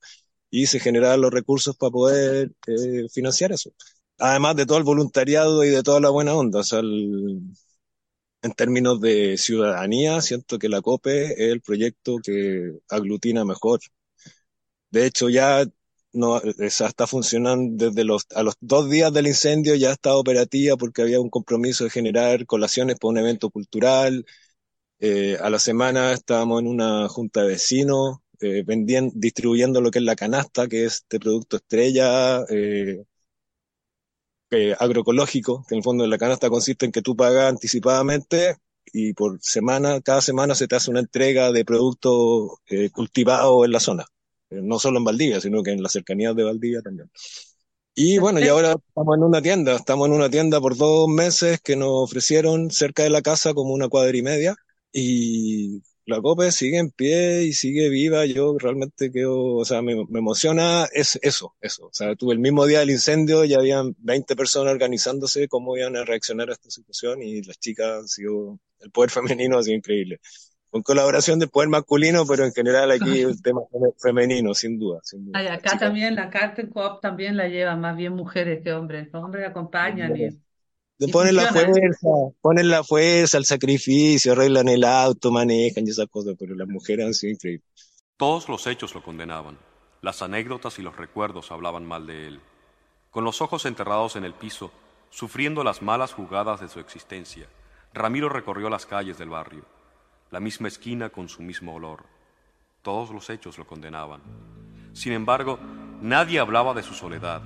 y 0.51 0.67
se 0.67 0.81
generaban 0.81 1.21
los 1.21 1.33
recursos 1.33 1.77
para 1.77 1.91
poder 1.91 2.53
eh, 2.67 3.09
financiar 3.13 3.53
eso. 3.53 3.73
Además 4.19 4.57
de 4.57 4.67
todo 4.67 4.79
el 4.79 4.85
voluntariado 4.85 5.65
y 5.65 5.69
de 5.71 5.83
toda 5.83 6.01
la 6.01 6.11
buena 6.11 6.35
onda, 6.35 6.61
o 6.61 6.65
sea, 6.65 6.81
el, 6.81 7.41
en 8.43 8.53
términos 8.53 9.01
de 9.01 9.37
ciudadanía, 9.39 10.21
siento 10.23 10.59
que 10.59 10.69
la 10.69 10.81
COPE 10.83 11.33
es 11.33 11.53
el 11.53 11.61
proyecto 11.61 12.19
que 12.23 12.73
aglutina 12.89 13.45
mejor. 13.45 13.81
De 14.91 15.07
hecho, 15.07 15.29
ya 15.29 15.65
no, 16.13 16.41
está 16.59 17.07
funcionando 17.07 17.87
desde 17.91 18.05
los, 18.05 18.27
a 18.35 18.43
los 18.43 18.55
dos 18.61 18.89
días 18.91 19.13
del 19.13 19.27
incendio 19.27 19.75
ya 19.75 19.93
está 19.93 20.17
operativa 20.17 20.77
porque 20.77 21.03
había 21.03 21.21
un 21.21 21.31
compromiso 21.31 21.85
de 21.85 21.91
generar 21.91 22.47
colaciones 22.47 22.97
para 22.99 23.11
un 23.11 23.19
evento 23.19 23.51
cultural. 23.51 24.25
Eh, 25.01 25.39
a 25.41 25.51
la 25.51 25.59
semana 25.59 26.13
estábamos 26.13 26.61
en 26.63 26.69
una 26.69 27.09
junta 27.09 27.43
de 27.43 27.49
vecinos, 27.49 28.19
eh, 28.41 28.65
distribuyendo 29.15 29.81
lo 29.81 29.91
que 29.91 29.99
es 29.99 30.05
la 30.05 30.17
canasta, 30.17 30.69
que 30.69 30.85
es 30.85 30.95
este 30.95 31.21
producto 31.21 31.57
estrella, 31.57 32.45
eh, 32.49 33.05
eh, 34.51 34.75
agroecológico, 34.79 35.65
que 35.69 35.75
en 35.75 35.79
el 35.79 35.85
fondo 35.85 36.05
de 36.05 36.11
la 36.11 36.19
canasta 36.19 36.49
consiste 36.49 36.87
en 36.87 36.93
que 36.93 37.03
tú 37.03 37.15
pagas 37.17 37.51
anticipadamente 37.51 38.57
y 38.93 39.13
por 39.13 39.39
semana, 39.43 40.01
cada 40.01 40.23
semana 40.23 40.55
se 40.55 40.67
te 40.67 40.77
hace 40.77 40.91
una 40.91 41.01
entrega 41.01 41.53
de 41.53 41.65
productos 41.65 42.53
eh, 42.67 42.91
cultivados 42.91 43.65
en 43.67 43.73
la 43.73 43.81
zona. 43.81 44.07
Eh, 44.51 44.61
no 44.63 44.79
solo 44.79 44.99
en 44.99 45.05
Valdivia, 45.05 45.41
sino 45.41 45.63
que 45.63 45.73
en 45.73 45.83
las 45.83 45.93
cercanías 45.93 46.35
de 46.35 46.45
Valdivia 46.45 46.81
también. 46.81 47.11
Y 47.95 48.19
bueno, 48.19 48.41
y 48.41 48.49
ahora 48.49 48.73
estamos 48.73 49.17
en 49.17 49.25
una 49.25 49.43
tienda, 49.43 49.77
estamos 49.77 50.09
en 50.09 50.15
una 50.15 50.31
tienda 50.31 50.61
por 50.61 50.77
dos 50.77 51.09
meses 51.09 51.61
que 51.61 51.77
nos 51.77 51.91
ofrecieron 51.93 52.71
cerca 52.71 53.03
de 53.03 53.11
la 53.11 53.23
casa 53.23 53.53
como 53.55 53.75
una 53.75 53.89
cuadra 53.89 54.17
y 54.17 54.23
media 54.23 54.57
y 54.93 55.83
la 56.09 56.23
COPE 56.23 56.51
sigue 56.53 56.79
en 56.79 56.91
pie 56.91 57.43
y 57.45 57.53
sigue 57.53 57.91
viva. 57.91 58.25
Yo 58.25 58.57
realmente 58.59 59.13
quedo, 59.13 59.57
o 59.57 59.65
sea, 59.65 59.83
me, 59.83 59.95
me 60.09 60.21
emociona 60.21 60.87
es 60.93 61.19
eso, 61.23 61.55
eso. 61.61 61.87
O 61.87 61.93
sea, 61.93 62.17
tuve 62.17 62.33
el 62.33 62.39
mismo 62.39 62.65
día 62.65 62.81
del 62.81 62.91
incendio, 62.91 63.45
ya 63.45 63.59
habían 63.59 63.95
20 63.99 64.35
personas 64.35 64.73
organizándose 64.73 65.49
cómo 65.49 65.77
iban 65.77 65.97
a 65.97 66.05
reaccionar 66.05 66.49
a 66.49 66.55
esta 66.55 66.71
situación 66.71 67.23
y 67.23 67.43
las 67.43 67.59
chicas 67.59 68.01
han 68.01 68.09
sido, 68.09 68.59
el 68.81 68.91
poder 68.91 69.11
femenino 69.11 69.59
ha 69.59 69.63
sido 69.63 69.77
increíble. 69.77 70.21
Con 70.71 70.83
colaboración 70.83 71.39
del 71.39 71.51
poder 71.51 71.69
masculino, 71.69 72.25
pero 72.27 72.45
en 72.45 72.53
general 72.53 72.91
aquí 72.91 73.21
el 73.21 73.43
tema 73.43 73.61
femenino, 74.03 74.55
sin 74.55 74.79
duda. 74.79 75.01
Sin 75.03 75.27
duda. 75.27 75.39
Ay, 75.39 75.49
acá 75.49 75.79
también 75.79 76.15
la 76.15 76.31
Carten 76.31 76.71
Coop 76.71 77.03
también 77.03 77.37
la 77.37 77.49
llevan 77.49 77.81
más 77.83 77.97
bien 77.97 78.15
mujeres 78.15 78.63
que 78.63 78.73
hombres. 78.73 79.09
Los 79.13 79.23
hombres 79.23 79.47
acompañan 79.47 80.15
Le 80.15 80.27
y 80.27 80.48
ponen 81.07 81.37
la 81.37 81.47
fuerza, 81.53 82.09
ponen 82.41 82.69
la 82.71 82.83
fuerza, 82.83 83.39
el 83.39 83.45
sacrificio, 83.45 84.33
arreglan 84.33 84.69
el 84.69 84.83
auto, 84.83 85.31
manejan 85.31 85.87
y 85.87 85.91
esas 85.91 86.09
cosas, 86.09 86.35
pero 86.39 86.57
las 86.57 86.67
mujeres 86.67 87.07
han 87.07 87.15
sido 87.15 87.35
increíbles. 87.35 87.69
Todos 88.17 88.49
los 88.49 88.67
hechos 88.67 88.95
lo 88.95 89.03
condenaban. 89.03 89.57
Las 90.03 90.23
anécdotas 90.23 90.79
y 90.79 90.83
los 90.83 90.97
recuerdos 90.97 91.53
hablaban 91.53 91.87
mal 91.87 92.07
de 92.07 92.27
él. 92.27 92.41
Con 93.11 93.25
los 93.25 93.41
ojos 93.41 93.65
enterrados 93.65 94.17
en 94.17 94.25
el 94.25 94.35
piso, 94.35 94.73
sufriendo 95.11 95.63
las 95.63 95.83
malas 95.83 96.13
jugadas 96.13 96.61
de 96.61 96.69
su 96.69 96.81
existencia, 96.81 97.47
Ramiro 97.95 98.29
recorrió 98.29 98.69
las 98.69 98.87
calles 98.87 99.19
del 99.19 99.31
barrio, 99.31 99.65
la 100.31 100.41
misma 100.41 100.69
esquina 100.69 101.11
con 101.11 101.29
su 101.29 101.43
mismo 101.43 101.75
olor. 101.75 102.05
Todos 102.83 103.11
los 103.11 103.31
hechos 103.31 103.57
lo 103.57 103.67
condenaban. 103.67 104.21
Sin 104.93 105.13
embargo, 105.13 105.59
nadie 106.01 106.39
hablaba 106.39 106.75
de 106.75 106.83
su 106.83 106.95
soledad, 106.95 107.43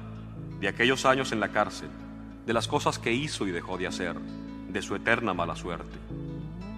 de 0.58 0.68
aquellos 0.68 1.04
años 1.04 1.32
en 1.32 1.40
la 1.40 1.52
cárcel, 1.52 1.90
de 2.46 2.52
las 2.52 2.68
cosas 2.68 2.98
que 2.98 3.12
hizo 3.12 3.46
y 3.46 3.52
dejó 3.52 3.78
de 3.78 3.86
hacer, 3.86 4.16
de 4.68 4.82
su 4.82 4.94
eterna 4.94 5.34
mala 5.34 5.54
suerte. 5.56 5.98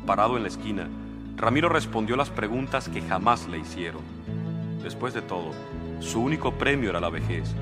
Parado 0.06 0.36
en 0.36 0.42
la 0.42 0.48
esquina, 0.48 0.88
Ramiro 1.36 1.68
respondió 1.68 2.16
las 2.16 2.30
preguntas 2.30 2.88
que 2.88 3.00
jamás 3.02 3.48
le 3.48 3.58
hicieron. 3.58 4.02
Después 4.82 5.14
de 5.14 5.22
todo, 5.22 5.52
Su 6.00 6.20
único 6.20 6.52
premio 6.52 6.90
era 6.90 7.00
la 7.00 7.08
vejez, 7.08 7.54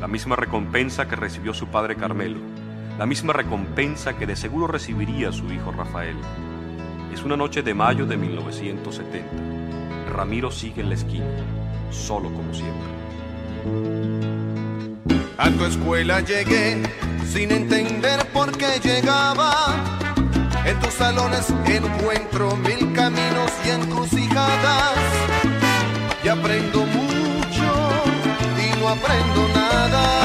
la 0.00 0.08
misma 0.08 0.36
recompensa 0.36 1.08
que 1.08 1.16
recibió 1.16 1.52
su 1.52 1.66
padre 1.66 1.96
Carmelo, 1.96 2.38
la 2.98 3.06
misma 3.06 3.32
recompensa 3.32 4.16
que 4.16 4.26
de 4.26 4.36
seguro 4.36 4.66
recibiría 4.66 5.30
su 5.32 5.52
hijo 5.52 5.72
Rafael. 5.72 6.16
Es 7.12 7.22
una 7.22 7.36
noche 7.36 7.62
de 7.62 7.74
mayo 7.74 8.06
de 8.06 8.16
1970. 8.16 9.28
Ramiro 10.10 10.50
sigue 10.50 10.80
en 10.80 10.88
la 10.88 10.94
esquina, 10.94 11.26
solo 11.90 12.32
como 12.32 12.54
siempre. 12.54 14.41
A 15.38 15.50
tu 15.50 15.64
escuela 15.64 16.20
llegué 16.20 16.82
sin 17.32 17.50
entender 17.50 18.24
por 18.32 18.56
qué 18.56 18.80
llegaba. 18.82 19.74
En 20.64 20.78
tus 20.80 20.94
salones 20.94 21.52
encuentro 21.66 22.56
mil 22.56 22.92
caminos 22.92 23.50
y 23.66 23.70
encrucijadas. 23.70 24.98
Y 26.22 26.28
aprendo 26.28 26.86
mucho 26.86 27.68
y 28.58 28.80
no 28.80 28.88
aprendo 28.88 29.48
nada. 29.54 30.22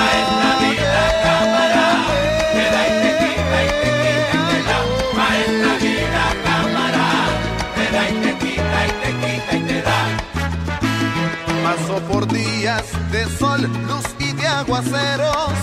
Paso 11.63 11.99
por 12.09 12.27
días 12.31 12.83
de 13.11 13.25
sol, 13.37 13.61
luz 13.87 14.05
y 14.16 14.16
de 14.47 14.53
aguaceros. 14.53 15.53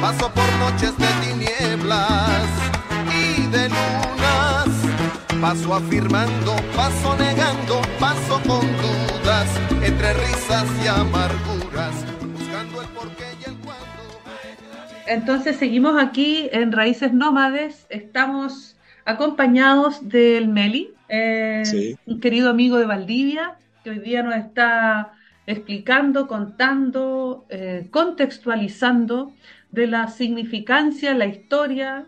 Paso 0.00 0.30
por 0.32 0.48
noches 0.60 0.96
de 0.96 1.06
tinieblas 1.26 2.46
y 3.12 3.46
de 3.48 3.68
lunas. 3.68 4.68
Paso 5.40 5.74
afirmando, 5.74 6.54
paso 6.76 7.16
negando, 7.18 7.82
paso 7.98 8.40
con 8.46 8.64
dudas, 8.82 9.48
entre 9.82 10.12
risas 10.14 10.66
y 10.84 10.86
amarguras, 10.86 11.94
buscando 12.32 12.82
el 12.82 12.88
porqué 12.88 13.24
y 13.40 13.50
el 13.50 13.56
cuándo. 13.56 14.20
Entonces 15.06 15.56
seguimos 15.56 16.00
aquí 16.00 16.48
en 16.52 16.72
Raíces 16.72 17.12
Nómades. 17.12 17.86
Estamos 17.90 18.76
acompañados 19.04 20.08
del 20.08 20.48
Meli, 20.48 20.90
eh, 21.08 21.62
Sí. 21.64 21.98
un 22.06 22.20
querido 22.20 22.50
amigo 22.50 22.76
de 22.78 22.86
Valdivia, 22.86 23.56
que 23.82 23.90
hoy 23.90 23.98
día 23.98 24.22
nos 24.22 24.36
está 24.36 25.12
explicando, 25.46 26.26
contando, 26.26 27.46
eh, 27.48 27.86
contextualizando 27.90 29.32
de 29.70 29.86
la 29.86 30.08
significancia, 30.08 31.14
la 31.14 31.26
historia 31.26 32.06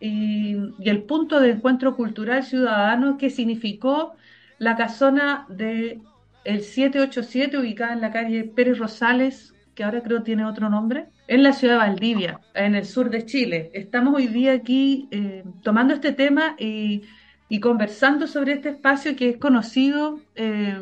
y, 0.00 0.56
el 0.84 1.02
punto 1.02 1.40
de 1.40 1.50
encuentro 1.50 1.96
cultural 1.96 2.44
ciudadano 2.44 3.18
que 3.18 3.30
significó 3.30 4.14
la 4.58 4.76
casona 4.76 5.46
de 5.48 6.00
el 6.44 6.62
787 6.62 7.58
ubicada 7.58 7.92
en 7.92 8.00
la 8.00 8.12
calle 8.12 8.44
Pérez 8.44 8.78
Rosales, 8.78 9.54
que 9.74 9.82
ahora 9.82 10.02
creo 10.02 10.22
tiene 10.22 10.44
otro 10.44 10.70
nombre, 10.70 11.06
en 11.26 11.42
la 11.42 11.52
ciudad 11.52 11.74
de 11.74 11.78
Valdivia, 11.78 12.40
en 12.54 12.76
el 12.76 12.86
sur 12.86 13.10
de 13.10 13.26
Chile. 13.26 13.70
Estamos 13.74 14.14
hoy 14.14 14.28
día 14.28 14.52
aquí 14.52 15.08
eh, 15.10 15.42
tomando 15.62 15.92
este 15.92 16.12
tema 16.12 16.54
y, 16.56 17.02
y 17.48 17.58
conversando 17.58 18.26
sobre 18.28 18.52
este 18.52 18.70
espacio 18.70 19.16
que 19.16 19.30
es 19.30 19.36
conocido 19.38 20.20
eh, 20.36 20.78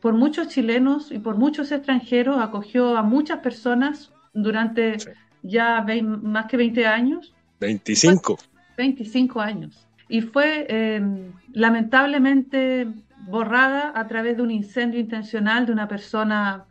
por 0.00 0.14
muchos 0.14 0.48
chilenos 0.48 1.10
y 1.10 1.18
por 1.18 1.36
muchos 1.36 1.72
extranjeros, 1.72 2.40
acogió 2.40 2.96
a 2.96 3.02
muchas 3.02 3.38
personas 3.40 4.12
durante 4.32 4.98
Sí. 5.00 5.10
ya 5.42 5.84
más 6.02 6.46
que 6.46 6.56
20 6.56 6.86
años. 6.86 7.34
25. 7.60 8.38
25 8.76 9.40
años. 9.40 9.86
Y 10.08 10.20
fue 10.22 10.66
eh, 10.68 11.02
lamentablemente 11.52 12.86
borrada 13.26 13.92
a 13.94 14.06
través 14.06 14.36
de 14.36 14.42
un 14.42 14.50
incendio 14.50 15.00
intencional 15.00 15.66
de 15.66 15.72
una 15.72 15.88
persona 15.88 16.64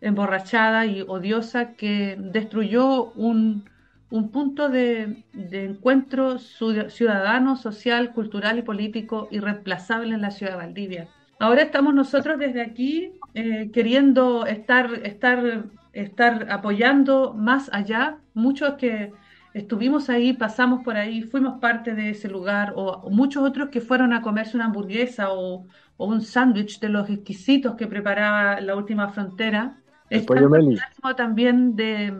emborrachada 0.00 0.86
y 0.86 1.02
odiosa 1.02 1.74
que 1.74 2.16
destruyó 2.18 3.12
un, 3.12 3.64
un 4.10 4.30
punto 4.30 4.68
de, 4.70 5.22
de 5.34 5.66
encuentro 5.66 6.36
ciud- 6.38 6.88
ciudadano, 6.88 7.56
social, 7.56 8.12
cultural 8.12 8.58
y 8.58 8.62
político 8.62 9.28
irreemplazable 9.30 10.14
en 10.14 10.22
la 10.22 10.30
ciudad 10.30 10.52
de 10.52 10.58
Valdivia. 10.58 11.08
Ahora 11.40 11.62
estamos 11.62 11.94
nosotros 11.94 12.38
desde 12.38 12.60
aquí 12.60 13.12
eh, 13.32 13.70
queriendo 13.72 14.44
estar, 14.46 14.92
estar, 15.04 15.64
estar 15.94 16.46
apoyando 16.50 17.32
más 17.32 17.70
allá. 17.72 18.18
Muchos 18.34 18.74
que 18.74 19.14
estuvimos 19.54 20.10
ahí, 20.10 20.34
pasamos 20.34 20.84
por 20.84 20.98
ahí, 20.98 21.22
fuimos 21.22 21.58
parte 21.58 21.94
de 21.94 22.10
ese 22.10 22.28
lugar, 22.28 22.74
o, 22.76 22.90
o 22.90 23.10
muchos 23.10 23.42
otros 23.42 23.70
que 23.70 23.80
fueron 23.80 24.12
a 24.12 24.20
comerse 24.20 24.54
una 24.54 24.66
hamburguesa 24.66 25.32
o, 25.32 25.64
o 25.96 26.06
un 26.06 26.20
sándwich 26.20 26.78
de 26.78 26.90
los 26.90 27.08
exquisitos 27.08 27.74
que 27.74 27.86
preparaba 27.86 28.60
la 28.60 28.76
última 28.76 29.08
frontera. 29.08 29.78
El 30.10 30.26
pollo 30.26 30.50
Meli. 30.50 30.76
también 31.16 31.74
de, 31.74 32.12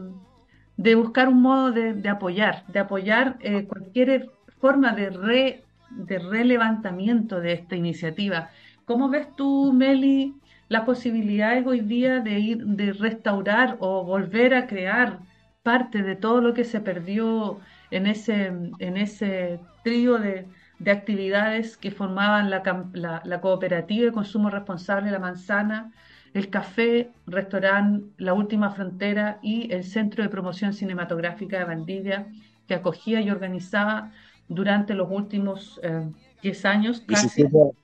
de 0.78 0.94
buscar 0.94 1.28
un 1.28 1.42
modo 1.42 1.72
de, 1.72 1.92
de 1.92 2.08
apoyar, 2.08 2.64
de 2.68 2.78
apoyar 2.78 3.36
eh, 3.40 3.66
cualquier 3.66 4.30
forma 4.60 4.92
de, 4.92 5.10
re, 5.10 5.64
de 5.90 6.18
relevantamiento 6.18 7.38
de 7.38 7.52
esta 7.52 7.76
iniciativa. 7.76 8.48
¿Cómo 8.90 9.08
ves 9.08 9.28
tú, 9.36 9.72
Meli, 9.72 10.34
las 10.68 10.82
posibilidades 10.82 11.64
hoy 11.64 11.78
día 11.78 12.18
de 12.18 12.40
ir, 12.40 12.64
de 12.66 12.92
restaurar 12.92 13.76
o 13.78 14.02
volver 14.02 14.52
a 14.52 14.66
crear 14.66 15.20
parte 15.62 16.02
de 16.02 16.16
todo 16.16 16.40
lo 16.40 16.54
que 16.54 16.64
se 16.64 16.80
perdió 16.80 17.60
en 17.92 18.08
ese, 18.08 18.46
en 18.80 18.96
ese 18.96 19.60
trío 19.84 20.18
de, 20.18 20.48
de 20.80 20.90
actividades 20.90 21.76
que 21.76 21.92
formaban 21.92 22.50
la, 22.50 23.22
la 23.24 23.40
cooperativa 23.40 24.06
de 24.06 24.12
consumo 24.12 24.50
responsable 24.50 25.12
La 25.12 25.20
Manzana, 25.20 25.92
el 26.34 26.50
café, 26.50 27.12
restaurante 27.28 28.06
La 28.18 28.34
Última 28.34 28.70
Frontera 28.70 29.38
y 29.40 29.72
el 29.72 29.84
Centro 29.84 30.24
de 30.24 30.30
Promoción 30.30 30.72
Cinematográfica 30.72 31.60
de 31.60 31.64
Valdivia, 31.64 32.26
que 32.66 32.74
acogía 32.74 33.20
y 33.20 33.30
organizaba 33.30 34.10
durante 34.48 34.94
los 34.94 35.08
últimos 35.12 35.78
eh, 35.84 36.10
10 36.42 36.64
años, 36.64 37.02
casi 37.06 37.28
17, 37.28 37.76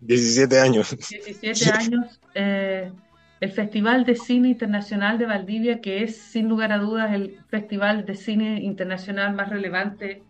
17 0.00 0.60
años. 0.60 0.96
17 0.96 1.70
años, 1.70 2.20
eh, 2.34 2.92
el 3.40 3.52
Festival 3.52 4.04
de 4.04 4.14
Cine 4.16 4.48
Internacional 4.48 5.18
de 5.18 5.26
Valdivia, 5.26 5.80
que 5.80 6.02
es 6.02 6.16
sin 6.16 6.48
lugar 6.48 6.72
a 6.72 6.78
dudas 6.78 7.12
el 7.12 7.38
festival 7.48 8.04
de 8.04 8.14
cine 8.14 8.62
internacional 8.62 9.34
más 9.34 9.48
relevante 9.48 10.22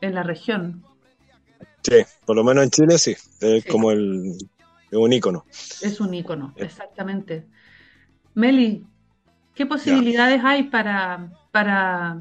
en 0.00 0.14
la 0.14 0.22
región. 0.22 0.82
Sí, 1.82 1.96
por 2.24 2.36
lo 2.36 2.44
menos 2.44 2.64
en 2.64 2.70
Chile 2.70 2.98
sí. 2.98 3.16
Es 3.40 3.64
Sí. 3.64 3.68
como 3.68 3.90
el, 3.90 4.32
es 4.90 4.98
un 4.98 5.12
ícono. 5.12 5.44
Es 5.50 6.00
un 6.00 6.14
ícono, 6.14 6.54
exactamente. 6.56 7.46
Meli, 8.34 8.86
¿qué 9.54 9.66
posibilidades 9.66 10.42
hay 10.44 10.64
para, 10.64 11.30
para, 11.52 12.18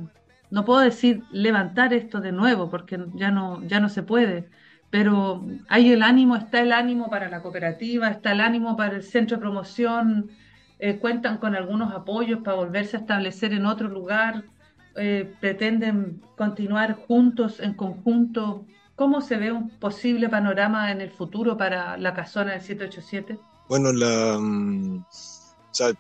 no 0.52 0.66
puedo 0.66 0.82
decir 0.82 1.24
levantar 1.32 1.94
esto 1.94 2.20
de 2.20 2.32
nuevo, 2.32 2.70
porque 2.70 3.00
ya 3.16 3.32
no, 3.32 3.64
ya 3.66 3.80
no 3.80 3.90
se 3.90 4.04
puede, 4.04 4.50
pero 4.94 5.44
hay 5.70 5.92
el 5.92 6.04
ánimo, 6.04 6.36
está 6.36 6.60
el 6.60 6.72
ánimo 6.72 7.10
para 7.10 7.28
la 7.28 7.42
cooperativa, 7.42 8.10
está 8.10 8.34
el 8.34 8.42
ánimo 8.42 8.78
para 8.78 8.98
el 8.98 9.02
centro 9.02 9.38
de 9.38 9.42
promoción, 9.42 10.30
eh, 10.78 11.00
cuentan 11.00 11.40
con 11.40 11.56
algunos 11.56 11.92
apoyos 11.92 12.42
para 12.44 12.58
volverse 12.58 12.98
a 12.98 13.00
establecer 13.00 13.54
en 13.54 13.66
otro 13.66 13.88
lugar, 13.88 14.44
eh, 14.96 15.34
pretenden 15.40 16.22
continuar 16.38 16.94
juntos, 17.08 17.60
en 17.60 17.74
conjunto. 17.74 18.68
¿Cómo 18.96 19.22
se 19.22 19.38
ve 19.38 19.52
un 19.52 19.72
posible 19.80 20.30
panorama 20.30 20.92
en 20.92 21.02
el 21.02 21.10
futuro 21.10 21.58
para 21.58 21.98
la 21.98 22.14
casona 22.14 22.52
del 22.52 22.62
787? 22.62 23.40
Bueno, 23.70 23.92
la, 23.94 24.38
mm, 24.40 25.06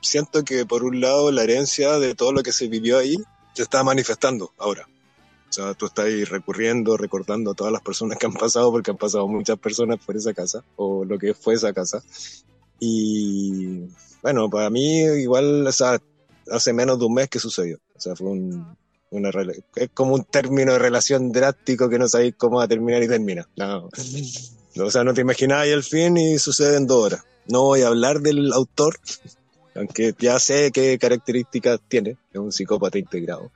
siento 0.01 0.43
que 0.43 0.67
por 0.67 0.83
un 0.83 1.01
lado 1.01 1.31
la 1.31 1.41
herencia 1.41 1.97
de 1.97 2.13
todo 2.13 2.31
lo 2.31 2.43
que 2.43 2.51
se 2.51 2.67
vivió 2.67 2.99
ahí 2.99 3.17
se 3.53 3.63
está 3.63 3.83
manifestando 3.83 4.51
ahora. 4.59 4.85
O 5.53 5.55
sea, 5.55 5.73
tú 5.75 5.85
estás 5.85 6.05
ahí 6.05 6.23
recurriendo, 6.23 6.97
recordando 6.97 7.51
a 7.51 7.53
todas 7.53 7.71
las 7.71 7.83
personas 7.83 8.17
que 8.17 8.25
han 8.25 8.33
pasado, 8.33 8.71
porque 8.71 8.89
han 8.89 8.97
pasado 8.97 9.27
muchas 9.27 9.59
personas 9.59 9.99
por 10.03 10.17
esa 10.17 10.33
casa, 10.33 10.63
o 10.77 11.05
lo 11.05 11.19
que 11.19 11.35
fue 11.35 11.53
esa 11.53 11.71
casa. 11.73 12.01
Y 12.79 13.81
bueno, 14.23 14.49
para 14.49 14.71
mí 14.71 14.97
igual, 15.03 15.67
o 15.67 15.71
sea, 15.71 16.01
hace 16.51 16.73
menos 16.73 16.97
de 16.97 17.05
un 17.05 17.13
mes 17.13 17.29
que 17.29 17.37
sucedió. 17.37 17.77
O 17.95 17.99
sea, 18.01 18.15
fue 18.15 18.29
un, 18.31 18.75
una 19.11 19.29
rela- 19.29 19.63
es 19.75 19.89
como 19.93 20.15
un 20.15 20.23
término 20.23 20.73
de 20.73 20.79
relación 20.79 21.31
drástico 21.31 21.87
que 21.87 21.99
no 21.99 22.07
sabéis 22.07 22.33
cómo 22.35 22.57
va 22.57 22.63
a 22.63 22.67
terminar 22.67 23.03
y 23.03 23.07
termina. 23.07 23.47
No. 23.55 23.89
O 24.83 24.89
sea, 24.89 25.03
no 25.03 25.13
te 25.13 25.21
imaginabas 25.21 25.67
el 25.67 25.83
fin 25.83 26.17
y 26.17 26.39
sucede 26.39 26.77
en 26.77 26.87
dos 26.87 27.05
horas. 27.05 27.23
No 27.47 27.61
voy 27.65 27.81
a 27.83 27.87
hablar 27.89 28.21
del 28.21 28.51
autor, 28.53 28.97
aunque 29.75 30.15
ya 30.17 30.39
sé 30.39 30.71
qué 30.71 30.97
características 30.97 31.79
tiene. 31.87 32.17
Es 32.31 32.39
un 32.39 32.51
psicópata 32.51 32.97
integrado. 32.97 33.51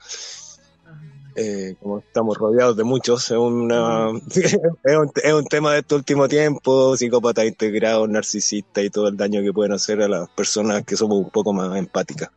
Eh, 1.40 1.76
como 1.80 2.00
estamos 2.00 2.36
rodeados 2.36 2.76
de 2.76 2.84
muchos, 2.84 3.30
es, 3.30 3.38
una, 3.38 4.10
es, 4.36 4.98
un, 4.98 5.12
es 5.24 5.34
un 5.34 5.46
tema 5.46 5.74
de 5.74 5.80
este 5.82 5.94
último 5.94 6.28
tiempo, 6.28 6.98
psicópata 6.98 7.46
integrado, 7.46 8.08
narcisista 8.08 8.82
y 8.82 8.90
todo 8.90 9.08
el 9.08 9.18
daño 9.18 9.44
que 9.44 9.54
pueden 9.54 9.74
hacer 9.74 10.02
a 10.02 10.08
las 10.08 10.28
personas 10.30 10.84
que 10.84 10.98
somos 10.98 11.20
un 11.20 11.30
poco 11.30 11.54
más 11.54 11.78
empáticas 11.78 12.32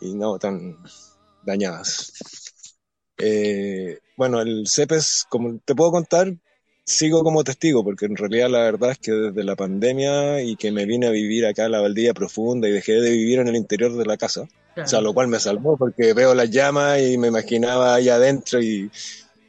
y 0.00 0.14
no 0.14 0.38
tan 0.38 0.78
dañadas. 1.42 2.14
Eh, 3.18 3.98
bueno, 4.16 4.40
el 4.40 4.66
CEPES, 4.66 5.26
como 5.28 5.58
te 5.62 5.74
puedo 5.74 5.90
contar, 5.90 6.32
sigo 6.90 7.22
como 7.22 7.44
testigo, 7.44 7.84
porque 7.84 8.06
en 8.06 8.16
realidad 8.16 8.50
la 8.50 8.60
verdad 8.60 8.90
es 8.92 8.98
que 8.98 9.12
desde 9.12 9.44
la 9.44 9.56
pandemia 9.56 10.42
y 10.42 10.56
que 10.56 10.72
me 10.72 10.84
vine 10.84 11.06
a 11.06 11.10
vivir 11.10 11.46
acá 11.46 11.66
a 11.66 11.68
la 11.68 11.80
Valdivia 11.80 12.14
Profunda 12.14 12.68
y 12.68 12.72
dejé 12.72 12.94
de 12.94 13.10
vivir 13.10 13.38
en 13.38 13.48
el 13.48 13.56
interior 13.56 13.96
de 13.96 14.04
la 14.04 14.16
casa, 14.16 14.48
o 14.76 14.86
sea, 14.86 15.00
lo 15.00 15.14
cual 15.14 15.28
me 15.28 15.40
salvó 15.40 15.76
porque 15.76 16.12
veo 16.12 16.34
las 16.34 16.50
llamas 16.50 17.00
y 17.00 17.16
me 17.18 17.28
imaginaba 17.28 17.94
ahí 17.94 18.08
adentro 18.08 18.60
y 18.60 18.90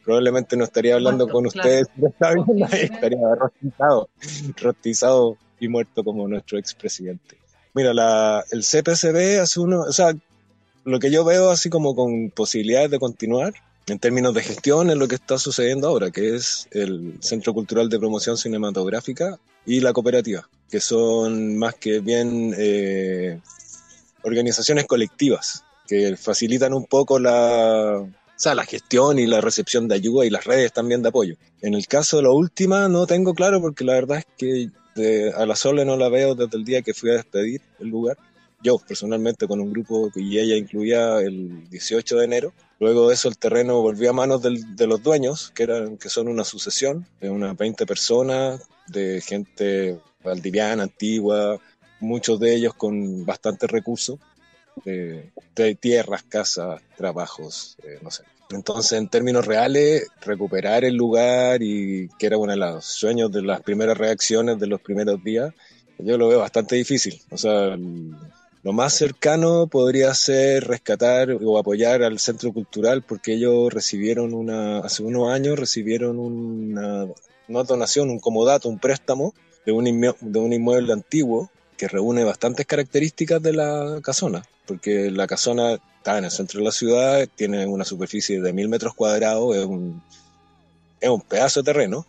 probablemente 0.04 0.56
no 0.58 0.64
estaría 0.64 0.96
hablando 0.96 1.28
Muerto, 1.28 1.34
con 1.34 1.50
claro. 1.50 1.70
ustedes, 1.70 1.88
no 1.98 2.46
viendo 2.46 2.66
ahí, 2.72 2.82
estaría 2.84 3.36
rostizado, 3.36 4.10
rostizado 4.58 5.38
y 5.60 5.68
muerto 5.68 6.04
como 6.04 6.28
nuestro 6.28 6.58
expresidente. 6.58 7.38
Mira, 7.74 7.94
la, 7.94 8.44
el 8.52 8.64
CPCB 8.64 9.42
hace 9.42 9.60
uno, 9.60 9.82
o 9.82 9.94
sea, 9.94 10.14
lo 10.84 11.00
que 11.00 11.12
yo 11.12 11.24
veo 11.24 11.50
así 11.50 11.70
como 11.70 11.96
con 11.96 12.32
posibilidades 12.32 12.92
de 12.92 13.00
continuar 13.00 13.54
en 13.92 14.00
términos 14.00 14.34
de 14.34 14.42
gestión 14.42 14.90
es 14.90 14.98
lo 14.98 15.08
que 15.08 15.16
está 15.16 15.38
sucediendo 15.38 15.88
ahora, 15.88 16.12
que 16.12 16.36
es 16.36 16.68
el 16.72 17.16
Centro 17.20 17.54
Cultural 17.54 17.90
de 17.90 18.00
Promoción 18.00 18.38
Cinematográfica 18.38 19.38
y 19.66 19.80
la 19.82 19.94
cooperativa, 19.94 20.48
que 20.70 20.80
son 20.80 21.58
más 21.58 21.76
que 21.76 22.00
bien 22.00 22.54
eh, 22.58 23.40
organizaciones 24.24 24.86
colectivas 24.86 25.64
que 25.88 26.16
facilitan 26.16 26.74
un 26.74 26.86
poco 26.86 27.20
la, 27.20 27.98
o 28.00 28.10
sea, 28.38 28.56
la 28.56 28.66
gestión 28.66 29.20
y 29.20 29.28
la 29.28 29.42
recepción 29.42 29.88
de 29.88 29.96
ayuda 29.96 30.26
y 30.26 30.30
las 30.30 30.46
redes 30.46 30.72
también 30.72 31.02
de 31.02 31.10
apoyo. 31.10 31.36
En 31.62 31.74
el 31.74 31.86
caso 31.88 32.18
de 32.18 32.24
la 32.24 32.32
última 32.32 32.88
no 32.88 33.06
tengo 33.06 33.34
claro 33.34 33.60
porque 33.62 33.84
la 33.84 33.94
verdad 33.94 34.20
es 34.20 34.26
que 34.38 34.70
de- 34.96 35.34
a 35.36 35.46
la 35.46 35.56
Sole 35.56 35.84
no 35.86 35.98
la 35.98 36.10
veo 36.10 36.34
desde 36.36 36.58
el 36.58 36.64
día 36.66 36.82
que 36.82 36.94
fui 36.94 37.10
a 37.10 37.16
despedir 37.16 37.62
el 37.80 37.90
lugar. 37.90 38.18
Yo 38.64 38.78
personalmente 38.78 39.48
con 39.48 39.60
un 39.60 39.74
grupo 39.74 40.10
y 40.16 40.38
ella 40.38 40.56
incluía 40.56 41.20
el 41.20 41.70
18 41.70 42.18
de 42.18 42.26
enero. 42.26 42.54
Luego 42.82 43.08
de 43.08 43.14
eso 43.14 43.30
el 43.30 43.38
terreno 43.38 43.80
volvió 43.80 44.10
a 44.10 44.14
manos 44.14 44.42
de 44.42 44.88
los 44.88 45.04
dueños, 45.04 45.52
que, 45.54 45.62
eran, 45.62 45.98
que 45.98 46.10
son 46.10 46.28
una 46.28 46.44
sucesión 46.44 47.06
de 47.20 47.30
unas 47.30 47.56
20 47.56 47.86
personas, 47.86 48.60
de 48.88 49.22
gente 49.22 50.00
valdiviana, 50.24 50.82
antigua, 50.82 51.60
muchos 52.00 52.40
de 52.40 52.56
ellos 52.56 52.74
con 52.74 53.24
bastantes 53.24 53.70
recursos, 53.70 54.18
de, 54.84 55.32
tierras, 55.80 56.24
casas, 56.24 56.82
trabajos, 56.98 57.78
eh, 57.84 58.00
no 58.02 58.10
sé. 58.10 58.24
Entonces, 58.50 58.94
en 58.94 59.10
términos 59.10 59.46
reales, 59.46 60.08
recuperar 60.20 60.84
el 60.84 60.96
lugar 60.96 61.62
y 61.62 62.10
que 62.18 62.26
era 62.26 62.40
uno 62.40 62.52
de 62.52 62.58
los 62.58 62.84
sueños 62.84 63.32
de 63.32 63.44
las 63.44 63.62
primeras 63.62 63.96
reacciones 63.96 64.60
de 64.60 64.66
los 64.66 64.82
primeros 64.82 65.24
días, 65.24 65.54
yo 66.00 66.18
lo 66.18 66.30
veo 66.30 66.40
bastante 66.40 66.78
difícil. 66.78 67.22
O 67.30 67.38
sea, 67.38 67.78
lo 68.64 68.74
más 68.74 68.94
cercano 68.94 69.68
podría 69.68 70.14
ser 70.14 70.66
rescatar 70.66 71.32
o 71.32 71.58
apoyar 71.58 72.04
al 72.04 72.20
centro 72.20 72.54
cultural 72.54 73.02
porque 73.02 73.34
ellos 73.34 73.74
recibieron 73.74 74.34
una, 74.34 74.80
hace 74.80 75.04
unos 75.04 75.32
años 75.32 75.58
recibieron 75.58 76.20
una, 76.20 77.08
una 77.48 77.64
donación, 77.64 78.10
un 78.10 78.20
comodato, 78.20 78.70
un 78.70 78.80
préstamo 78.80 79.34
de 79.66 79.72
un, 79.72 79.86
de 79.86 80.40
un 80.40 80.54
inmueble 80.54 80.94
antiguo 80.94 81.50
que 81.76 81.88
reúne 81.88 82.24
bastantes 82.24 82.68
características 82.68 83.42
de 83.42 83.54
la 83.54 84.00
casona, 84.04 84.44
porque 84.68 85.10
la 85.10 85.26
casona 85.26 85.80
está 85.98 86.20
en 86.20 86.26
el 86.26 86.32
centro 86.32 86.60
de 86.60 86.66
la 86.66 86.72
ciudad, 86.72 87.28
tiene 87.36 87.66
una 87.66 87.86
superficie 87.86 88.40
de 88.40 88.54
mil 88.54 88.70
metros 88.70 88.94
cuadrados, 88.94 89.56
es 89.56 89.66
un, 89.66 90.02
es 91.00 91.10
un 91.10 91.22
pedazo 91.22 91.62
de 91.62 91.66
terreno. 91.66 92.06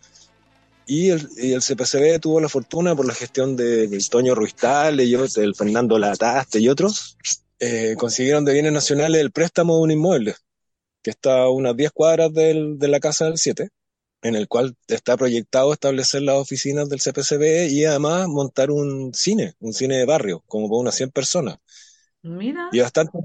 Y 0.85 1.09
el, 1.11 1.29
y 1.37 1.53
el 1.53 1.61
CPCB 1.61 2.19
tuvo 2.19 2.41
la 2.41 2.49
fortuna 2.49 2.95
por 2.95 3.05
la 3.05 3.13
gestión 3.13 3.55
de, 3.55 3.87
del 3.87 4.09
Toño 4.09 4.35
Ruistal, 4.35 4.99
y 5.01 5.09
yo, 5.09 5.27
del 5.27 5.55
Fernando 5.55 5.97
Lataste 5.97 6.59
y 6.59 6.69
otros, 6.69 7.17
eh, 7.59 7.95
consiguieron 7.97 8.45
de 8.45 8.53
bienes 8.53 8.73
nacionales 8.73 9.21
el 9.21 9.31
préstamo 9.31 9.77
de 9.77 9.81
un 9.83 9.91
inmueble 9.91 10.35
que 11.03 11.11
está 11.11 11.43
a 11.43 11.49
unas 11.51 11.75
10 11.77 11.91
cuadras 11.91 12.33
del- 12.33 12.79
de 12.79 12.87
la 12.89 12.99
casa 12.99 13.25
del 13.25 13.37
7, 13.37 13.69
en 14.23 14.35
el 14.35 14.47
cual 14.47 14.75
está 14.87 15.17
proyectado 15.17 15.73
establecer 15.73 16.21
las 16.23 16.37
oficinas 16.37 16.89
del 16.89 17.01
CPCB 17.01 17.67
y 17.69 17.85
además 17.85 18.27
montar 18.29 18.71
un 18.71 19.13
cine, 19.13 19.55
un 19.59 19.73
cine 19.73 19.97
de 19.97 20.05
barrio, 20.05 20.43
como 20.47 20.67
para 20.69 20.79
unas 20.81 20.95
100 20.95 21.11
personas. 21.11 21.57
Mira, 22.23 22.65
Y 22.69 22.79
bastante, 22.81 23.17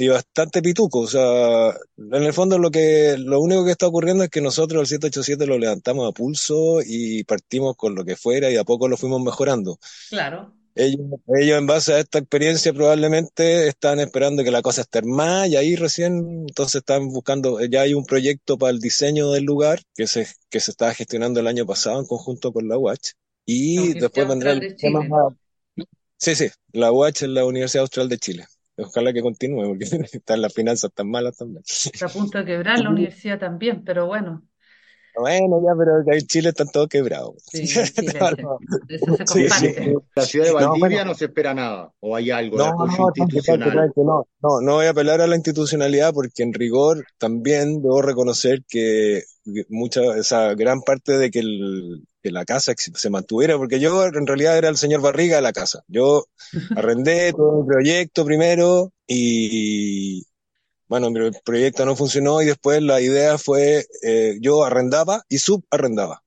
y 0.00 0.08
bastante 0.08 0.62
pituco. 0.62 1.00
O 1.00 1.06
sea, 1.06 1.74
en 1.98 2.22
el 2.22 2.32
fondo 2.32 2.58
lo 2.58 2.70
que, 2.70 3.16
lo 3.18 3.38
único 3.40 3.64
que 3.64 3.72
está 3.72 3.86
ocurriendo 3.86 4.24
es 4.24 4.30
que 4.30 4.40
nosotros 4.40 4.80
el 4.80 4.86
787 4.86 5.46
lo 5.46 5.58
levantamos 5.58 6.08
a 6.08 6.12
pulso 6.12 6.80
y 6.84 7.22
partimos 7.24 7.76
con 7.76 7.94
lo 7.94 8.04
que 8.04 8.16
fuera 8.16 8.50
y 8.50 8.56
a 8.56 8.64
poco 8.64 8.88
lo 8.88 8.96
fuimos 8.96 9.22
mejorando. 9.22 9.78
claro. 10.08 10.54
Ellos, 10.76 11.00
ellos 11.36 11.58
en 11.58 11.66
base 11.66 11.92
a 11.92 11.98
esta 11.98 12.18
experiencia 12.20 12.72
probablemente 12.72 13.66
están 13.66 13.98
esperando 13.98 14.44
que 14.44 14.52
la 14.52 14.62
cosa 14.62 14.82
esté 14.82 14.98
armada 14.98 15.48
y 15.48 15.56
ahí 15.56 15.74
recién 15.74 16.44
entonces 16.48 16.76
están 16.76 17.08
buscando, 17.08 17.60
ya 17.64 17.82
hay 17.82 17.92
un 17.92 18.06
proyecto 18.06 18.56
para 18.56 18.70
el 18.70 18.78
diseño 18.78 19.32
del 19.32 19.44
lugar 19.44 19.80
que 19.94 20.06
se, 20.06 20.28
que 20.48 20.60
se 20.60 20.70
estaba 20.70 20.94
gestionando 20.94 21.40
el 21.40 21.48
año 21.48 21.66
pasado 21.66 21.98
en 22.00 22.06
conjunto 22.06 22.52
con 22.52 22.68
la 22.68 22.78
UACH 22.78 23.12
y 23.44 23.94
después 23.94 24.28
vendrá 24.28 24.52
el 24.52 24.60
de 24.60 24.74
tema 24.74 25.00
Chile. 25.00 25.10
más- 25.10 25.34
Sí, 26.16 26.34
sí, 26.36 26.48
la 26.72 26.92
UACH 26.92 27.22
es 27.22 27.28
la 27.30 27.44
Universidad 27.44 27.82
Austral 27.82 28.08
de 28.08 28.18
Chile. 28.18 28.46
Ojalá 28.82 29.12
que 29.12 29.22
continúe 29.22 29.66
porque 29.68 29.84
están 30.12 30.42
las 30.42 30.54
finanzas 30.54 30.90
tan 30.94 31.08
malas 31.10 31.36
también. 31.36 31.62
Está 31.92 32.06
a 32.06 32.12
punto 32.12 32.38
de 32.38 32.44
quebrar 32.46 32.80
la 32.80 32.90
universidad 32.90 33.38
también, 33.38 33.84
pero 33.84 34.06
bueno, 34.06 34.42
Bueno, 35.14 35.60
ya, 35.62 35.72
pero 35.76 36.04
que 36.04 36.16
en 36.18 36.26
Chile 36.26 36.48
están 36.50 36.68
todos 36.70 36.88
quebrados. 36.88 37.34
sí, 37.52 37.82
eso 38.88 39.12
se 39.14 39.26
Sí, 39.26 39.48
sí. 39.50 39.74
comparte. 39.74 40.02
La 40.14 40.26
ciudad 40.26 40.46
de 40.46 40.52
No, 40.52 40.52
Valdivia 40.52 41.04
bueno. 41.04 41.04
no 41.04 41.14
se 41.14 41.26
espera 41.26 41.54
nada, 41.54 41.92
o 42.00 42.16
hay 42.16 42.30
algo 42.30 42.60
de 42.62 42.70
No, 42.70 42.72
no, 42.76 43.56
no, 43.56 44.26
no, 44.42 44.60
no 44.60 44.72
voy 44.74 44.86
a 44.86 44.90
apelar 44.90 45.20
a 45.20 45.26
la 45.28 45.36
institucionalidad 45.36 46.12
porque 46.12 46.42
en 46.42 46.52
rigor 46.52 47.06
también 47.18 47.80
debo 47.82 48.02
reconocer 48.02 48.64
que 48.68 49.22
mucha, 49.68 50.00
esa 50.18 50.54
gran 50.54 50.80
parte 50.82 51.16
de 51.16 51.30
que, 51.30 51.38
el- 51.40 52.04
que 52.22 52.30
la 52.30 52.44
casa 52.44 52.74
se 52.76 53.10
mantuviera, 53.10 53.56
porque 53.56 53.80
yo 53.80 54.04
en 54.04 54.26
realidad 54.26 54.58
era 54.58 54.68
el 54.68 54.76
señor 54.76 55.00
Barriga 55.00 55.36
de 55.36 55.42
la 55.42 55.52
casa. 55.52 55.82
Yo 55.88 56.26
arrendé 56.76 57.32
todo 57.32 57.60
el 57.60 57.66
proyecto 57.66 58.24
primero 58.24 58.92
y 59.06 60.26
bueno, 60.88 61.08
el 61.08 61.32
proyecto 61.44 61.84
no 61.84 61.94
funcionó 61.96 62.42
y 62.42 62.46
después 62.46 62.82
la 62.82 63.00
idea 63.00 63.38
fue 63.38 63.86
eh, 64.02 64.38
yo 64.40 64.64
arrendaba 64.64 65.24
y 65.28 65.38
subarrendaba. 65.38 66.24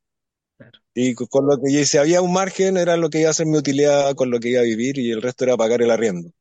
Claro. 0.58 0.80
Y 0.94 1.16
con 1.16 1.48
lo 1.48 1.58
que 1.60 1.86
si 1.86 1.98
había 1.98 2.22
un 2.22 2.34
margen 2.34 2.78
era 2.78 2.96
lo 2.98 3.10
que 3.10 3.20
iba 3.22 3.30
a 3.30 3.34
ser 3.34 3.46
mi 3.46 3.58
utilidad 3.58 4.16
con 4.16 4.32
lo 4.32 4.40
que 4.40 4.50
iba 4.50 4.62
a 4.62 4.64
vivir 4.64 4.98
y 5.00 5.12
el 5.12 5.22
resto 5.22 5.44
era 5.44 5.58
pagar 5.58 5.82
el 5.82 5.92
arriendo. 5.92 6.32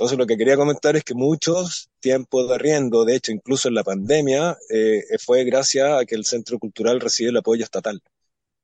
Entonces 0.00 0.18
lo 0.18 0.26
que 0.26 0.38
quería 0.38 0.56
comentar 0.56 0.96
es 0.96 1.04
que 1.04 1.14
muchos 1.14 1.90
tiempos 2.00 2.48
de 2.48 2.54
arriendo, 2.54 3.04
de 3.04 3.16
hecho 3.16 3.32
incluso 3.32 3.68
en 3.68 3.74
la 3.74 3.84
pandemia, 3.84 4.56
eh, 4.70 5.02
fue 5.18 5.44
gracias 5.44 6.00
a 6.00 6.06
que 6.06 6.14
el 6.14 6.24
Centro 6.24 6.58
Cultural 6.58 7.00
recibe 7.00 7.28
el 7.30 7.36
apoyo 7.36 7.64
estatal. 7.64 8.02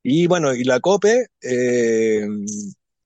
Y 0.09 0.27
bueno, 0.29 0.55
y 0.55 0.63
la 0.65 0.79
COPE, 0.81 1.27
eh, 1.43 2.27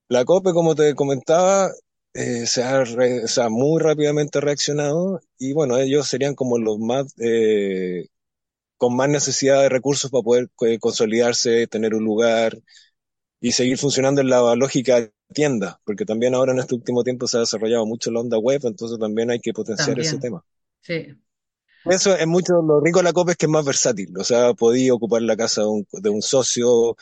la 0.08 0.24
COPE, 0.24 0.52
como 0.52 0.74
te 0.74 0.94
comentaba, 0.94 1.70
eh, 2.14 2.46
se 2.46 2.62
ha, 2.62 2.84
re- 2.84 3.26
se 3.28 3.40
ha 3.42 3.48
muy 3.48 3.80
rápidamente 3.80 4.40
reaccionado 4.40 5.20
y 5.38 5.52
bueno, 5.54 5.78
ellos 5.78 6.06
serían 6.08 6.34
como 6.34 6.58
los 6.58 6.78
más, 6.78 7.14
eh, 7.18 8.06
con 8.78 8.96
más 8.96 9.08
necesidad 9.10 9.62
de 9.62 9.68
recursos 9.70 10.10
para 10.10 10.22
poder 10.24 10.50
eh, 10.62 10.78
consolidarse, 10.80 11.66
tener 11.68 11.94
un 11.94 12.04
lugar 12.04 12.58
y 13.40 13.52
seguir 13.52 13.78
funcionando 13.78 14.20
en 14.22 14.30
la 14.30 14.54
lógica 14.56 15.10
tienda, 15.34 15.80
porque 15.84 16.04
también 16.06 16.34
ahora 16.34 16.52
en 16.52 16.60
este 16.60 16.74
último 16.76 17.04
tiempo 17.04 17.26
se 17.28 17.38
ha 17.38 17.40
desarrollado 17.40 17.86
mucho 17.86 18.10
la 18.12 18.20
onda 18.20 18.38
web, 18.38 18.60
entonces 18.64 18.98
también 18.98 19.30
hay 19.30 19.40
que 19.40 19.52
potenciar 19.54 19.98
ese 20.00 20.18
tema. 20.18 20.44
Sí, 20.82 21.06
Eso 21.84 22.14
es 22.16 22.26
mucho, 22.26 22.54
lo 22.62 22.80
rico 22.80 22.98
de 23.00 23.04
la 23.04 23.12
COPE 23.12 23.32
es 23.32 23.36
que 23.38 23.46
es 23.46 23.50
más 23.52 23.64
versátil, 23.64 24.16
o 24.18 24.24
sea, 24.24 24.54
podía 24.54 24.94
ocupar 24.94 25.22
la 25.22 25.36
casa 25.36 25.62
de 25.62 25.68
un, 25.68 25.86
de 25.92 26.10
un 26.10 26.22
socio, 26.22 26.96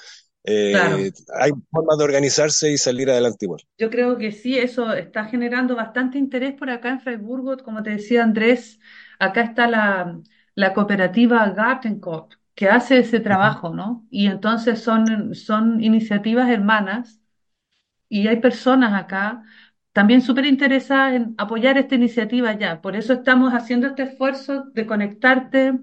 eh, 0.45 0.71
Claro. 0.71 1.15
hay 1.41 1.51
formas 1.71 1.99
de 1.99 2.05
organizarse 2.05 2.71
y 2.73 2.79
salir 2.79 3.11
adelante 3.11 3.47
igual. 3.47 3.63
yo 3.79 3.91
creo 3.91 4.19
que 4.19 4.33
sí, 4.33 4.59
eso 4.59 4.93
está 4.93 5.27
generando 5.27 5.77
bastante 5.77 6.19
interés 6.19 6.55
por 6.55 6.71
acá 6.71 6.91
en 6.91 7.01
Freiburgo. 7.01 7.57
Como 7.59 7.83
te 7.83 7.91
decía 7.91 8.23
Andrés, 8.25 8.81
acá 9.19 9.43
está 9.43 9.69
la, 9.69 10.21
la 10.55 10.75
cooperativa 10.75 11.49
Gartenkorb, 11.51 12.29
que 12.55 12.69
hace 12.69 12.99
ese 12.99 13.21
trabajo, 13.21 13.71
¿no? 13.75 14.07
Y 14.11 14.27
entonces 14.27 14.83
son, 14.83 15.35
son 15.35 15.83
iniciativas 15.83 16.49
hermanas 16.51 17.21
y 18.09 18.29
hay 18.29 18.39
personas 18.41 18.95
acá 18.95 19.45
también 19.99 20.23
súper 20.23 20.47
interesadas 20.47 21.15
en 21.15 21.35
apoyar 21.39 21.77
esta 21.77 21.97
iniciativa 21.97 22.53
ya. 22.57 22.81
Por 22.81 22.95
eso 22.95 23.15
estamos 23.15 23.53
haciendo 23.53 23.89
este 23.89 24.05
esfuerzo 24.05 24.67
de 24.73 24.87
conectarte, 24.87 25.81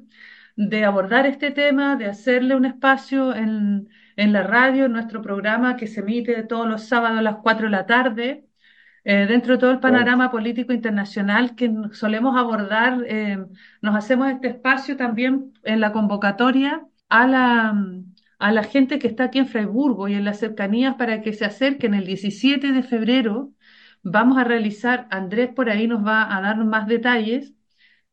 de 0.55 0.85
abordar 0.85 1.25
este 1.25 1.51
tema, 1.51 1.97
de 1.97 2.05
hacerle 2.05 2.55
un 2.55 2.63
espacio 2.65 3.35
en, 3.35 3.89
en 4.15 4.31
la 4.31 4.43
radio, 4.43 4.85
en 4.85 4.93
nuestro 4.93 5.21
programa 5.21 5.75
que 5.75 5.87
se 5.87 5.99
emite 5.99 6.43
todos 6.43 6.65
los 6.65 6.83
sábados 6.87 7.19
a 7.19 7.21
las 7.23 7.37
4 7.43 7.65
de 7.65 7.71
la 7.71 7.85
tarde. 7.85 8.47
Eh, 9.03 9.25
dentro 9.27 9.55
de 9.55 9.59
todo 9.59 9.71
el 9.71 9.79
panorama 9.81 10.31
político 10.31 10.71
internacional 10.71 11.55
que 11.55 11.69
solemos 11.91 12.37
abordar, 12.37 13.03
eh, 13.07 13.37
nos 13.81 13.95
hacemos 13.97 14.29
este 14.31 14.47
espacio 14.47 14.95
también 14.95 15.53
en 15.63 15.81
la 15.81 15.91
convocatoria 15.91 16.87
a 17.09 17.27
la, 17.27 17.75
a 18.39 18.51
la 18.53 18.63
gente 18.63 18.97
que 18.97 19.07
está 19.07 19.25
aquí 19.25 19.39
en 19.39 19.47
Freiburgo 19.47 20.07
y 20.07 20.13
en 20.13 20.23
las 20.25 20.39
cercanías 20.39 20.95
para 20.95 21.21
que 21.21 21.33
se 21.33 21.43
acerquen 21.45 21.93
el 21.93 22.05
17 22.05 22.71
de 22.71 22.83
febrero. 22.83 23.51
Vamos 24.05 24.37
a 24.37 24.43
realizar, 24.45 25.07
Andrés 25.11 25.49
por 25.55 25.69
ahí 25.69 25.87
nos 25.87 26.05
va 26.05 26.35
a 26.35 26.41
dar 26.41 26.57
más 26.65 26.87
detalles 26.87 27.53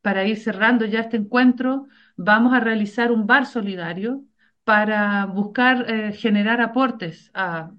para 0.02 0.24
ir 0.26 0.38
cerrando 0.38 0.86
ya 0.86 1.00
este 1.00 1.18
encuentro. 1.18 1.88
Vamos 2.16 2.54
a 2.54 2.60
realizar 2.60 3.12
un 3.12 3.26
bar 3.26 3.46
solidario 3.46 4.24
para 4.64 5.26
buscar 5.26 5.90
eh, 5.90 6.12
generar 6.14 6.60
aportes 6.62 7.30
a, 7.34 7.72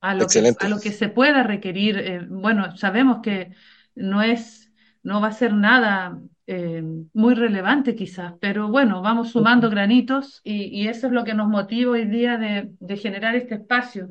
a 0.00 0.14
lo 0.14 0.30
que, 0.30 0.54
a 0.58 0.68
lo 0.68 0.80
que 0.80 0.92
se 0.92 1.08
pueda 1.10 1.42
requerir. 1.44 1.98
Eh, 1.98 2.26
bueno, 2.30 2.76
sabemos 2.76 3.20
que 3.22 3.54
no 3.94 4.22
es, 4.22 4.72
no 5.02 5.20
va 5.20 5.28
a 5.28 5.32
ser 5.32 5.54
nada 5.54 6.20
eh, 6.48 6.82
muy 7.14 7.34
relevante 7.34 7.94
quizás, 7.96 8.34
pero 8.40 8.68
bueno, 8.68 9.02
vamos 9.02 9.30
sumando 9.32 9.70
granitos 9.70 10.40
y, 10.44 10.64
y 10.66 10.88
eso 10.88 11.06
es 11.08 11.12
lo 11.14 11.24
que 11.24 11.34
nos 11.34 11.48
motiva 11.48 11.92
hoy 11.92 12.06
día 12.06 12.38
de, 12.38 12.72
de 12.80 12.96
generar 12.98 13.36
este 13.36 13.54
espacio. 13.56 14.10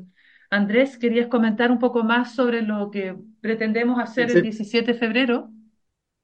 Andrés, 0.52 0.98
¿querías 0.98 1.26
comentar 1.26 1.72
un 1.72 1.80
poco 1.80 2.04
más 2.04 2.32
sobre 2.36 2.62
lo 2.62 2.92
que 2.92 3.16
pretendemos 3.40 3.98
hacer 3.98 4.30
el 4.30 4.40
17 4.40 4.92
de 4.92 4.98
febrero? 5.00 5.50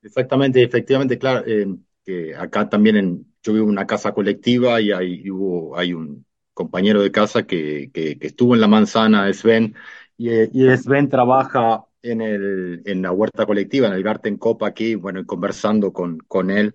Exactamente, 0.03 0.63
efectivamente, 0.63 1.19
claro, 1.19 1.45
eh, 1.47 1.67
que 2.05 2.35
acá 2.37 2.69
también 2.69 2.97
en, 2.97 3.35
yo 3.43 3.53
vivo 3.53 3.65
en 3.65 3.71
una 3.73 3.87
casa 3.87 4.13
colectiva 4.13 4.81
y 4.81 4.93
hay, 4.93 5.29
hubo, 5.31 5.77
hay 5.77 5.93
un 5.93 6.25
compañero 6.55 7.03
de 7.03 7.11
casa 7.11 7.45
que, 7.47 7.91
que, 7.93 8.19
que 8.19 8.27
estuvo 8.29 8.55
en 8.55 8.61
la 8.61 8.69
manzana, 8.69 9.33
Sven, 9.33 9.75
y, 10.17 10.31
eh, 10.31 10.49
y 10.53 10.69
Sven 10.77 11.09
trabaja 11.09 11.85
en 12.03 12.21
el, 12.21 12.83
en 12.87 13.03
la 13.03 13.11
huerta 13.13 13.45
colectiva, 13.45 13.89
en 13.89 13.95
el 13.95 14.03
Garten 14.05 14.37
Copa 14.39 14.69
aquí, 14.69 14.95
bueno, 14.95 15.21
y 15.21 15.27
conversando 15.27 15.93
con, 15.93 16.19
con 16.21 16.51
él, 16.51 16.75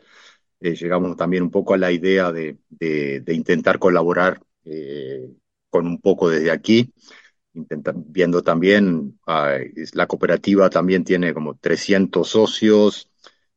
eh, 0.61 0.75
llegamos 0.75 1.17
también 1.17 1.43
un 1.43 1.51
poco 1.51 1.73
a 1.73 1.77
la 1.77 1.91
idea 1.91 2.31
de, 2.31 2.57
de, 2.69 3.21
de 3.21 3.33
intentar 3.35 3.79
colaborar 3.79 4.41
eh, 4.65 5.29
con 5.69 5.87
un 5.87 5.99
poco 6.01 6.29
desde 6.29 6.51
aquí. 6.51 6.93
Intenta- 7.55 7.93
viendo 7.95 8.41
también, 8.41 9.19
la 9.93 10.07
cooperativa 10.07 10.69
también 10.71 11.03
tiene 11.03 11.33
como 11.35 11.55
300 11.57 12.29
socios, 12.29 13.11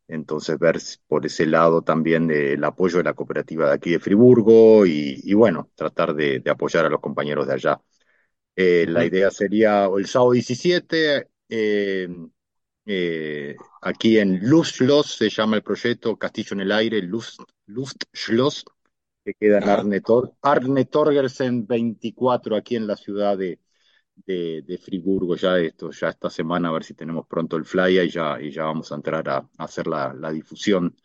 entonces 0.09 0.59
ver 0.59 0.79
por 1.09 1.25
ese 1.27 1.47
lado 1.47 1.83
también 1.83 2.31
eh, 2.31 2.53
el 2.55 2.65
apoyo 2.65 2.99
de 2.99 3.05
la 3.05 3.15
cooperativa 3.15 3.69
de 3.69 3.75
aquí 3.75 3.91
de 3.93 3.99
Friburgo 4.01 4.85
y, 4.87 5.21
y 5.25 5.33
bueno, 5.35 5.71
tratar 5.75 6.15
de, 6.15 6.41
de 6.41 6.51
apoyar 6.51 6.85
a 6.87 6.91
los 6.91 7.01
compañeros 7.01 7.47
de 7.47 7.55
allá. 7.55 7.81
Eh, 8.57 8.87
la 8.89 9.05
idea 9.05 9.31
sería 9.31 9.87
el 9.87 10.07
sábado 10.07 10.33
17, 10.33 11.29
eh, 11.49 12.09
eh, 12.87 13.57
aquí 13.83 14.19
en 14.19 14.41
Luftschloss, 14.49 15.17
se 15.17 15.31
llama 15.31 15.57
el 15.57 15.63
proyecto 15.63 16.17
Castillo 16.19 16.55
en 16.55 16.61
el 16.63 16.73
Aire, 16.73 17.03
Luft, 17.03 17.41
Luftschloss, 17.67 18.65
que 19.25 19.35
queda 19.35 19.59
en. 19.59 19.71
Arne, 19.71 20.01
Tor- 20.03 20.35
Arne 20.43 20.85
Torgersen 20.87 21.67
24, 21.67 22.57
aquí 22.57 22.77
en 22.77 22.87
la 22.87 22.97
ciudad 22.97 23.39
de, 23.39 23.61
de, 24.17 24.63
de 24.63 24.79
Friburgo. 24.79 25.37
Ya 25.37 25.59
esto, 25.59 25.91
ya 25.91 26.09
esta 26.11 26.31
semana, 26.31 26.69
a 26.69 26.73
ver 26.73 26.85
si 26.85 26.95
tenemos 26.95 27.27
pronto 27.27 27.57
el 27.57 27.65
flyer 27.65 28.05
y 28.07 28.11
ya, 28.11 28.41
y 28.41 28.51
ya 28.51 28.65
vamos 28.65 28.93
a 28.93 28.97
entrar 28.97 29.29
a, 29.29 29.37
a 29.39 29.65
hacer 29.65 29.87
la, 29.87 30.13
la 30.15 30.33
difusión 30.33 30.97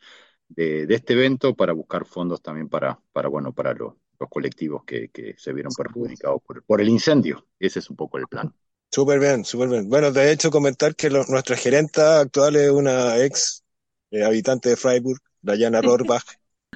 de, 0.50 0.86
de 0.88 0.96
este 0.96 1.14
evento 1.14 1.56
para 1.56 1.74
buscar 1.74 2.06
fondos 2.06 2.42
también 2.42 2.70
para, 2.70 3.00
para, 3.14 3.30
bueno, 3.30 3.54
para 3.54 3.74
lo- 3.74 4.00
los 4.20 4.30
colectivos 4.30 4.84
que, 4.86 5.10
que 5.10 5.36
se 5.38 5.54
vieron 5.54 5.76
perjudicados 5.76 6.42
por, 6.44 6.64
por 6.64 6.82
el 6.82 6.90
incendio. 6.90 7.48
Ese 7.60 7.80
es 7.80 7.90
un 7.90 7.96
poco 7.98 8.18
el 8.20 8.28
plan. 8.28 8.54
Súper 8.92 9.20
bien, 9.20 9.46
súper 9.46 9.70
bien. 9.70 9.90
Bueno, 9.90 10.12
de 10.12 10.32
hecho, 10.32 10.52
comentar 10.52 10.96
que 10.96 11.10
lo- 11.10 11.24
nuestra 11.26 11.56
gerenta 11.56 12.20
actual 12.22 12.56
es 12.58 12.70
una 12.72 13.18
ex 13.24 13.64
eh, 14.12 14.24
habitante 14.24 14.70
de 14.70 14.76
Freiburg, 14.76 15.22
Dayana 15.42 15.82
Rohrbach. 15.82 16.24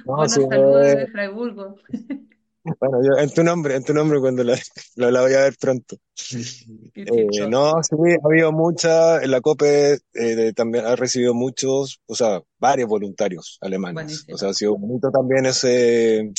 No, 0.04 0.26
Buenos 0.26 0.30
sí, 0.30 0.40
saludos 0.48 0.86
eh, 0.86 0.96
desde 0.96 1.08
Freiburgo. 1.12 1.76
bueno, 2.80 2.98
yo, 3.02 3.22
en 3.22 3.30
tu 3.30 3.42
nombre, 3.42 3.76
en 3.76 3.84
tu 3.84 3.94
nombre 3.94 4.20
cuando 4.20 4.44
la, 4.44 4.58
la, 4.96 5.10
la 5.10 5.20
voy 5.22 5.34
a 5.34 5.42
ver 5.42 5.56
pronto. 5.60 5.96
Eh, 6.94 7.48
no, 7.48 7.74
sí, 7.82 7.94
ha 7.96 8.26
habido 8.26 8.52
mucha, 8.52 9.24
la 9.26 9.40
COPE 9.40 9.98
eh, 10.14 10.52
también 10.54 10.86
ha 10.86 10.96
recibido 10.96 11.34
muchos, 11.34 12.00
o 12.06 12.14
sea, 12.14 12.42
varios 12.58 12.88
voluntarios 12.88 13.58
alemanes. 13.60 13.94
Buenísimo. 13.94 14.34
O 14.34 14.38
sea, 14.38 14.50
ha 14.50 14.54
sido 14.54 14.76
bonito 14.76 15.10
también 15.10 15.46
ese, 15.46 16.32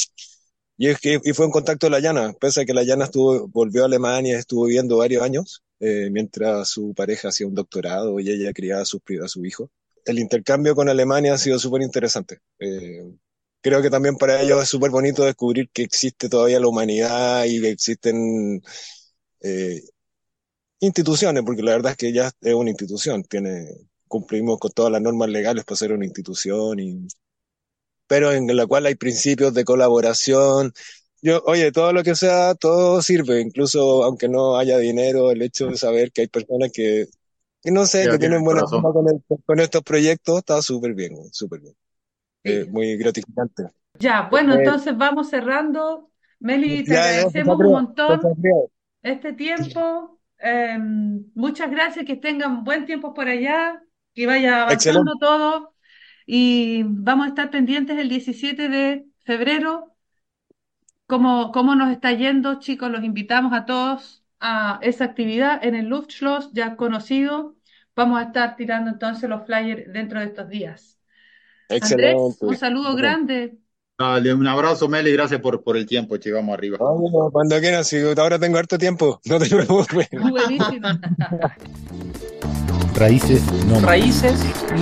y 0.78 0.90
es 0.90 1.00
que, 1.00 1.20
y 1.24 1.34
fue 1.34 1.48
un 1.48 1.52
contacto 1.52 1.88
de 1.88 1.92
la 1.92 2.00
Llana, 2.00 2.34
pese 2.40 2.62
a 2.62 2.66
que 2.66 2.74
la 2.74 2.84
Llana 2.84 3.06
estuvo, 3.06 3.48
volvió 3.48 3.82
a 3.82 3.86
Alemania, 3.88 4.38
estuvo 4.38 4.66
viviendo 4.66 4.98
varios 4.98 5.24
años, 5.24 5.64
eh, 5.80 6.10
mientras 6.12 6.70
su 6.70 6.94
pareja 6.94 7.30
hacía 7.30 7.48
un 7.48 7.56
doctorado 7.56 8.20
y 8.20 8.30
ella 8.30 8.54
criaba 8.54 8.84
a 8.84 8.86
su, 8.86 9.02
a 9.24 9.28
su 9.28 9.44
hijo. 9.44 9.72
El 10.06 10.20
intercambio 10.20 10.76
con 10.76 10.88
Alemania 10.88 11.34
ha 11.34 11.38
sido 11.40 11.58
súper 11.58 11.82
interesante. 11.82 12.40
Eh, 12.60 13.04
creo 13.62 13.82
que 13.82 13.90
también 13.90 14.16
para 14.18 14.42
ellos 14.42 14.62
es 14.64 14.70
súper 14.70 14.92
bonito 14.92 15.24
descubrir 15.26 15.70
que 15.72 15.84
existe 15.84 16.30
todavía 16.30 16.60
la 16.60 16.68
humanidad 16.68 17.46
y 17.46 17.62
que 17.62 17.70
existen 17.70 18.62
eh, 19.42 19.82
instituciones, 20.80 21.44
porque 21.44 21.62
la 21.64 21.72
verdad 21.72 21.92
es 21.94 21.98
que 21.98 22.14
ya 22.14 22.32
es 22.42 22.54
una 22.54 22.70
institución, 22.72 23.24
tiene, 23.24 23.68
cumplimos 24.08 24.60
con 24.60 24.72
todas 24.72 24.92
las 24.92 25.02
normas 25.02 25.30
legales 25.30 25.66
para 25.66 25.78
ser 25.78 25.92
una 25.94 26.06
institución, 26.06 26.80
y, 26.80 27.08
pero 28.08 28.32
en 28.32 28.56
la 28.56 28.66
cual 28.68 28.86
hay 28.86 28.96
principios 28.96 29.54
de 29.54 29.66
colaboración. 29.66 30.74
Yo, 31.22 31.42
oye, 31.46 31.72
todo 31.72 31.94
lo 31.94 32.04
que 32.04 32.16
sea, 32.16 32.56
todo 32.56 33.02
sirve, 33.02 33.42
incluso 33.42 34.04
aunque 34.04 34.30
no 34.30 34.58
haya 34.58 34.78
dinero, 34.78 35.32
el 35.32 35.42
hecho 35.42 35.68
de 35.70 35.78
saber 35.78 36.12
que 36.12 36.22
hay 36.22 36.28
personas 36.28 36.72
que, 36.74 37.08
que 37.64 37.72
no 37.72 37.86
sé, 37.88 38.04
que 38.10 38.20
tiene 38.20 38.20
tienen 38.20 38.44
buena 38.46 38.64
onda 38.66 38.92
con, 38.94 39.08
el- 39.10 39.24
con 39.46 39.60
estos 39.62 39.84
proyectos, 39.84 40.40
está 40.40 40.62
súper 40.62 40.94
bien, 40.96 41.14
súper 41.34 41.62
bien. 41.62 41.76
Eh, 42.48 42.66
muy 42.70 42.98
gratificante. 42.98 43.64
Ya, 44.00 44.28
bueno, 44.30 44.54
Eh, 44.54 44.58
entonces 44.60 44.96
vamos 44.98 45.30
cerrando. 45.30 46.12
Meli, 46.40 46.84
te 46.84 46.94
ya, 46.94 47.02
agradecemos 47.04 47.58
un 47.60 47.72
montón 47.72 48.20
este 49.02 49.34
tiempo. 49.34 50.20
Eh, 50.40 50.78
muchas 51.36 51.72
gracias, 51.72 52.06
que 52.06 52.16
tengan 52.16 52.64
buen 52.64 52.86
tiempo 52.86 53.14
por 53.14 53.28
allá, 53.28 53.82
que 54.14 54.28
vaya 54.28 54.64
avanzando 54.64 55.14
Excelente. 55.14 55.20
todo. 55.20 55.76
Y 56.26 56.84
vamos 56.86 57.26
a 57.28 57.30
estar 57.30 57.50
pendientes 57.52 57.98
el 57.98 58.10
17 58.10 58.70
de 58.70 59.08
febrero. 59.26 59.96
Cómo, 61.08 61.52
cómo 61.52 61.76
nos 61.76 61.92
está 61.92 62.12
yendo, 62.14 62.60
chicos, 62.60 62.92
los 62.92 63.04
invitamos 63.04 63.54
a 63.54 63.66
todos 63.66 64.24
a 64.40 64.80
esa 64.82 65.06
actividad 65.06 65.64
en 65.66 65.74
el 65.76 65.88
Luftschloss, 65.88 66.52
ya 66.54 66.76
conocido. 66.76 67.56
Vamos 67.96 68.20
a 68.20 68.24
estar 68.26 68.56
tirando 68.58 68.92
entonces 68.92 69.30
los 69.30 69.46
flyers 69.46 69.92
dentro 69.94 70.20
de 70.20 70.26
estos 70.28 70.50
días. 70.50 70.97
Andrés, 71.70 71.82
Excelente. 71.82 72.46
un 72.46 72.58
saludo 72.58 72.84
Bueno. 72.94 72.98
grande. 72.98 73.58
Dale, 74.00 74.32
un 74.34 74.46
abrazo, 74.46 74.88
Meli, 74.88 75.12
gracias 75.12 75.42
por, 75.42 75.64
por 75.64 75.76
el 75.76 75.86
tiempo, 75.88 76.20
che, 76.20 76.32
vamos 76.32 76.54
arriba. 76.56 76.78
Oye, 76.80 77.10
cuando 77.32 77.60
quieras, 77.60 77.88
si 77.88 77.98
ahora 78.00 78.38
tengo 78.38 78.58
harto 78.60 78.78
tiempo, 78.78 79.20
no 79.26 79.40
te 79.40 79.48
preocupes. 79.50 80.08
Buenísimo. 80.12 80.88
Raíces. 82.94 83.42
Raíces 83.82 84.34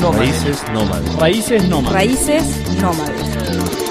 nómades. 0.01 0.19
Raíces 0.19 0.63
nómades. 0.73 1.15
Raíces 1.17 1.69
nómades. 1.69 1.93
Raíces 1.93 2.81
nómades. 2.81 3.21
Que 3.37 3.84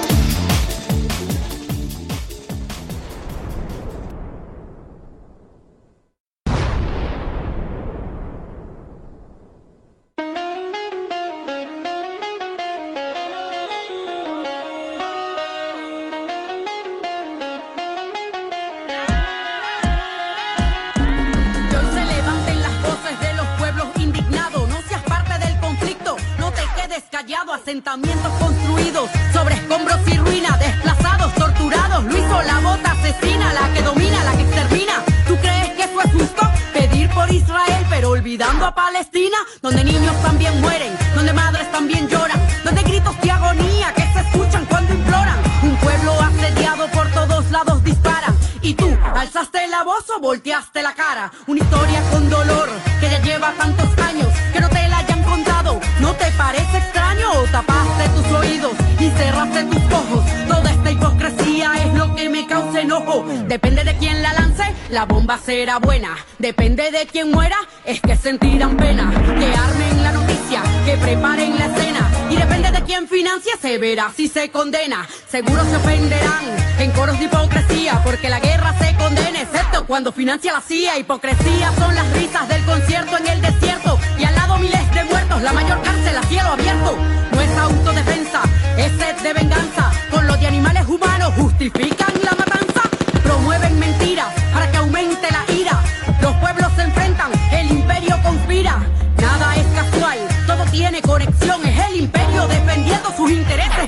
si 74.15 74.27
se 74.27 74.51
condena. 74.51 75.07
Seguro 75.29 75.63
se 75.63 75.77
ofenderán 75.77 76.43
en 76.79 76.91
coros 76.91 77.17
de 77.17 77.25
hipocresía, 77.25 78.01
porque 78.03 78.29
la 78.29 78.41
guerra 78.41 78.77
se 78.77 78.93
condena, 78.95 79.41
excepto 79.41 79.85
cuando 79.85 80.11
financia 80.11 80.51
la 80.51 80.59
CIA. 80.59 80.97
Hipocresía 80.99 81.71
son 81.79 81.95
las 81.95 82.11
risas 82.11 82.45
del 82.49 82.63
concierto 82.65 83.17
en 83.17 83.27
el 83.27 83.41
desierto 83.41 83.97
y 84.19 84.25
al 84.25 84.35
lado 84.35 84.57
miles 84.57 84.93
de 84.93 85.03
muertos, 85.05 85.41
la 85.41 85.53
mayor 85.53 85.81
cárcel 85.81 86.17
a 86.17 86.23
cielo 86.23 86.49
abierto. 86.49 86.97
No 87.31 87.41
es 87.41 87.57
autodefensa, 87.57 88.41
es 88.77 88.91
sed 88.99 89.15
de 89.23 89.33
venganza. 89.33 89.91
Con 90.11 90.27
los 90.27 90.39
de 90.41 90.47
animales 90.47 90.85
humanos 90.87 91.33
justifican 91.37 92.13
la 92.21 92.31
matanza, 92.31 92.81
promueven 93.23 93.79
mentiras 93.79 94.33
para 94.53 94.69
que 94.71 94.77
aumente 94.77 95.27
la 95.31 95.53
ira. 95.53 95.81
Los 96.21 96.35
pueblos 96.35 96.69
se 96.75 96.81
enfrentan, 96.81 97.31
el 97.53 97.71
imperio 97.71 98.17
conspira. 98.21 98.77
Nada 99.21 99.55
es 99.55 99.65
casual, 99.67 100.17
todo 100.45 100.65
tiene 100.65 101.01
conexiones 101.01 101.74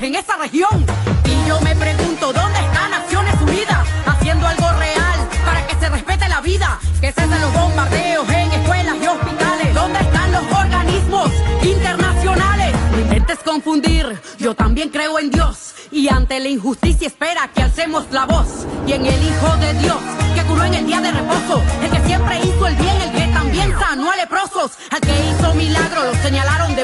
en 0.04 0.14
esa 0.14 0.36
región. 0.36 0.86
Y 1.24 1.48
yo 1.48 1.60
me 1.60 1.74
pregunto, 1.74 2.32
¿dónde 2.32 2.58
está 2.58 2.88
Naciones 2.88 3.34
Unidas? 3.40 3.86
Haciendo 4.06 4.46
algo 4.46 4.70
real 4.78 5.28
para 5.44 5.66
que 5.66 5.74
se 5.76 5.88
respete 5.88 6.28
la 6.28 6.40
vida, 6.40 6.78
que 7.00 7.12
cesen 7.12 7.40
los 7.40 7.52
bombardeos 7.52 8.28
en 8.28 8.52
escuelas 8.52 8.96
y 9.02 9.06
hospitales. 9.06 9.74
¿Dónde 9.74 9.98
están 9.98 10.32
los 10.32 10.44
organismos 10.52 11.30
internacionales? 11.62 12.74
Intentes 12.98 13.38
confundir, 13.44 14.20
yo 14.38 14.54
también 14.54 14.90
creo 14.90 15.18
en 15.18 15.30
Dios. 15.30 15.74
Y 15.90 16.08
ante 16.08 16.38
la 16.38 16.48
injusticia 16.48 17.08
espera 17.08 17.50
que 17.52 17.62
alcemos 17.62 18.06
la 18.12 18.26
voz. 18.26 18.66
Y 18.86 18.92
en 18.92 19.04
el 19.04 19.22
Hijo 19.22 19.56
de 19.56 19.74
Dios, 19.74 19.98
que 20.34 20.42
curó 20.42 20.64
en 20.64 20.74
el 20.74 20.86
día 20.86 21.00
de 21.00 21.10
reposo. 21.10 21.62
El 21.82 21.90
que 21.90 22.06
siempre 22.06 22.38
hizo 22.40 22.66
el 22.66 22.76
bien, 22.76 23.00
el 23.00 23.10
que 23.12 23.32
también 23.32 23.74
sanó 23.78 24.10
a 24.10 24.16
leprosos. 24.16 24.72
Al 24.90 25.00
que 25.00 25.12
hizo 25.30 25.54
milagro, 25.54 26.04
lo 26.04 26.14
señalaron 26.22 26.76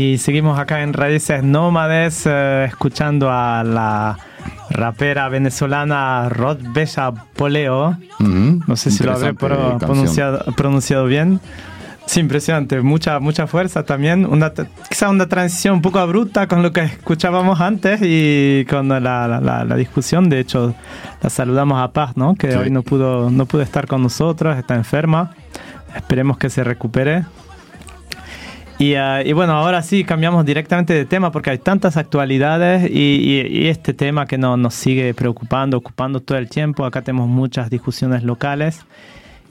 Y 0.00 0.16
seguimos 0.16 0.58
acá 0.58 0.80
en 0.82 0.94
Raíces 0.94 1.42
Nómades, 1.44 2.22
eh, 2.24 2.64
escuchando 2.66 3.30
a 3.30 3.62
la 3.62 4.16
rapera 4.70 5.28
venezolana 5.28 6.30
Rod 6.30 6.56
Bella 6.72 7.12
Poleo. 7.36 7.98
Ujú. 8.18 8.62
No 8.66 8.76
sé 8.76 8.90
si 8.90 9.04
lo 9.04 9.12
habré 9.12 9.34
pro- 9.34 9.76
pronunciado, 9.78 10.42
pronunciado 10.56 11.04
bien. 11.04 11.38
Sí, 12.06 12.20
impresionante, 12.20 12.80
mucha, 12.80 13.20
mucha 13.20 13.46
fuerza 13.46 13.84
también. 13.84 14.24
Una, 14.24 14.52
quizá 14.88 15.10
una 15.10 15.28
transición 15.28 15.74
un 15.74 15.82
poco 15.82 15.98
abrupta 15.98 16.48
con 16.48 16.62
lo 16.62 16.72
que 16.72 16.80
escuchábamos 16.80 17.60
antes 17.60 18.00
y 18.02 18.64
con 18.70 18.88
la, 18.88 19.00
la- 19.00 19.28
la- 19.28 19.64
la 19.64 19.76
discusión. 19.76 20.30
De 20.30 20.40
hecho, 20.40 20.74
la 21.20 21.28
saludamos 21.28 21.78
a 21.78 21.92
Paz, 21.92 22.16
¿no? 22.16 22.34
que 22.36 22.52
Sí. 22.52 22.56
hoy 22.56 22.70
no 22.70 22.82
pudo, 22.82 23.28
no 23.30 23.44
pudo 23.44 23.60
estar 23.60 23.86
con 23.86 24.02
nosotros, 24.02 24.56
está 24.56 24.76
enferma. 24.76 25.32
Esperemos 25.94 26.38
que 26.38 26.48
se 26.48 26.64
recupere. 26.64 27.24
Y, 28.80 28.94
ah, 28.94 29.22
y 29.22 29.34
bueno, 29.34 29.52
ahora 29.52 29.82
sí 29.82 30.04
cambiamos 30.04 30.46
directamente 30.46 30.94
de 30.94 31.04
tema 31.04 31.30
porque 31.30 31.50
hay 31.50 31.58
tantas 31.58 31.98
actualidades 31.98 32.90
y, 32.90 32.94
y- 32.98 33.46
y 33.64 33.68
este 33.68 33.92
tema 33.92 34.24
que 34.24 34.38
no- 34.38 34.56
nos 34.56 34.72
sigue 34.72 35.12
preocupando, 35.12 35.76
ocupando 35.76 36.20
todo 36.20 36.38
el 36.38 36.48
tiempo. 36.48 36.86
Acá 36.86 37.02
tenemos 37.02 37.28
muchas 37.28 37.68
discusiones 37.68 38.22
locales 38.22 38.86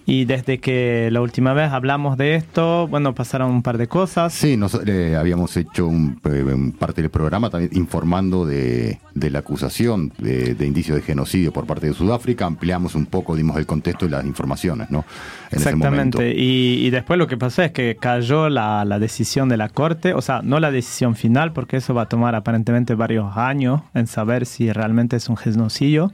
y 0.09 0.25
desde 0.25 0.59
que 0.59 1.09
la 1.11 1.21
última 1.21 1.53
vez 1.53 1.71
hablamos 1.71 2.17
de 2.17 2.35
esto, 2.35 2.87
bueno, 2.87 3.13
pasaron 3.13 3.51
un 3.51 3.61
par 3.61 3.77
de 3.77 3.87
cosas. 3.87 4.33
Sí, 4.33 4.57
nos, 4.57 4.73
eh, 4.87 5.15
habíamos 5.15 5.55
hecho 5.55 5.87
un, 5.87 6.19
eh, 6.25 6.43
un 6.43 6.71
parte 6.71 7.01
del 7.01 7.11
programa 7.11 7.49
también 7.49 7.71
informando 7.75 8.45
de, 8.45 8.99
de 9.13 9.29
la 9.29 9.39
acusación 9.39 10.11
de, 10.17 10.55
de 10.55 10.65
indicios 10.65 10.95
de 10.97 11.03
genocidio 11.03 11.53
por 11.53 11.65
parte 11.67 11.87
de 11.87 11.93
Sudáfrica. 11.93 12.45
Ampliamos 12.45 12.95
un 12.95 13.05
poco, 13.05 13.35
dimos 13.35 13.57
el 13.57 13.65
contexto 13.65 14.05
y 14.05 14.09
las 14.09 14.25
informaciones, 14.25 14.89
¿no? 14.89 15.05
En 15.51 15.59
ese 15.59 15.75
momento. 15.75 16.19
Exactamente. 16.21 16.33
Y, 16.35 16.85
y 16.85 16.89
después 16.89 17.19
lo 17.19 17.27
que 17.27 17.37
pasó 17.37 17.61
es 17.61 17.71
que 17.71 17.95
cayó 17.99 18.49
la, 18.49 18.83
la 18.85 18.97
decisión 18.99 19.47
de 19.49 19.57
la 19.57 19.69
Corte, 19.69 20.13
o 20.13 20.21
sea, 20.21 20.41
no 20.43 20.59
la 20.59 20.71
decisión 20.71 21.15
final, 21.15 21.53
porque 21.53 21.77
eso 21.77 21.93
va 21.93 22.03
a 22.03 22.05
tomar 22.09 22.33
aparentemente 22.33 22.95
varios 22.95 23.37
años 23.37 23.81
en 23.93 24.07
saber 24.07 24.45
si 24.45 24.71
realmente 24.71 25.17
es 25.17 25.29
un 25.29 25.37
genocidio. 25.37 26.11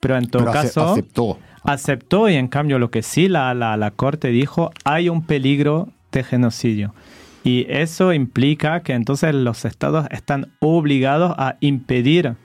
Pero 0.00 0.16
en 0.18 0.26
todo 0.28 0.44
Pero 0.44 0.58
ace- 0.58 0.68
caso... 0.68 0.92
aceptó. 0.92 1.38
Aceptó 1.64 2.28
y 2.28 2.34
en 2.34 2.48
cambio 2.48 2.78
lo 2.78 2.90
que 2.90 3.02
sí 3.02 3.28
la, 3.28 3.54
la, 3.54 3.90
Corte 3.90 4.28
dijo, 4.28 4.70
hay 4.84 5.08
un 5.08 5.26
peligro 5.26 5.88
de 6.12 6.22
genocidio. 6.22 6.94
Y 7.42 7.66
eso 7.68 8.12
implica 8.12 8.80
que 8.80 8.94
entonces 8.94 9.34
los 9.34 9.64
estados 9.64 10.06
están 10.10 10.52
obligados 10.60 11.34
a 11.36 11.56
impedir 11.60 12.36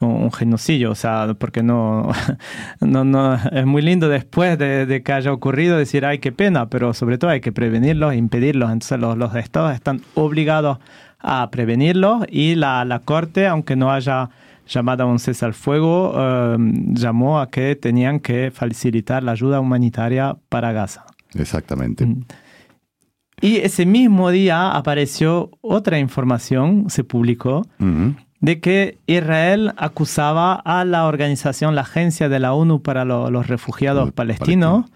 un, 0.00 0.10
un 0.10 0.32
genocidio, 0.32 0.92
o 0.92 0.94
sea, 0.94 1.34
porque 1.38 1.62
no, 1.62 2.10
no, 2.80 3.04
no 3.04 3.34
es 3.34 3.66
muy 3.66 3.82
lindo 3.82 4.08
después 4.08 4.58
de, 4.58 4.86
de 4.86 5.02
que 5.02 5.12
haya 5.12 5.32
ocurrido 5.32 5.78
decir, 5.78 6.04
ay, 6.04 6.18
qué 6.18 6.30
pena, 6.30 6.68
pero 6.68 6.94
sobre 6.94 7.18
todo 7.18 7.30
hay 7.30 7.40
que 7.40 7.52
prevenirlos, 7.52 8.14
impedirlos. 8.14 8.70
Entonces 8.70 9.00
los, 9.00 9.16
los 9.16 9.34
estados 9.34 9.74
están 9.74 10.02
obligados 10.14 10.78
a 11.18 11.50
prevenirlos 11.50 12.24
y 12.28 12.54
la, 12.54 12.84
la 12.84 13.00
Corte, 13.00 13.46
aunque 13.46 13.74
no 13.74 13.90
haya 13.90 14.30
llamado 14.66 15.04
a 15.04 15.06
un 15.06 15.18
cese 15.18 15.44
al 15.44 15.54
fuego, 15.54 16.12
eh, 16.16 16.56
llamó 16.92 17.40
a 17.40 17.50
que 17.50 17.76
tenían 17.76 18.20
que 18.20 18.50
facilitar 18.50 19.22
la 19.22 19.32
ayuda 19.32 19.60
humanitaria 19.60 20.36
para 20.48 20.72
Gaza. 20.72 21.04
Exactamente. 21.34 22.04
Mm. 22.06 22.24
Y 23.42 23.56
ese 23.58 23.84
mismo 23.84 24.30
día 24.30 24.70
apareció 24.72 25.50
otra 25.60 25.98
información, 25.98 26.86
se 26.88 27.04
publicó, 27.04 27.66
Ujú. 27.78 28.14
de 28.40 28.60
que 28.60 28.98
Israel 29.06 29.72
acusaba 29.76 30.54
a 30.54 30.84
la 30.86 31.04
organización, 31.06 31.74
la 31.74 31.82
agencia 31.82 32.28
de 32.30 32.38
la 32.38 32.54
ONU 32.54 32.80
para 32.82 33.04
lo- 33.04 33.30
los 33.30 33.46
refugiados 33.46 34.12
palestinos, 34.12 34.86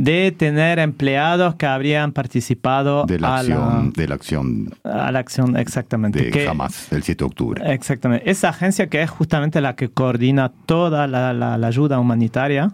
de 0.00 0.30
tener 0.30 0.78
empleados 0.78 1.56
que 1.56 1.66
habrían 1.66 2.12
participado 2.12 3.04
De 3.04 3.18
la 3.18 3.34
a, 3.34 3.38
acción, 3.40 3.92
de 3.94 4.06
la 4.06 4.14
acción 4.14 4.70
la, 4.84 5.06
a 5.08 5.12
la 5.12 5.18
acción, 5.18 5.56
exactamente. 5.56 6.22
de 6.22 6.30
que- 6.30 6.46
Hamas, 6.46 6.92
el 6.92 7.02
7 7.02 7.24
de 7.24 7.26
octubre. 7.26 7.72
Exactamente. 7.74 8.30
Esa 8.30 8.50
agencia 8.50 8.86
que 8.88 9.02
es 9.02 9.10
justamente 9.10 9.60
la 9.60 9.74
que 9.74 9.88
coordina 9.88 10.52
toda 10.66 11.08
la, 11.08 11.32
la- 11.32 11.58
la 11.58 11.66
ayuda 11.66 11.98
humanitaria. 11.98 12.70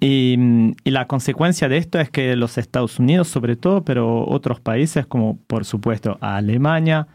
Y, 0.00 0.36
y 0.84 0.90
la 0.90 1.06
consecuencia 1.06 1.68
de 1.68 1.76
esto 1.76 1.98
es 2.00 2.10
que 2.10 2.36
los 2.36 2.56
Estados 2.58 2.98
Unidos, 2.98 3.28
sobre 3.28 3.56
todo, 3.56 3.82
pero 3.84 4.24
otros 4.28 4.60
países 4.60 5.06
como 5.06 5.36
por 5.46 5.64
supuesto 5.64 6.18
Alemania, 6.20 7.06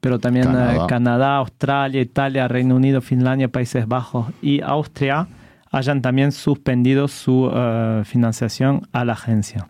pero 0.00 0.18
también 0.18 0.48
eh. 0.52 0.78
Canadá, 0.88 1.36
Australia, 1.36 2.00
Italia, 2.00 2.46
Reino 2.48 2.74
Unido, 2.76 3.00
Finlandia, 3.02 3.48
Países 3.48 3.86
Bajos 3.88 4.26
y 4.40 4.60
Austria, 4.62 5.26
hayan 5.72 6.02
también 6.02 6.30
suspendido 6.32 7.08
su 7.08 7.50
eh, 7.52 8.02
financiación 8.04 8.86
a 8.92 9.04
la 9.04 9.14
agencia. 9.14 9.66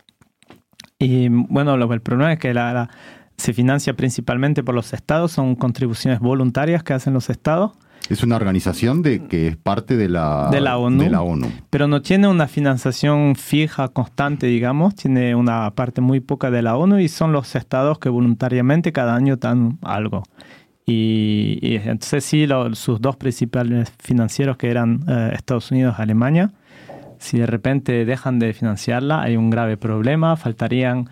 Y 0.98 1.28
bueno, 1.28 1.76
lo, 1.76 1.92
el 1.92 2.00
problema 2.00 2.32
es 2.32 2.38
que 2.38 2.52
la- 2.54 2.72
la- 2.72 2.90
se 3.36 3.52
financia 3.54 3.94
principalmente 3.94 4.62
por 4.62 4.74
los 4.74 4.92
estados, 4.92 5.32
son 5.32 5.56
contribuciones 5.56 6.20
voluntarias 6.20 6.82
que 6.84 6.92
hacen 6.92 7.12
los 7.14 7.28
estados, 7.30 7.72
Es 8.08 8.22
una 8.24 8.34
organización 8.36 9.00
de 9.02 9.26
que 9.26 9.46
es 9.48 9.56
parte 9.56 9.96
de 9.96 10.08
la, 10.08 10.48
De 10.50 10.60
la 10.60 10.76
ONU. 10.76 11.02
de 11.02 11.08
la 11.10 11.22
ONU. 11.22 11.48
pero 11.70 11.86
no 11.88 12.02
tiene 12.02 12.26
una 12.28 12.46
financiación 12.48 13.34
fija, 13.36 13.88
constante, 13.88 14.46
digamos, 14.48 14.94
tiene 14.96 15.34
una 15.36 15.70
parte 15.72 16.00
muy 16.00 16.20
poca 16.20 16.50
de 16.50 16.62
la 16.62 16.76
ONU 16.76 16.98
y 16.98 17.08
son 17.08 17.32
los 17.32 17.54
estados 17.54 17.98
que 18.00 18.08
voluntariamente 18.08 18.92
cada 18.92 19.14
año 19.14 19.36
dan 19.36 19.78
algo. 19.82 20.24
Y, 20.92 21.76
entonces 21.76 22.24
sí, 22.24 22.46
lo- 22.46 22.74
sus 22.74 23.00
dos 23.00 23.16
principales 23.16 23.92
financieros 23.98 24.56
que 24.56 24.70
eran 24.70 25.04
eh, 25.08 25.30
Estados 25.34 25.70
Unidos 25.70 25.96
y 25.98 26.02
Alemania, 26.02 26.52
si 27.18 27.38
de 27.38 27.46
repente 27.46 28.04
dejan 28.04 28.38
de 28.38 28.52
financiarla, 28.52 29.22
hay 29.22 29.36
un 29.36 29.48
grave 29.48 29.76
problema, 29.76 30.36
faltarían 30.36 31.08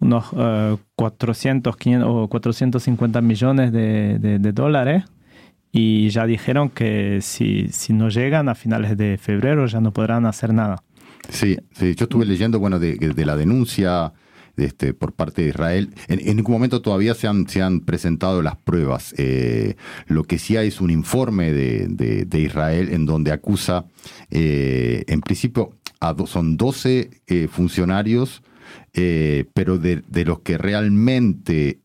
unos 0.00 0.26
eh, 0.36 0.76
400, 0.94 1.76
500 1.76 2.08
o 2.08 2.28
450 2.28 3.20
millones 3.20 3.72
de, 3.72 4.38
dólares 4.52 5.04
y 5.72 6.08
ya 6.10 6.26
dijeron 6.26 6.70
que 6.70 7.18
si, 7.20 7.68
si 7.68 7.92
no 7.92 8.08
llegan 8.08 8.48
a 8.48 8.54
finales 8.54 8.96
de 8.96 9.18
febrero 9.18 9.66
ya 9.66 9.80
no 9.80 9.92
podrán 9.92 10.26
hacer 10.26 10.54
nada. 10.54 10.82
Sí, 11.28 11.58
sí, 11.72 11.94
yo 11.94 12.04
estuve 12.04 12.24
leyendo, 12.24 12.58
bueno, 12.58 12.78
de, 12.78 12.96
la 13.26 13.36
denuncia 13.36 13.90
de 14.00 14.27
este, 14.58 14.94
por 14.94 15.12
parte 15.14 15.42
de 15.42 15.48
Israel. 15.48 15.94
En, 16.08 16.36
ningún 16.36 16.52
momento 16.54 16.82
todavía 16.82 17.14
se 17.14 17.26
han, 17.26 17.48
se 17.48 17.62
han 17.62 17.80
presentado 17.80 18.42
las 18.42 18.56
pruebas. 18.56 19.14
Eh, 19.18 19.76
lo 20.06 20.24
que 20.24 20.38
sí 20.38 20.56
hay 20.56 20.68
es 20.68 20.80
un 20.80 20.90
informe 20.90 21.52
de, 21.52 21.86
de- 21.88 22.40
Israel 22.40 22.88
en 22.92 23.04
donde 23.06 23.32
acusa, 23.32 23.86
eh, 24.30 25.04
en 25.08 25.20
principio, 25.20 25.70
a 26.00 26.12
do- 26.14 26.26
son 26.26 26.56
12 26.56 27.10
eh, 27.26 27.48
funcionarios, 27.50 28.42
pero 29.54 29.78
de, 29.78 30.02
los 30.24 30.40
que 30.40 30.58
realmente 30.58 31.78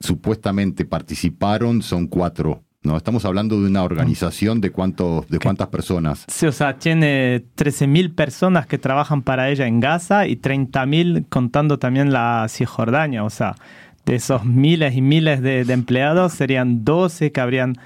supuestamente 0.00 0.84
participaron 0.84 1.82
son 1.82 2.06
cuatro. 2.06 2.65
No, 2.86 2.96
estamos 2.96 3.24
hablando 3.24 3.60
de 3.60 3.68
una 3.68 3.82
organización 3.82 4.60
de 4.60 4.70
cuántos, 4.70 5.28
de 5.28 5.38
cuántas 5.38 5.68
personas. 5.68 6.24
Sí, 6.28 6.46
o 6.46 6.52
sea, 6.52 6.78
tiene 6.78 7.42
13.000 7.56 8.14
personas 8.14 8.66
que 8.66 8.78
trabajan 8.78 9.22
para 9.22 9.50
ella 9.50 9.66
en 9.66 9.80
Gaza 9.80 10.26
y 10.26 10.36
30.000 10.36 11.26
contando 11.28 11.78
también 11.78 12.12
la 12.12 12.46
Cisjordania. 12.48 13.24
O 13.24 13.30
sea, 13.30 13.56
de 14.04 14.14
esos 14.14 14.44
miles 14.44 14.94
y 14.94 15.02
miles 15.02 15.42
de, 15.42 15.64
de 15.64 15.72
empleados 15.72 16.32
serían 16.32 16.84
12 16.84 17.32
que 17.32 17.40
habrían 17.40 17.76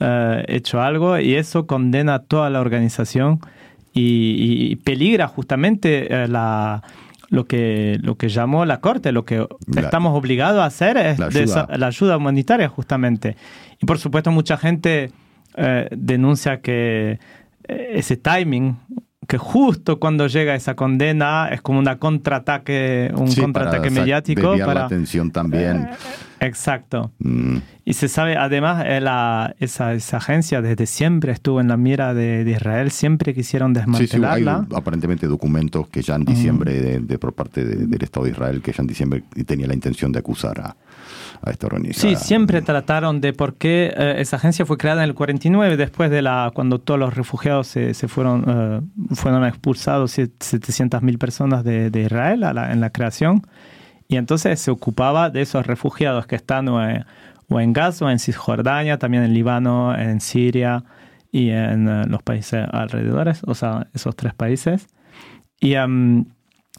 eh, 0.00 0.44
hecho 0.48 0.80
algo 0.80 1.18
y 1.18 1.34
eso 1.34 1.66
condena 1.66 2.14
a 2.14 2.18
toda 2.20 2.48
la 2.50 2.60
organización 2.60 3.40
y, 3.92 4.70
y 4.72 4.76
peligra 4.76 5.26
justamente 5.28 6.06
eh, 6.24 6.28
la, 6.28 6.82
lo, 7.28 7.44
que, 7.46 7.98
lo 8.02 8.16
que 8.16 8.28
llamó 8.28 8.64
la 8.64 8.80
Corte, 8.80 9.12
lo 9.12 9.24
que 9.24 9.46
La- 9.66 9.80
estamos 9.82 10.16
obligados 10.16 10.60
a 10.60 10.66
hacer 10.66 10.96
es 10.96 11.20
ayuda. 11.20 11.68
la 11.76 11.86
ayuda 11.88 12.16
humanitaria 12.16 12.68
justamente. 12.68 13.36
Y 13.80 13.86
por 13.86 13.98
supuesto 13.98 14.30
mucha 14.30 14.56
gente 14.56 15.10
eh, 15.56 15.88
denuncia 15.90 16.60
que 16.60 17.18
eh, 17.68 17.90
ese 17.94 18.16
timing, 18.16 18.76
que 19.26 19.38
justo 19.38 19.98
cuando 19.98 20.28
llega 20.28 20.54
esa 20.54 20.74
condena 20.76 21.48
es 21.50 21.60
como 21.60 21.78
una 21.80 21.98
contraataque, 21.98 23.10
un 23.16 23.28
Sí, 23.28 23.40
contraataque 23.40 23.88
para 23.90 24.00
mediático 24.02 24.40
desviar 24.50 24.66
para 24.68 24.80
la 24.80 24.86
atención 24.86 25.30
también. 25.32 25.88
Exacto. 26.40 27.12
Mm, 27.18 27.56
Y 27.84 27.92
se 27.94 28.08
sabe, 28.08 28.36
además, 28.36 28.84
eh, 28.86 29.00
la- 29.00 29.54
esa, 29.60 29.94
esa 29.94 30.16
agencia 30.18 30.60
desde 30.60 30.86
siempre 30.86 31.32
estuvo 31.32 31.60
en 31.60 31.68
la 31.68 31.76
mira 31.76 32.14
de, 32.14 32.44
de 32.44 32.50
Israel, 32.52 32.90
siempre 32.90 33.32
quisieron 33.34 33.74
Sí, 33.74 33.74
sí, 33.74 33.80
hay 33.80 33.86
desmantelarla. 34.10 34.66
aparentemente 34.74 35.26
documentos 35.28 35.88
que 35.88 36.02
ya 36.02 36.16
en 36.16 36.24
diciembre, 36.24 36.80
de, 36.80 36.98
de- 37.00 37.18
por 37.18 37.32
parte 37.32 37.64
de- 37.64 37.86
del 37.86 38.02
Estado 38.02 38.24
de 38.26 38.32
Israel, 38.32 38.60
que 38.60 38.72
ya 38.72 38.80
en 38.82 38.86
diciembre 38.88 39.22
tenía 39.46 39.66
la 39.68 39.74
intención 39.74 40.10
de 40.12 40.18
acusar 40.18 40.60
a, 40.60 40.76
a 41.46 41.50
esta 41.52 41.66
organización. 41.68 42.16
Sí, 42.16 42.24
siempre 42.24 42.60
trataron 42.62 43.20
de 43.20 43.32
por 43.32 43.54
qué 43.54 43.92
eh, 43.96 44.16
esa 44.18 44.36
agencia 44.36 44.66
fue 44.66 44.76
creada 44.76 45.02
en 45.04 45.08
el 45.08 45.14
49, 45.14 45.76
después 45.76 46.10
de 46.10 46.20
la 46.22 46.50
cuando 46.54 46.78
todos 46.80 47.00
los 47.00 47.14
refugiados 47.14 47.66
se, 47.68 47.94
se 47.94 48.08
fueron, 48.08 48.44
eh, 48.46 48.80
fueron 49.14 49.44
expulsados, 49.46 50.10
700 50.12 51.02
mil 51.02 51.18
personas 51.18 51.64
de, 51.64 51.90
de 51.90 52.02
Israel 52.02 52.44
a 52.44 52.52
la- 52.52 52.72
en 52.72 52.80
la 52.80 52.90
creación. 52.90 53.42
Y 54.08 54.16
entonces 54.16 54.60
se 54.60 54.70
ocupaba 54.70 55.30
de 55.30 55.42
esos 55.42 55.66
refugiados 55.66 56.26
que 56.26 56.36
están 56.36 56.68
o 56.68 56.82
en, 56.88 57.04
o 57.48 57.60
en 57.60 57.72
Gaza, 57.72 58.04
o 58.04 58.10
en 58.10 58.18
Cisjordania, 58.18 58.98
también 58.98 59.22
en 59.24 59.34
Líbano, 59.34 59.96
en 59.96 60.20
Siria 60.20 60.84
y 61.32 61.50
en 61.50 61.88
eh, 61.88 62.04
los 62.08 62.22
países 62.22 62.66
alrededores, 62.72 63.42
o 63.46 63.54
sea, 63.54 63.86
esos 63.94 64.14
tres 64.16 64.32
países. 64.34 64.86
Y, 65.60 65.74
em, 65.74 66.26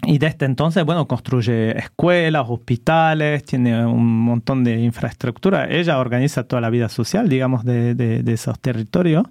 y 0.04 0.20
desde 0.20 0.46
entonces, 0.46 0.86
bueno, 0.86 1.08
construye 1.08 1.78
escuelas, 1.78 2.46
hospitales, 2.48 3.44
tiene 3.44 3.86
un 3.86 4.06
montón 4.22 4.64
de 4.64 4.80
infraestructura. 4.80 5.68
Ella 5.70 5.98
organiza 6.00 6.44
toda 6.44 6.62
la 6.62 6.70
vida 6.70 6.88
social, 6.88 7.28
digamos, 7.30 7.66
de, 7.66 7.96
de- 7.96 8.22
de 8.24 8.34
esos 8.34 8.60
territorios. 8.60 9.26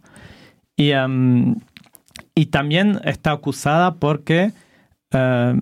Y, 0.77 0.91
em, 0.91 1.55
y 2.35 2.47
también 2.47 3.01
está 3.05 3.31
acusada 3.33 3.95
porque 3.95 4.53
eh, 5.12 5.61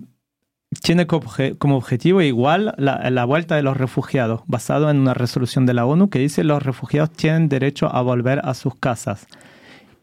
tiene 0.81 1.05
como 1.07 1.77
objetivo 1.77 2.21
igual 2.21 2.73
la, 2.77 3.09
la 3.09 3.25
vuelta 3.25 3.55
de 3.55 3.61
los 3.63 3.77
refugiados, 3.77 4.41
basado 4.47 4.89
en 4.89 4.97
una 4.97 5.13
resolución 5.13 5.65
de 5.65 5.73
la 5.75 5.85
ONU 5.85 6.09
que 6.09 6.19
dice 6.19 6.43
los 6.43 6.63
refugiados 6.63 7.11
tienen 7.11 7.47
derecho 7.47 7.87
a 7.95 8.01
volver 8.01 8.41
a 8.43 8.53
sus 8.55 8.75
casas. 8.75 9.27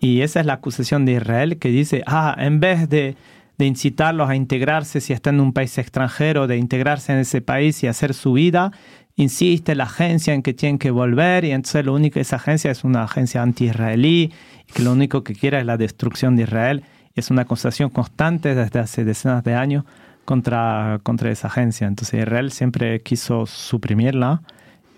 Y 0.00 0.22
esa 0.22 0.40
es 0.40 0.46
la 0.46 0.54
acusación 0.54 1.04
de 1.04 1.12
Israel 1.12 1.58
que 1.58 1.68
dice, 1.68 2.02
ah, 2.06 2.34
en 2.38 2.60
vez 2.60 2.88
de, 2.88 3.16
de 3.58 3.66
incitarlos 3.66 4.28
a 4.28 4.36
integrarse 4.36 5.00
si 5.00 5.12
están 5.12 5.36
en 5.36 5.42
un 5.42 5.52
país 5.52 5.76
extranjero, 5.78 6.46
de 6.46 6.56
integrarse 6.56 7.12
en 7.12 7.18
ese 7.18 7.40
país 7.40 7.82
y 7.82 7.86
hacer 7.86 8.14
su 8.14 8.32
vida, 8.32 8.72
insiste 9.16 9.74
la 9.74 9.84
agencia 9.84 10.34
en 10.34 10.42
que 10.42 10.54
tienen 10.54 10.78
que 10.78 10.90
volver 10.90 11.44
y 11.44 11.52
entonces 11.52 11.84
lo 11.84 11.94
único, 11.94 12.18
esa 12.18 12.36
agencia 12.36 12.70
es 12.70 12.84
una 12.84 13.04
agencia 13.04 13.42
anti-israelí 13.42 14.32
que 14.72 14.82
lo 14.82 14.92
único 14.92 15.22
que 15.22 15.34
quiere 15.34 15.58
es 15.58 15.66
la 15.66 15.76
destrucción 15.76 16.36
de 16.36 16.44
Israel. 16.44 16.84
Es 17.14 17.30
una 17.30 17.42
acusación 17.42 17.90
constante 17.90 18.54
desde 18.54 18.78
hace 18.78 19.04
decenas 19.04 19.44
de 19.44 19.54
años 19.54 19.84
contra, 20.24 21.00
contra 21.02 21.30
esa 21.30 21.48
agencia. 21.48 21.86
Entonces 21.86 22.20
Israel 22.20 22.52
siempre 22.52 23.00
quiso 23.00 23.44
suprimirla 23.44 24.42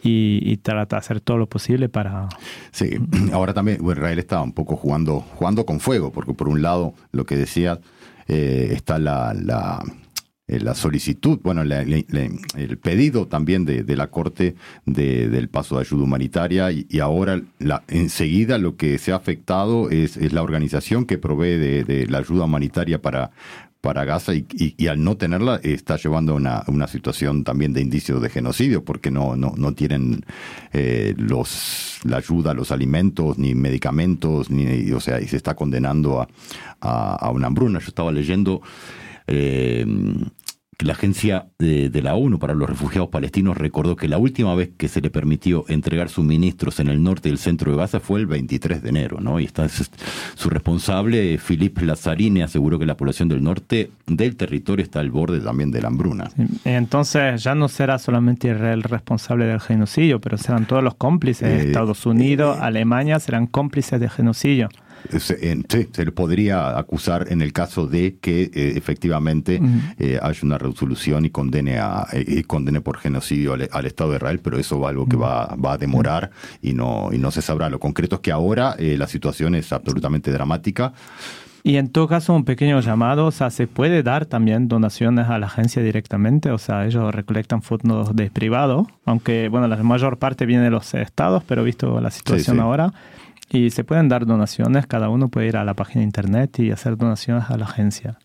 y, 0.03 0.39
y 0.43 0.59
trata 0.59 0.97
de 0.97 1.01
hacer 1.01 1.21
todo 1.21 1.39
lo 1.39 1.49
posible 1.49 1.89
para... 1.89 2.29
Sí, 2.71 2.91
ahora 3.33 3.53
también 3.53 3.79
Israel 3.85 4.19
está 4.19 4.41
un 4.43 4.53
poco 4.53 4.77
jugando, 4.77 5.21
jugando 5.21 5.67
con 5.67 5.81
fuego, 5.81 6.13
porque 6.13 6.35
por 6.35 6.49
un 6.49 6.63
lado, 6.63 6.95
lo 7.11 7.27
que 7.27 7.37
decía, 7.37 7.81
eh, 8.29 8.71
está 8.73 8.99
la, 8.99 9.35
la, 9.35 9.83
eh, 10.47 10.61
solicitud, 10.75 11.41
bueno, 11.43 11.65
la- 11.65 11.81
el 11.83 12.79
pedido 12.79 13.27
también 13.27 13.65
de, 13.65 13.83
de 13.83 13.97
la 13.97 14.09
Corte 14.09 14.55
de- 14.85 15.29
del 15.29 15.49
paso 15.49 15.77
de 15.77 15.83
ayuda 15.83 16.05
humanitaria 16.05 16.71
y, 16.71 16.87
y 16.91 17.01
ahora 17.01 17.41
enseguida 17.89 18.59
lo 18.59 18.77
que 18.77 18.99
se 18.99 19.13
ha 19.13 19.17
afectado 19.17 19.91
es, 19.91 20.17
es 20.17 20.33
la 20.33 20.43
organización 20.43 21.07
que 21.07 21.19
provee 21.19 21.57
de, 21.57 21.85
de 21.85 22.07
la 22.07 22.19
ayuda 22.19 22.45
humanitaria 22.45 23.01
para 23.01 23.31
para 23.85 24.07
Gaza 24.07 24.35
y, 24.35 24.47
y- 24.55 24.75
y 24.79 24.87
al 24.87 25.05
no 25.05 25.17
tenerla 25.19 25.61
está 25.63 25.97
llevando 25.99 26.33
a 26.33 26.37
una, 26.37 26.65
una 26.69 26.87
situación 26.89 27.45
también 27.45 27.75
de 27.75 27.83
indicios 27.83 28.23
de 28.23 28.31
genocidio 28.31 28.83
porque 28.83 29.11
no, 29.11 29.37
no, 29.37 29.53
no 29.59 29.75
tienen 29.75 30.25
eh, 30.73 31.13
los, 31.19 31.99
la 32.05 32.17
ayuda, 32.17 32.55
los 32.55 32.73
alimentos, 32.73 33.37
ni 33.39 33.55
medicamentos, 33.55 34.51
ni, 34.51 34.91
o 34.91 35.01
sea, 35.01 35.21
y 35.21 35.29
se 35.29 35.37
está 35.37 35.55
condenando 35.55 36.23
a, 36.23 36.29
a, 36.81 37.15
a 37.17 37.31
una 37.31 37.47
hambruna. 37.49 37.79
Yo 37.79 37.89
estaba 37.89 38.11
leyendo 38.11 38.63
eh, 39.27 39.85
la 40.81 40.93
agencia 40.95 41.47
de, 41.59 41.89
de 41.91 42.03
la 42.03 42.15
ONU 42.15 42.39
para 42.39 42.55
los 42.55 42.69
refugiados 42.69 43.09
palestinos 43.11 43.57
recordó 43.57 43.97
que 43.97 44.09
la 44.09 44.19
última 44.19 44.55
vez 44.55 44.71
que 44.77 44.89
se 44.89 45.01
le 45.01 45.11
permitió 45.11 45.65
entregar 45.69 46.09
suministros 46.09 46.81
en 46.81 46.89
el 46.89 47.03
norte 47.03 47.29
y 47.29 47.33
el 47.33 47.39
centro 47.39 47.71
de 47.73 47.79
Gaza 47.79 48.01
fue 48.01 48.21
el 48.21 48.27
23 48.27 48.83
de 48.83 48.89
enero, 48.89 49.21
¿no? 49.21 49.41
Y 49.41 49.45
está 49.45 49.65
es- 49.67 49.91
su 50.35 50.51
responsable, 50.51 51.39
Philippe 51.39 51.85
Lazzarini, 51.85 52.43
aseguró 52.43 52.79
que 52.79 52.87
la 52.87 52.97
población 52.97 53.29
del 53.29 53.43
norte 53.43 53.91
del 54.07 54.37
territorio 54.37 54.83
está 54.83 55.01
al 55.01 55.11
borde 55.11 55.41
también 55.41 55.71
de 55.71 55.81
la 55.83 55.89
hambruna. 55.89 56.31
Entonces 56.65 57.43
ya 57.43 57.55
no 57.55 57.69
será 57.69 57.99
solamente 57.99 58.49
Israel 58.49 58.83
responsable 58.83 59.45
del 59.47 59.61
genocidio, 59.61 60.21
pero 60.21 60.39
serán 60.39 60.67
todos 60.67 60.83
los 60.83 60.95
cómplices. 60.95 61.49
Eh, 61.49 61.67
Estados 61.69 62.07
Unidos, 62.07 62.59
Alemania 62.61 63.19
serán 63.21 63.47
cómplices 63.47 64.01
del 64.01 64.11
genocidio. 64.11 64.69
Se, 65.19 65.51
en- 65.51 65.65
sí, 65.69 65.89
se 65.93 66.05
le 66.05 66.13
podría 66.13 66.79
acusar 66.79 67.27
en 67.31 67.43
el 67.43 67.53
caso 67.53 67.87
de 67.87 68.17
que 68.21 68.45
eh, 68.55 68.73
efectivamente 68.77 69.61
eh, 69.99 70.19
haya 70.23 70.41
una 70.43 70.59
resolución 70.59 71.25
y 71.25 71.31
condene 71.31 71.79
a 71.79 72.07
eh, 72.13 72.43
condene 72.47 72.81
por 72.81 72.99
genocidio 72.99 73.53
al, 73.55 73.69
al 73.71 73.87
Estado 73.87 74.11
de 74.11 74.17
Israel, 74.17 74.41
pero 74.43 74.59
eso 74.59 74.81
va 74.81 74.89
algo 74.91 75.07
que 75.07 75.17
va, 75.17 75.55
va 75.57 75.75
a 75.75 75.79
demorar 75.79 76.31
y 76.63 76.73
no 76.73 77.11
y 77.13 77.19
no 77.19 77.31
se 77.31 77.43
sabrá. 77.43 77.69
Lo 77.69 77.79
concreto 77.79 78.17
es 78.17 78.21
que 78.23 78.33
ahora 78.33 78.77
la 78.79 79.07
situación 79.07 79.55
es 79.55 79.73
absolutamente 79.73 80.31
dramática. 80.33 80.93
Y 81.67 81.77
en 81.79 81.89
todo 81.89 82.07
caso, 82.09 82.35
un 82.35 82.45
pequeño 82.45 82.79
llamado, 82.81 83.25
o 83.25 83.31
sea, 83.31 83.49
se 83.49 83.67
puede 83.67 84.03
dar 84.03 84.27
también 84.27 84.69
donaciones 84.69 85.31
a 85.31 85.39
la 85.39 85.47
agencia 85.47 85.83
directamente, 85.83 86.51
o 86.51 86.59
sea, 86.59 86.85
ellos 86.85 87.15
recolectan 87.15 87.63
fondos 87.63 88.15
de 88.15 88.31
privado, 88.31 88.87
aunque, 89.07 89.49
bueno, 89.49 89.67
la 89.67 89.83
mayor 89.83 90.19
parte 90.19 90.45
viene 90.45 90.65
de 90.65 90.71
los 90.71 90.93
estados, 90.93 91.43
pero 91.47 91.65
visto 91.65 91.99
la 92.03 92.11
situación 92.11 92.57
sí. 92.57 92.61
ahora, 92.61 92.93
y 93.51 93.71
se 93.71 93.85
pueden 93.85 94.09
dar 94.09 94.27
donaciones, 94.27 94.87
cada 94.87 95.09
uno 95.09 95.29
puede 95.29 95.49
ir 95.49 95.57
a 95.57 95.65
la 95.65 95.75
página 95.75 96.01
de 96.01 96.05
internet 96.07 96.59
y 96.59 96.71
hacer 96.71 96.97
donaciones 96.97 97.51
a 97.51 97.57
la 97.57 97.65
agencia. 97.67 98.19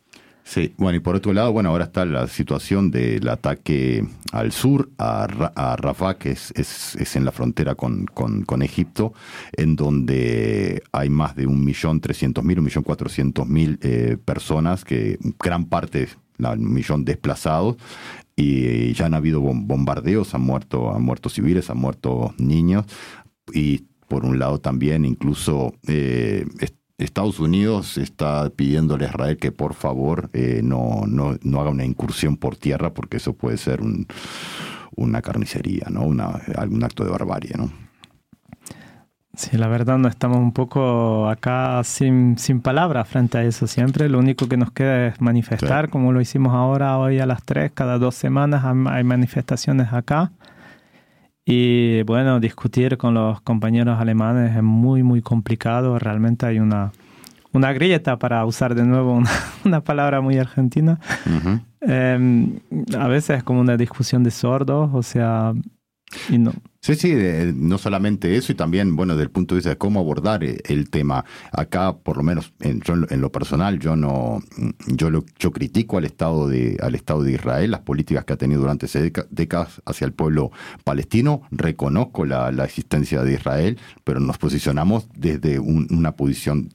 Sí, 0.44 0.74
bueno, 0.78 0.96
y 0.98 1.00
por 1.00 1.16
otro 1.16 1.32
lado, 1.32 1.52
bueno, 1.54 1.70
ahora 1.70 1.84
está 1.84 2.06
la 2.06 2.26
situación 2.28 2.90
del 2.90 3.28
ataque 3.30 4.04
al 4.32 4.52
sur, 4.52 4.90
a, 4.98 5.26
a 5.56 5.76
Rafah, 5.76 6.16
que 6.18 6.32
es, 6.32 6.52
es, 6.56 6.96
es 6.96 7.16
en 7.16 7.24
la 7.24 7.32
frontera 7.32 7.76
con, 7.76 8.06
con, 8.06 8.46
con 8.46 8.64
Egipto, 8.64 9.14
en 9.56 9.76
donde 9.76 10.82
hay 10.92 11.10
más 11.10 11.36
de 11.36 11.46
un 11.46 11.64
millón 11.64 12.00
trescientos 12.02 12.44
mil, 12.44 13.78
eh, 13.84 14.18
personas, 14.26 14.84
que 14.86 15.20
gran 15.40 15.66
parte, 15.66 16.08
la- 16.40 16.54
un 16.54 16.74
millón 16.74 17.06
desplazados, 17.06 17.76
y 18.36 18.94
ya 18.94 19.06
han 19.06 19.14
habido 19.14 19.42
bom- 19.42 19.68
bombardeos, 19.68 20.34
han 20.34 20.42
muerto, 20.42 20.96
han 20.96 21.04
muerto 21.04 21.30
civiles, 21.30 21.70
han 21.70 21.78
muerto 21.78 22.34
niños, 22.40 22.86
y 23.54 23.84
por 24.10 24.26
un 24.26 24.40
lado 24.40 24.60
también 24.60 25.06
incluso 25.06 25.74
eh, 25.88 26.46
est- 26.60 26.76
Estados 26.98 27.40
Unidos 27.40 27.98
está 27.98 28.50
pidiéndole 28.50 29.06
a 29.06 29.10
Israel 29.10 29.38
que 29.38 29.54
por 29.54 29.74
favor 29.74 30.30
eh, 30.34 30.60
no, 30.62 31.04
no, 31.08 31.38
no 31.44 31.62
haga 31.62 31.70
una 31.70 31.86
incursión 31.86 32.36
por 32.36 32.58
tierra 32.58 32.94
porque 32.94 33.16
eso 33.18 33.32
puede 33.32 33.56
ser 33.56 33.80
un, 33.80 34.06
una 34.98 35.22
carnicería, 35.22 35.88
¿no? 35.90 36.02
Una, 36.04 36.26
algún 36.58 36.84
acto 36.84 37.06
de 37.06 37.12
barbarie, 37.12 37.54
¿no? 37.58 37.72
Sí, 39.34 39.56
la 39.56 39.70
verdad 39.70 39.98
no 39.98 40.10
estamos 40.10 40.40
un 40.40 40.52
poco 40.52 41.30
acá 41.30 41.82
sin, 41.86 42.38
sin 42.38 42.60
palabras 42.60 43.08
frente 43.08 43.38
a 43.38 43.44
eso 43.46 43.68
siempre. 43.68 44.10
Lo 44.10 44.20
único 44.20 44.50
que 44.50 44.58
nos 44.58 44.72
queda 44.72 45.08
es 45.08 45.22
manifestar, 45.22 45.90
como 45.90 46.12
lo 46.12 46.20
hicimos 46.20 46.54
ahora, 46.54 46.98
hoy 46.98 47.20
a 47.20 47.26
las 47.26 47.44
tres, 47.44 47.72
cada 47.74 47.98
dos 47.98 48.16
semanas 48.16 48.66
hay 48.66 49.04
manifestaciones 49.06 49.94
acá. 49.94 50.34
Y 51.52 52.04
bueno, 52.04 52.40
discutir 52.40 52.96
con 52.98 53.16
los 53.16 53.42
compañeros 53.42 54.00
alemanes 54.00 54.56
es 54.56 54.62
muy, 54.62 55.02
muy 55.02 55.24
complicado. 55.24 55.98
Realmente 55.98 56.46
hay 56.46 56.60
una, 56.60 56.92
una 57.52 57.74
grieta, 57.74 58.20
para 58.20 58.46
usar 58.46 58.76
de 58.76 58.84
nuevo 58.84 59.14
una, 59.14 59.32
una 59.66 59.82
palabra 59.82 60.22
muy 60.22 60.38
argentina. 60.38 61.00
Ujú. 61.26 61.60
Eh, 61.82 62.60
a 62.96 63.08
veces 63.08 63.38
es 63.38 63.44
como 63.44 63.62
una 63.62 63.78
discusión 63.78 64.24
de 64.24 64.30
sordos, 64.30 64.92
o 64.94 65.02
sea, 65.02 65.54
y 66.30 66.38
no, 66.38 66.54
Sí, 66.82 66.96
sí, 66.96 67.12
de- 67.12 67.52
no 67.54 67.78
solamente 67.78 68.38
eso 68.38 68.54
y 68.54 68.56
también, 68.56 68.96
bueno, 68.96 69.18
del 69.18 69.30
punto 69.30 69.54
de 69.54 69.58
vista 69.60 69.70
de 69.72 69.78
cómo 69.78 70.00
abordar 70.00 70.46
eh, 70.46 70.60
el 70.64 70.90
tema. 70.90 71.26
Acá, 71.52 71.98
por 71.98 72.16
lo 72.16 72.24
menos, 72.24 72.54
en, 72.62 72.80
yo 72.80 72.94
en 73.10 73.20
lo- 73.22 73.32
personal, 73.34 73.80
yo 73.80 73.98
no, 73.98 74.40
yo 74.88 75.10
lo, 75.10 75.26
yo 75.38 75.52
critico 75.52 75.98
al 75.98 76.06
Estado 76.06 76.48
de, 76.48 76.78
al 76.82 76.96
Estado 76.96 77.22
de 77.24 77.34
Israel, 77.34 77.72
las 77.72 77.82
políticas 77.82 78.24
que 78.24 78.32
ha 78.34 78.38
tenido 78.38 78.62
durante 78.62 78.88
décadas 79.30 79.82
hacia 79.86 80.06
el 80.06 80.14
pueblo 80.14 80.52
palestino. 80.86 81.42
Reconozco 81.52 82.26
la, 82.26 82.50
la 82.54 82.64
existencia 82.64 83.24
de 83.24 83.34
Israel, 83.34 83.78
pero 84.06 84.22
nos 84.22 84.38
posicionamos 84.38 85.10
desde 85.16 85.60
un- 85.60 85.88
una 85.92 86.14
posición 86.16 86.70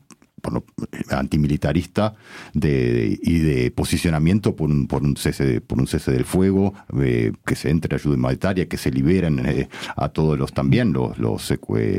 por 0.45 0.53
lo- 0.53 0.65
antimilitarista 1.11 2.15
de, 2.53 3.19
y 3.23 3.39
de 3.39 3.71
posicionamiento 3.71 4.55
por 4.55 4.71
un, 4.71 4.87
por 4.87 5.03
un 5.03 5.17
cese 5.17 5.45
de- 5.47 5.61
por 5.61 5.79
un 5.81 5.87
cese 5.87 6.13
del 6.13 6.25
fuego, 6.25 6.75
eh, 7.01 7.33
que 7.47 7.57
se 7.57 7.71
entre 7.71 7.95
ayuda 7.97 8.15
humanitaria, 8.17 8.69
que 8.69 8.77
se 8.77 8.91
liberen 8.91 9.41
eh, 9.47 9.69
a 9.97 10.09
todos 10.11 10.39
los 10.39 10.53
también 10.53 10.93
los 10.93 11.19
los, 11.19 11.53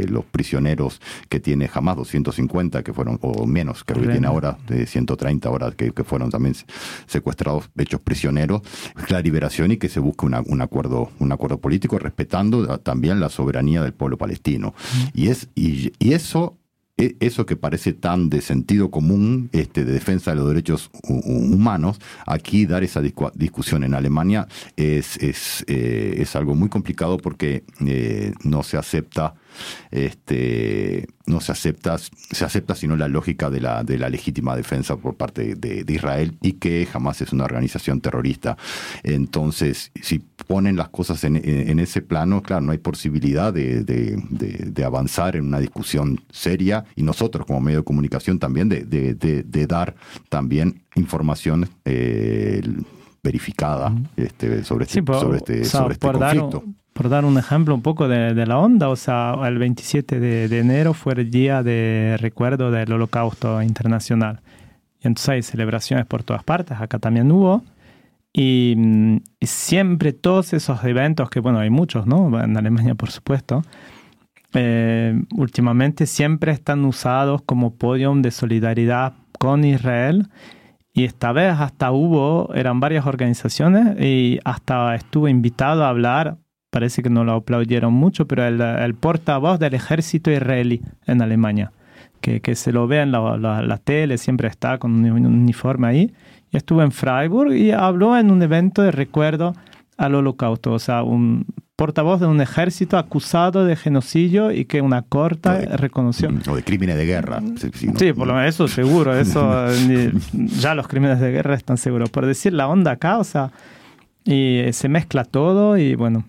los 0.10 0.26
prisioneros 0.26 1.02
que 1.30 1.40
tiene 1.40 1.68
jamás 1.68 1.96
250 1.98 2.84
que 2.84 2.94
fueron 2.94 3.18
o 3.22 3.46
menos 3.48 3.84
que 3.84 3.94
tiene 4.12 4.28
ahora 4.28 4.58
de 4.68 4.86
130 4.86 5.50
ahora 5.50 5.72
que, 5.72 5.92
que 5.92 6.04
fueron 6.04 6.30
también 6.30 6.56
secuestrados, 7.08 7.70
hechos 7.78 8.02
prisioneros, 8.02 8.62
la 9.10 9.22
liberación 9.22 9.72
y 9.72 9.78
que 9.78 9.90
se 9.90 10.00
busque 10.00 10.26
una- 10.26 10.42
un 10.42 10.62
acuerdo 10.62 11.10
un 11.20 11.32
acuerdo 11.32 11.60
político 11.60 11.98
respetando 11.98 12.72
a- 12.72 12.78
también 12.78 13.20
la 13.20 13.30
soberanía 13.30 13.82
del 13.82 13.94
pueblo 13.94 14.18
palestino. 14.18 14.74
Y 15.14 15.30
es 15.30 15.50
y, 15.56 15.92
y 16.00 16.14
eso 16.14 16.58
eso 16.98 17.46
que 17.46 17.58
parece 17.58 17.92
tan 17.94 18.30
de 18.30 18.42
sentido 18.42 18.90
común, 18.90 19.50
este, 19.52 19.84
de 19.84 19.92
defensa 19.92 20.32
de 20.32 20.38
los 20.38 20.48
derechos 20.48 20.90
hu- 21.04 21.22
hu- 21.26 21.54
humanos, 21.54 22.00
aquí 22.26 22.66
dar 22.66 22.84
esa 22.84 23.02
discu- 23.02 23.34
discusión 23.34 23.84
en 23.84 23.94
Alemania 23.94 24.48
es, 24.78 25.18
es, 25.18 25.66
eh, 25.68 26.16
es 26.20 26.36
algo 26.38 26.56
muy 26.56 26.70
complicado 26.70 27.18
porque 27.18 27.64
eh, 27.86 28.34
no 28.44 28.64
se 28.64 28.78
acepta 28.78 29.36
este 29.92 31.08
no 31.28 31.40
se 31.42 31.52
acepta 31.52 31.98
se 31.98 32.46
acepta 32.46 32.76
sino 32.76 32.96
la 32.96 33.08
lógica 33.08 33.50
de 33.50 33.60
la 33.62 33.84
de 33.84 33.98
la 33.98 34.10
legítima 34.10 34.56
defensa 34.56 34.96
por 34.98 35.16
parte 35.16 35.56
de, 35.56 35.84
de 35.84 35.94
Israel 35.94 36.38
y 36.42 36.54
que 36.54 36.86
jamás 36.86 37.22
es 37.22 37.34
una 37.34 37.46
organización 37.46 38.00
terrorista. 38.02 38.58
Entonces 39.04 39.92
si 40.02 40.20
ponen 40.20 40.76
las 40.76 40.90
cosas 40.90 41.24
en, 41.24 41.36
ese 41.80 42.02
plano 42.02 42.42
claro 42.42 42.62
no 42.66 42.72
hay 42.72 42.78
posibilidad 42.78 43.52
de, 43.54 43.84
de- 43.84 44.84
avanzar 44.86 45.36
en 45.36 45.46
una 45.48 45.60
discusión 45.60 46.22
seria 46.32 46.86
y 46.96 47.02
nosotros 47.02 47.46
como 47.48 47.60
medio 47.60 47.80
de 47.80 47.84
comunicación 47.84 48.38
también 48.38 48.70
de, 48.70 49.66
dar 49.68 49.96
también 50.30 50.84
información 50.96 51.68
eh, 51.86 52.62
verificada 53.24 53.92
este, 54.16 54.64
sobre 54.64 54.84
este, 54.86 54.94
Sí, 54.96 55.02
por, 55.02 55.20
sobre 55.20 55.38
este, 55.38 55.62
o 55.62 55.66
sea, 55.66 55.80
sobre 55.82 55.94
este 55.94 56.08
conflicto. 56.12 56.60
un- 56.66 56.76
por 56.96 57.10
dar 57.10 57.26
un 57.26 57.38
ejemplo 57.38 57.76
un 57.76 57.82
poco 57.82 58.08
de, 58.08 58.34
de 58.34 58.46
la 58.46 58.58
onda, 58.58 58.88
o 58.88 58.96
sea, 58.96 59.36
el 59.44 59.58
27 59.58 60.18
de, 60.18 60.48
de 60.48 60.60
enero 60.60 60.94
fue 60.94 61.12
el 61.12 61.30
día 61.30 61.62
de 61.62 62.16
recuerdo 62.22 62.72
del 62.72 62.90
Holocausto 62.90 63.62
Internacional. 63.62 64.40
Y 65.02 65.08
entonces 65.08 65.30
hay 65.30 65.42
celebraciones 65.42 66.06
por 66.06 66.24
todas 66.24 66.46
partes, 66.46 66.80
acá 66.80 66.98
también 66.98 67.30
hubo. 67.34 67.64
Y, 68.32 68.76
mm, 68.78 69.18
y 69.42 69.46
siempre 69.46 70.14
todos 70.14 70.54
esos 70.54 70.86
eventos, 70.86 71.30
que 71.30 71.42
bueno, 71.42 71.60
hay 71.60 71.70
muchos, 71.70 72.08
¿no? 72.08 72.42
En 72.42 72.56
Alemania, 72.56 72.96
por 72.96 73.12
supuesto, 73.12 73.62
eh, 74.54 75.22
últimamente 75.36 76.06
siempre 76.06 76.54
están 76.54 76.86
usados 76.86 77.42
como 77.42 77.76
podium 77.76 78.22
de 78.22 78.32
solidaridad 78.32 79.16
con 79.38 79.66
Israel. 79.66 80.30
Y 80.94 81.04
esta 81.04 81.34
vez 81.34 81.60
hasta 81.60 81.92
hubo, 81.92 82.54
eran 82.54 82.80
varias 82.80 83.06
organizaciones 83.06 84.00
y 84.00 84.40
hasta 84.46 84.96
estuvo 84.96 85.28
invitado 85.28 85.84
a 85.84 85.90
hablar, 85.90 86.38
parece 86.76 87.02
que 87.02 87.10
no 87.10 87.24
lo 87.24 87.32
aplaudieron 87.34 87.94
mucho, 87.94 88.28
pero 88.28 88.46
el, 88.46 88.60
el 88.60 88.94
portavoz 88.96 89.60
del 89.60 89.74
ejército 89.76 90.30
israelí 90.30 90.82
en 91.08 91.22
Alemania, 91.22 91.72
que, 92.20 92.42
que 92.42 92.54
se 92.56 92.74
lo 92.74 92.86
ve 92.86 93.00
en 93.02 93.12
la, 93.14 93.38
la- 93.38 93.62
la 93.62 93.78
tele, 93.78 94.18
siempre 94.18 94.50
está 94.50 94.78
con 94.78 94.92
un, 94.92 95.06
un 95.10 95.26
uniforme 95.26 95.88
ahí. 95.88 96.12
Y 96.52 96.58
estuvo 96.58 96.82
en 96.84 96.92
Freiburg 96.92 97.54
y 97.54 97.72
habló 97.72 98.18
en 98.18 98.30
un 98.30 98.42
evento 98.42 98.82
de 98.82 98.92
recuerdo 98.92 99.54
al 99.98 100.16
holocausto, 100.16 100.74
o 100.74 100.80
sea, 100.80 101.04
un 101.04 101.46
portavoz 101.78 102.20
de 102.20 102.28
un 102.28 102.42
ejército 102.42 102.98
acusado 102.98 103.64
de 103.66 103.76
genocidio 103.78 104.52
y 104.52 104.66
que 104.66 104.82
una 104.82 105.02
corta 105.02 105.60
reconoció. 105.78 106.30
o 106.50 106.56
de 106.56 106.64
crímenes 106.64 106.98
de 106.98 107.06
guerra 107.06 107.42
sí, 107.58 107.70
sí, 107.74 107.88
¿no? 107.88 108.00
Sí, 108.00 108.12
por 108.14 108.28
lo 108.28 108.34
menos 108.34 108.50
eso 108.50 108.68
seguro, 108.68 109.14
eso 109.18 109.68
eh, 109.70 110.12
ya 110.62 110.74
los 110.76 110.88
crímenes 110.88 111.20
de 111.22 111.32
guerra 111.32 111.56
están 111.56 111.78
seguros. 111.78 112.10
Por 112.10 112.26
decir 112.26 112.52
la 112.54 112.68
onda 112.68 112.92
acá, 112.92 113.18
o 113.18 113.24
sea, 113.24 113.52
y 114.24 114.60
eh, 114.60 114.74
se 114.74 114.88
mezcla 114.90 115.24
todo 115.26 115.78
y 115.78 115.96
bueno, 115.96 116.24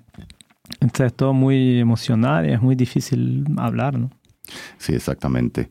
entonces 0.81 1.07
es 1.07 1.15
todo 1.15 1.33
muy 1.33 1.79
emocional 1.81 2.49
y 2.49 2.53
es 2.53 2.61
muy 2.63 2.75
difícil 2.77 3.45
hablar, 3.57 3.99
¿no? 3.99 4.11
Sí, 4.79 4.95
exactamente. 4.95 5.69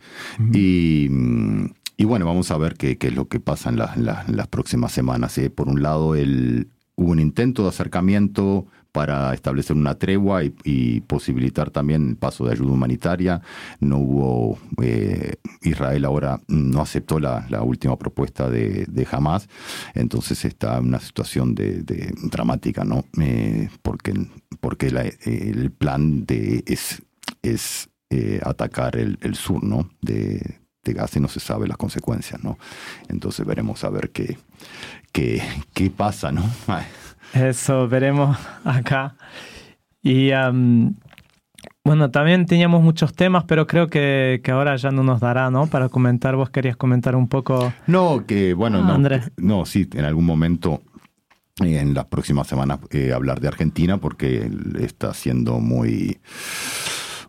y, 0.54 1.08
mm, 1.10 1.66
y 1.98 2.04
bueno, 2.06 2.26
vamos 2.26 2.52
a 2.52 2.58
ver 2.58 2.74
qué, 2.76 2.98
qué 2.98 3.08
es 3.08 3.16
lo 3.16 3.28
que 3.28 3.40
pasa 3.40 3.70
en, 3.70 3.78
la- 3.78 3.94
en 3.96 4.06
la- 4.06 4.26
en 4.28 4.36
las 4.36 4.48
próximas 4.48 4.92
semanas. 4.92 5.38
¿eh? 5.38 5.50
Por 5.50 5.70
un 5.70 5.82
lado, 5.82 6.16
el, 6.16 6.68
hubo 6.96 7.12
un 7.12 7.20
intento 7.20 7.64
de 7.64 7.70
acercamiento 7.70 8.68
para 8.96 9.34
establecer 9.34 9.76
una 9.76 9.96
tregua 9.96 10.46
y, 10.46 10.54
y 10.64 11.02
posibilitar 11.02 11.70
también 11.70 12.10
el 12.12 12.16
paso 12.16 12.46
de 12.46 12.54
ayuda 12.54 12.72
humanitaria. 12.72 13.42
No 13.82 13.98
hubo, 13.98 14.58
eh, 14.82 15.34
Israel 15.64 16.06
ahora 16.06 16.40
no 16.48 16.82
aceptó 16.82 17.20
la, 17.20 17.46
la 17.50 17.62
última 17.62 17.98
propuesta 18.00 18.50
de, 18.50 18.86
de 18.88 19.08
Hamas, 19.12 19.50
entonces 19.96 20.46
está 20.46 20.78
en 20.78 20.86
una 20.86 21.02
situación 21.02 21.54
de, 21.56 21.84
de- 21.84 22.14
dramática, 22.32 22.86
¿no? 22.86 23.04
Eh, 23.22 23.68
porque 23.82 24.14
porque 24.62 24.90
la- 24.92 25.12
el 25.26 25.72
plan 25.72 26.26
de, 26.26 26.64
es, 26.66 27.02
es 27.44 27.90
eh, 28.10 28.40
atacar 28.46 28.96
el, 28.96 29.18
el 29.22 29.36
sur, 29.36 29.62
¿no? 29.62 29.90
De, 30.02 30.60
de 30.86 30.94
Gaza 30.94 31.20
y 31.20 31.22
no 31.22 31.28
se 31.28 31.42
sabe 31.42 31.68
las 31.68 31.78
consecuencias, 31.78 32.42
¿no? 32.44 32.58
Entonces 33.10 33.46
veremos 33.46 33.84
a 33.84 33.90
ver 33.90 34.12
qué, 34.12 34.38
qué, 35.12 35.42
qué 35.74 35.90
pasa, 35.90 36.32
¿no? 36.32 36.44
Eso 37.36 37.88
veremos 37.88 38.38
acá. 38.64 39.16
Y 40.02 40.32
am, 40.32 40.96
bueno, 41.84 42.10
también 42.12 42.46
teníamos 42.46 42.82
muchos 42.84 43.14
temas, 43.14 43.44
pero 43.46 43.68
creo 43.68 43.88
que, 43.88 44.42
que 44.44 44.52
ahora 44.52 44.76
ya 44.76 44.92
no 44.92 45.04
nos 45.04 45.20
dará, 45.20 45.50
¿no? 45.52 45.68
Para 45.68 45.90
comentar, 45.90 46.36
vos 46.36 46.50
querías 46.50 46.78
comentar 46.78 47.16
un 47.16 47.28
poco. 47.28 47.74
No, 47.88 48.26
que 48.26 48.54
bueno, 48.54 48.80
Ah, 48.80 48.88
no, 48.88 48.94
Andrés. 48.94 49.32
no, 49.38 49.66
sí, 49.66 49.88
en 49.94 50.06
algún 50.06 50.26
momento 50.26 50.82
eh, 51.64 51.80
en 51.80 51.94
las 51.94 52.06
próximas 52.06 52.48
semanas 52.48 52.80
eh, 52.92 53.14
hablar 53.14 53.40
de 53.40 53.48
Argentina 53.48 53.98
porque 53.98 54.50
está 54.80 55.14
siendo 55.14 55.60
muy 55.60 56.20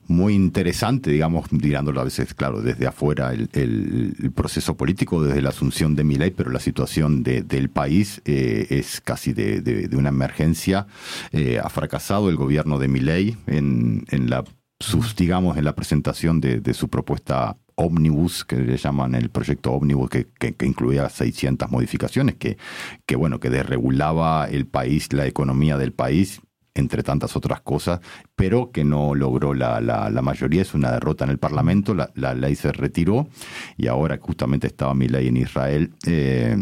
muy 0.08 0.34
interesante, 0.34 1.10
digamos, 1.10 1.50
mirándolo 1.52 2.00
a 2.00 2.04
veces, 2.04 2.34
claro, 2.34 2.62
desde 2.62 2.86
afuera 2.86 3.32
el, 3.32 3.48
el- 3.52 4.32
proceso 4.32 4.76
político, 4.76 5.22
desde 5.22 5.42
la 5.42 5.48
asunción 5.50 5.96
de 5.96 6.04
Milei, 6.04 6.30
pero 6.30 6.50
la 6.50 6.60
situación 6.60 7.22
de- 7.22 7.42
del 7.42 7.70
país 7.70 8.20
eh, 8.24 8.66
es 8.70 9.00
casi 9.00 9.32
de, 9.32 9.60
de- 9.60 9.96
una 9.96 10.10
emergencia. 10.10 10.86
Eh, 11.32 11.58
ha 11.62 11.68
fracasado 11.70 12.28
el 12.28 12.36
gobierno 12.36 12.78
de 12.78 12.88
Milei 12.88 13.36
en, 13.46 14.04
en 14.10 14.30
la, 14.30 14.44
sus, 14.80 15.16
digamos, 15.16 15.56
en 15.56 15.64
la 15.64 15.74
presentación 15.74 16.40
de, 16.40 16.60
su 16.74 16.88
propuesta 16.88 17.56
Omnibus, 17.76 18.44
que 18.44 18.56
le 18.56 18.76
llaman 18.78 19.14
el 19.14 19.28
proyecto 19.30 19.72
Omnibus, 19.72 20.08
que, 20.10 20.26
que- 20.38 20.54
que 20.54 20.66
incluía 20.66 21.08
600 21.08 21.70
modificaciones, 21.70 22.36
que, 22.36 22.56
que, 23.06 23.16
bueno, 23.16 23.38
que 23.40 23.50
desregulaba 23.50 24.46
el 24.46 24.66
país, 24.66 25.12
la 25.12 25.26
economía 25.26 25.76
del 25.78 25.92
país, 25.92 26.40
entre 26.76 27.02
tantas 27.02 27.36
otras 27.36 27.60
cosas, 27.62 28.00
pero 28.34 28.70
que 28.70 28.84
no 28.84 29.14
logró 29.14 29.54
la, 29.54 29.80
la, 29.80 30.10
la 30.10 30.22
mayoría. 30.22 30.62
Es 30.62 30.74
una 30.74 30.92
derrota 30.92 31.24
en 31.24 31.30
el 31.30 31.38
Parlamento, 31.38 31.94
la, 31.94 32.34
ley 32.34 32.54
se 32.54 32.72
retiró 32.72 33.28
y 33.76 33.86
ahora 33.86 34.18
justamente 34.20 34.66
estaba 34.66 34.94
mi 34.94 35.08
ley 35.08 35.28
en 35.28 35.36
Israel. 35.36 35.92
eh, 36.06 36.56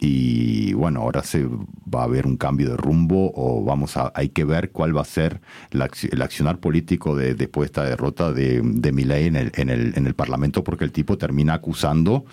y 0.00 0.72
bueno, 0.74 1.00
ahora 1.00 1.22
se 1.22 1.44
va 1.44 2.02
a 2.02 2.04
haber 2.04 2.26
un 2.26 2.36
cambio 2.36 2.70
de 2.70 2.76
rumbo 2.76 3.32
o 3.34 3.64
vamos 3.64 3.96
a, 3.96 4.12
hay 4.14 4.28
que 4.28 4.44
ver 4.44 4.70
cuál 4.70 4.96
va 4.96 5.02
a 5.02 5.04
ser 5.04 5.40
la 5.70 5.88
el 6.10 6.22
accionar 6.22 6.58
político 6.58 7.16
de, 7.16 7.34
después 7.34 7.64
de 7.64 7.66
esta 7.66 7.84
derrota 7.84 8.32
de, 8.32 8.60
de 8.62 8.92
Milei 8.92 9.26
en 9.26 9.36
el, 9.36 9.52
en, 9.54 9.70
el, 9.70 9.92
en 9.96 10.06
el 10.06 10.14
Parlamento, 10.14 10.62
porque 10.62 10.84
el 10.84 10.92
tipo 10.92 11.18
termina 11.18 11.54
acusando 11.54 12.24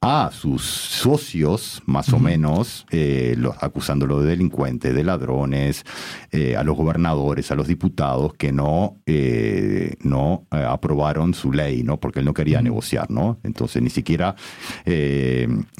a 0.00 0.30
sus 0.32 0.62
socios, 0.62 1.80
más 1.86 2.12
o 2.12 2.18
menos, 2.18 2.86
eh, 2.90 3.34
los, 3.38 3.54
acusándolo 3.62 4.20
de 4.20 4.30
delincuentes, 4.30 4.94
de 4.94 5.04
ladrones, 5.04 5.84
eh, 6.32 6.56
a 6.56 6.64
los 6.64 6.76
gobernadores, 6.76 7.50
a 7.52 7.54
los 7.54 7.68
diputados 7.68 8.34
que 8.34 8.52
no, 8.52 8.96
eh, 9.06 9.94
no 10.00 10.46
aprobaron 10.50 11.34
su 11.34 11.52
ley, 11.52 11.84
¿no? 11.84 12.00
Porque 12.00 12.18
él 12.18 12.24
no 12.24 12.34
quería 12.34 12.60
negociar, 12.62 13.10
¿no? 13.10 13.38
Entonces 13.44 13.80
ni 13.80 13.90
siquiera 13.90 14.34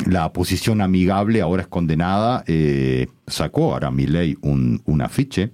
la 0.07 0.33
posición 0.33 0.81
ahora 1.17 1.63
es 1.63 1.69
condenada. 1.69 2.45
eh, 2.47 3.07
sacó 3.27 3.73
ahora 3.75 3.91
mi 3.91 4.07
ley 4.07 4.37
un, 4.43 4.83
un 4.85 5.03
afiche 5.03 5.53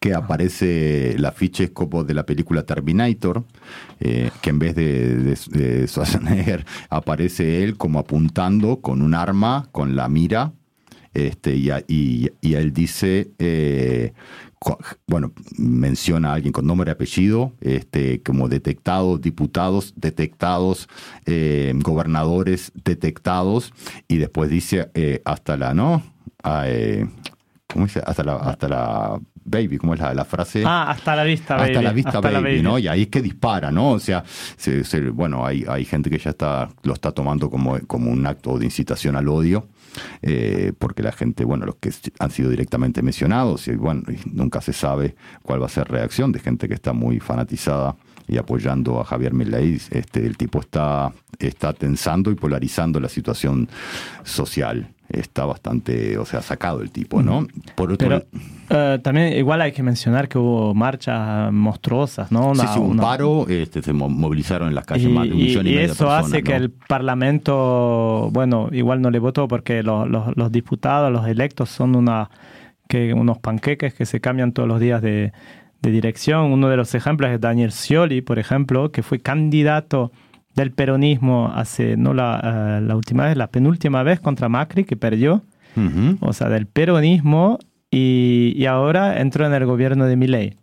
que 0.00 0.14
aparece 0.14 1.12
el 1.14 1.24
afiche 1.24 1.64
es 1.64 1.70
como 1.70 2.04
de 2.04 2.14
la 2.14 2.26
película 2.26 2.62
Terminator, 2.64 3.44
eh, 4.00 4.30
que 4.42 4.50
en 4.50 4.58
vez 4.58 4.74
de, 4.74 5.16
de, 5.16 5.38
de 5.50 5.86
Schwarzenegger 5.88 6.64
aparece 6.90 7.62
él 7.64 7.76
como 7.76 7.98
apuntando 7.98 8.80
con 8.80 9.02
un 9.02 9.14
arma, 9.14 9.68
con 9.72 9.96
la 9.96 10.08
mira, 10.08 10.52
este, 11.14 11.56
y, 11.56 11.70
a- 11.70 11.84
y- 11.86 12.30
y 12.40 12.54
él 12.54 12.72
dice, 12.72 13.30
eh, 13.38 14.12
bueno, 15.06 15.32
menciona 15.58 16.30
a 16.30 16.34
alguien 16.34 16.52
con 16.52 16.66
nombre 16.66 16.90
y 16.90 16.92
apellido, 16.92 17.52
este, 17.60 18.22
como 18.22 18.48
detectados, 18.48 19.20
diputados 19.20 19.92
detectados, 19.96 20.88
eh, 21.26 21.72
gobernadores 21.76 22.72
detectados, 22.84 23.72
y 24.08 24.18
después 24.18 24.50
dice 24.50 24.90
eh, 24.94 25.20
hasta 25.24 25.56
la, 25.56 25.74
¿no? 25.74 26.02
Ah, 26.42 26.64
eh, 26.66 27.06
¿Cómo 27.72 27.86
dice? 27.86 28.02
Hasta 28.06 28.22
la, 28.22 28.36
hasta 28.36 28.68
la 28.68 29.20
baby, 29.46 29.78
¿cómo 29.78 29.94
es 29.94 30.00
la, 30.00 30.14
la 30.14 30.24
frase? 30.24 30.62
Ah, 30.64 30.90
hasta 30.90 31.16
la 31.16 31.24
vista, 31.24 31.56
baby. 31.56 31.70
hasta 31.70 31.82
la 31.82 31.92
vista 31.92 32.10
Hasta 32.10 32.30
la 32.30 32.40
baby, 32.40 32.62
¿no? 32.62 32.78
Y 32.78 32.86
ahí 32.88 33.02
es 33.02 33.08
que 33.08 33.20
dispara, 33.20 33.70
¿no? 33.70 33.90
O 33.92 33.98
sea, 33.98 34.22
se- 34.56 34.84
se- 34.84 35.10
bueno, 35.10 35.44
hay, 35.44 35.64
hay 35.68 35.84
gente 35.84 36.08
que 36.10 36.18
ya 36.18 36.30
está, 36.30 36.68
lo 36.82 36.92
está 36.92 37.10
tomando 37.12 37.50
como, 37.50 37.78
como 37.86 38.10
un 38.10 38.26
acto 38.26 38.58
de 38.58 38.66
incitación 38.66 39.16
al 39.16 39.28
odio, 39.28 39.68
eh, 40.22 40.72
porque 40.78 41.02
la 41.02 41.12
gente, 41.12 41.44
bueno, 41.44 41.66
los 41.66 41.76
que 41.76 41.92
han 42.18 42.30
sido 42.30 42.50
directamente 42.50 43.02
mencionados, 43.02 43.68
y 43.68 43.76
bueno, 43.76 44.02
nunca 44.32 44.60
se 44.60 44.72
sabe 44.72 45.14
cuál 45.42 45.62
va 45.62 45.66
a 45.66 45.70
ser 45.70 45.88
reacción 45.88 46.32
de 46.32 46.40
gente 46.40 46.68
que 46.68 46.74
está 46.74 46.92
muy 46.92 47.20
fanatizada 47.20 47.96
y 48.28 48.38
apoyando 48.38 49.00
a 49.00 49.04
Javier 49.04 49.34
Milei, 49.34 49.74
este, 49.90 50.26
el 50.26 50.36
tipo 50.36 50.60
está, 50.60 51.12
está 51.38 51.72
tensando 51.72 52.30
y 52.30 52.34
polarizando 52.34 52.98
la 53.00 53.08
situación 53.08 53.68
social. 54.22 54.88
Está 55.06 55.44
bastante, 55.44 56.16
o 56.16 56.24
sea, 56.24 56.40
sacado 56.40 56.80
el 56.80 56.90
tipo, 56.90 57.22
¿no? 57.22 57.46
Por 57.74 57.92
otro 57.92 58.08
Pero 58.08 58.24
eh, 58.70 58.98
también 59.02 59.34
igual 59.34 59.60
hay 59.60 59.70
que 59.70 59.82
mencionar 59.82 60.28
que 60.28 60.38
hubo 60.38 60.74
marchas 60.74 61.52
monstruosas, 61.52 62.32
¿no? 62.32 62.54
sí, 62.54 62.60
Una- 62.62 62.72
sí, 62.72 62.78
un 62.80 62.90
una- 62.92 63.02
paro, 63.02 63.46
este, 63.46 63.82
se 63.82 63.92
mo- 63.92 64.08
movilizaron 64.08 64.68
en 64.68 64.74
las 64.74 64.86
calles 64.86 65.10
más 65.10 65.24
de 65.26 65.32
un 65.34 65.40
y, 65.40 65.42
millón 65.44 65.66
y, 65.66 65.70
y 65.70 65.72
medio 65.74 65.86
de 65.88 65.92
eso 65.92 66.06
personas. 66.06 66.24
hace 66.26 66.42
que 66.42 66.52
¿no? 66.52 66.56
el 66.56 66.70
Parlamento, 67.34 68.30
bueno, 68.32 68.68
igual 68.72 69.02
no 69.02 69.10
le 69.10 69.18
votó 69.18 69.46
porque 69.48 69.82
los, 69.82 70.08
los- 70.08 70.36
los 70.36 70.50
diputados, 70.52 71.12
los 71.12 71.26
electos 71.26 71.68
son 71.70 71.94
una 71.96 72.30
que 72.88 73.12
unos 73.14 73.38
panqueques 73.38 73.94
que 73.94 74.06
se 74.06 74.20
cambian 74.20 74.52
todos 74.52 74.68
los 74.68 74.80
días 74.80 75.00
de, 75.02 75.32
de 75.84 75.90
dirección. 75.92 76.52
Uno 76.52 76.68
de 76.68 76.76
los 76.76 76.94
ejemplos 76.94 77.30
es 77.30 77.40
Daniel 77.40 77.70
Scioli, 77.72 78.20
por 78.22 78.38
ejemplo, 78.38 78.90
que 78.90 79.02
fue 79.02 79.20
candidato 79.20 80.10
del 80.54 80.72
peronismo 80.72 81.52
hace, 81.54 81.96
no 81.96 82.14
la, 82.14 82.78
eh, 82.78 82.80
la 82.82 82.96
última 82.96 83.24
vez, 83.24 83.36
la 83.36 83.48
penúltima 83.48 84.02
vez 84.02 84.20
contra 84.20 84.48
Macri, 84.48 84.84
que 84.84 84.96
perdió, 84.96 85.42
Ujú. 85.76 86.16
o 86.20 86.32
sea, 86.32 86.48
del 86.48 86.66
peronismo, 86.66 87.58
y, 87.90 88.54
y 88.56 88.66
ahora 88.66 89.20
entró 89.20 89.46
en 89.46 89.52
el 89.54 89.66
gobierno 89.66 90.06
de 90.06 90.16
Milei 90.16 90.56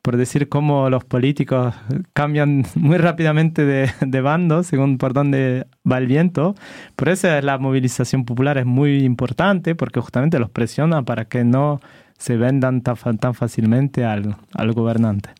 por 0.00 0.16
decir 0.16 0.48
cómo 0.48 0.90
los 0.90 1.04
políticos 1.04 1.72
cambian 2.12 2.64
muy 2.74 2.96
rápidamente 2.98 3.64
de, 3.64 3.88
de 4.00 4.20
bando 4.20 4.64
según 4.64 4.98
por 4.98 5.12
dónde 5.12 5.66
va 5.88 5.98
el 5.98 6.08
viento. 6.08 6.56
Por 6.96 7.08
eso 7.08 7.28
la 7.40 7.56
movilización 7.58 8.24
popular 8.24 8.58
es 8.58 8.66
muy 8.66 9.04
importante 9.04 9.76
porque 9.76 10.00
justamente 10.00 10.40
los 10.40 10.50
presiona 10.50 11.02
para 11.04 11.26
que 11.26 11.44
no 11.44 11.80
se 12.22 12.36
vendan 12.36 12.82
tan, 12.82 13.18
tan 13.18 13.34
fácilmente 13.34 14.04
al, 14.04 14.36
al 14.54 14.72
gobernante. 14.72 15.30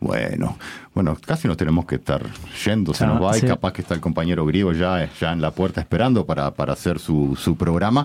Bueno, 0.00 0.58
bueno, 0.94 1.16
casi 1.24 1.46
nos 1.46 1.56
tenemos 1.56 1.86
que 1.86 1.94
estar 1.94 2.22
yendo, 2.64 2.92
se 2.92 3.06
nos 3.06 3.22
va 3.22 3.38
y 3.38 3.42
capaz 3.42 3.72
que 3.72 3.82
está 3.82 3.94
el 3.94 4.00
compañero 4.00 4.44
griego 4.44 4.72
ya, 4.72 5.08
ya 5.20 5.32
en 5.32 5.40
la 5.40 5.52
puerta 5.52 5.80
esperando 5.80 6.26
para, 6.26 6.52
para 6.52 6.72
hacer 6.72 6.98
su, 6.98 7.36
su 7.36 7.56
programa. 7.56 8.02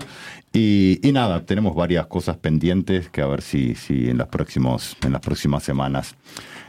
Y, 0.52 1.00
y 1.02 1.10
nada, 1.10 1.44
tenemos 1.44 1.74
varias 1.74 2.06
cosas 2.06 2.36
pendientes 2.36 3.08
que 3.08 3.20
a 3.20 3.26
ver 3.26 3.42
si, 3.42 3.74
si 3.74 4.10
en, 4.10 4.18
las 4.18 4.28
próximos, 4.28 4.96
en 5.04 5.12
las 5.12 5.20
próximas 5.20 5.64
semanas 5.64 6.14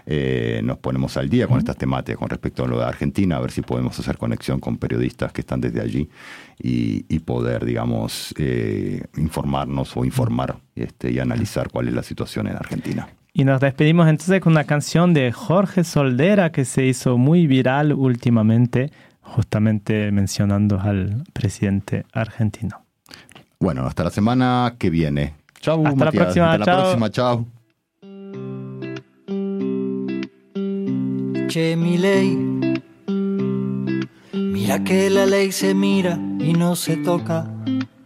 eh, 0.05 0.61
nos 0.63 0.77
ponemos 0.77 1.17
al 1.17 1.29
día 1.29 1.47
con 1.47 1.57
estas 1.57 1.77
temáticas 1.77 2.19
con 2.19 2.29
respecto 2.29 2.63
a 2.63 2.67
lo 2.67 2.79
de 2.79 2.85
Argentina, 2.85 3.37
a 3.37 3.39
ver 3.39 3.51
si 3.51 3.61
podemos 3.61 3.97
hacer 3.99 4.17
conexión 4.17 4.59
con 4.59 4.77
periodistas 4.77 5.31
que 5.31 5.41
están 5.41 5.61
desde 5.61 5.81
allí 5.81 6.09
y, 6.61 7.05
y 7.09 7.19
poder, 7.19 7.65
digamos, 7.65 8.33
eh, 8.37 9.03
informarnos 9.17 9.95
o 9.97 10.05
informar 10.05 10.57
este, 10.75 11.11
y 11.11 11.19
analizar 11.19 11.69
cuál 11.69 11.87
es 11.87 11.93
la 11.93 12.03
situación 12.03 12.47
en 12.47 12.55
Argentina. 12.55 13.07
Y 13.33 13.43
nos 13.43 13.59
despedimos 13.59 14.07
entonces 14.07 14.39
con 14.39 14.53
una 14.53 14.63
canción 14.63 15.13
de 15.13 15.31
Jorge 15.33 15.83
Soldera 15.83 16.51
que 16.51 16.63
se 16.63 16.85
hizo 16.85 17.17
muy 17.17 17.47
viral 17.47 17.91
últimamente, 17.91 18.91
justamente 19.21 20.11
mencionando 20.11 20.79
al 20.79 21.23
presidente 21.33 22.05
argentino. 22.13 22.85
Bueno, 23.59 23.85
hasta 23.85 24.03
la 24.05 24.11
semana 24.11 24.75
que 24.77 24.89
viene. 24.89 25.33
Chau, 25.59 25.85
Hasta 25.85 25.89
la 25.99 26.05
Matías. 26.05 26.23
próxima, 26.23 26.53
Hasta 26.53 26.65
la 26.65 26.81
próxima, 26.83 27.09
chao. 27.09 27.54
Che, 31.55 31.77
mi 31.77 31.97
ley, 31.97 32.35
mira 34.33 34.83
que 34.83 35.09
la 35.09 35.25
ley 35.25 35.53
se 35.53 35.73
mira 35.73 36.19
y 36.37 36.51
no 36.51 36.75
se 36.75 36.97
toca. 36.97 37.47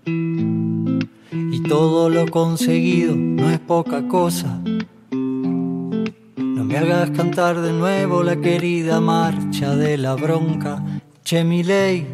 Y 0.05 1.63
todo 1.63 2.11
lo 2.11 2.27
conseguido 2.27 3.15
no 3.15 3.49
es 3.49 3.57
poca 3.57 4.07
cosa. 4.07 4.61
No 5.09 6.63
me 6.63 6.77
hagas 6.77 7.09
cantar 7.09 7.59
de 7.61 7.73
nuevo 7.73 8.21
la 8.21 8.35
querida 8.35 8.99
marcha 9.01 9.75
de 9.75 9.97
la 9.97 10.13
bronca. 10.13 10.83
Che, 11.23 11.43
mi 11.43 11.63
ley, 11.63 12.05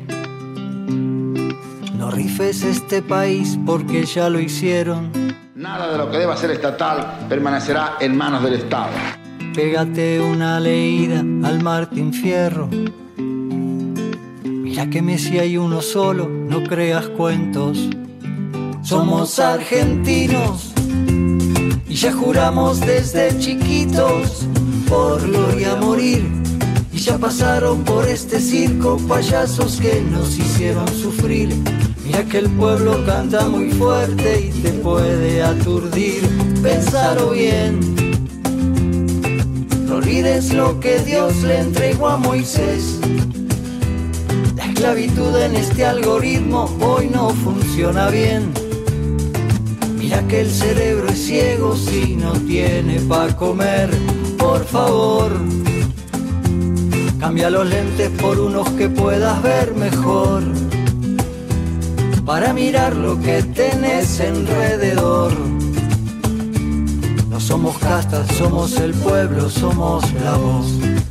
no 1.97 2.11
rifes 2.11 2.63
este 2.63 3.01
país 3.01 3.59
porque 3.65 4.05
ya 4.05 4.29
lo 4.29 4.39
hicieron. 4.39 5.11
Nada 5.53 5.91
de 5.91 5.97
lo 5.97 6.09
que 6.09 6.17
deba 6.17 6.37
ser 6.37 6.51
estatal 6.51 7.27
permanecerá 7.27 7.97
en 7.99 8.15
manos 8.15 8.41
del 8.41 8.53
Estado. 8.53 9.24
Pégate 9.55 10.19
una 10.19 10.59
leída 10.59 11.21
al 11.21 11.63
Martín 11.63 12.11
Fierro. 12.11 12.67
Mira 14.43 14.89
que 14.89 15.01
Messi 15.01 15.39
hay 15.39 15.55
uno 15.55 15.81
solo, 15.81 16.27
no 16.27 16.61
creas 16.63 17.07
cuentos. 17.07 17.89
Somos 18.83 19.39
argentinos 19.39 20.73
y 21.87 21.95
ya 21.95 22.11
juramos 22.11 22.81
desde 22.81 23.39
chiquitos 23.39 24.45
por 24.89 25.25
gloria 25.25 25.77
morir. 25.77 26.27
Y 26.91 26.97
ya 26.97 27.17
pasaron 27.17 27.81
por 27.85 28.05
este 28.09 28.41
circo 28.41 28.97
payasos 29.07 29.79
que 29.79 30.01
nos 30.01 30.37
hicieron 30.37 30.87
sufrir. 30.89 31.55
Mira 32.03 32.25
que 32.25 32.39
el 32.39 32.49
pueblo 32.49 33.05
canta 33.05 33.47
muy 33.47 33.71
fuerte 33.71 34.49
y 34.49 34.61
te 34.61 34.71
puede 34.71 35.41
aturdir. 35.41 36.27
Pensalo 36.61 37.29
bien. 37.29 37.94
Olvides 40.05 40.53
lo 40.53 40.79
que 40.79 40.99
Dios 40.99 41.41
le 41.41 41.61
entregó 41.61 42.09
a 42.09 42.17
Moisés. 42.17 42.99
La 44.55 44.65
esclavitud 44.65 45.35
en 45.35 45.55
este 45.55 45.83
algoritmo 45.83 46.69
hoy 46.79 47.09
no 47.09 47.31
funciona 47.31 48.11
bien. 48.11 48.53
Mira 49.97 50.21
que 50.27 50.41
el 50.41 50.51
cerebro 50.51 51.07
es 51.09 51.25
ciego 51.25 51.75
si 51.75 52.15
no 52.17 52.33
tiene 52.33 52.99
para 53.09 53.35
comer. 53.35 53.89
Por 54.37 54.63
favor, 54.65 55.31
cambia 57.19 57.49
los 57.49 57.67
lentes 57.67 58.11
por 58.21 58.39
unos 58.39 58.69
que 58.73 58.87
puedas 58.87 59.41
ver 59.41 59.73
mejor. 59.73 60.43
Para 62.27 62.53
mirar 62.53 62.95
lo 62.95 63.19
que 63.19 63.41
tenés 63.41 64.21
alrededor. 64.21 65.33
Somos 67.45 67.77
castas, 67.77 68.27
somos 68.37 68.75
el 68.79 68.91
pueblo, 68.95 69.47
somos 69.51 70.11
la 70.13 70.35
voz. 70.35 71.04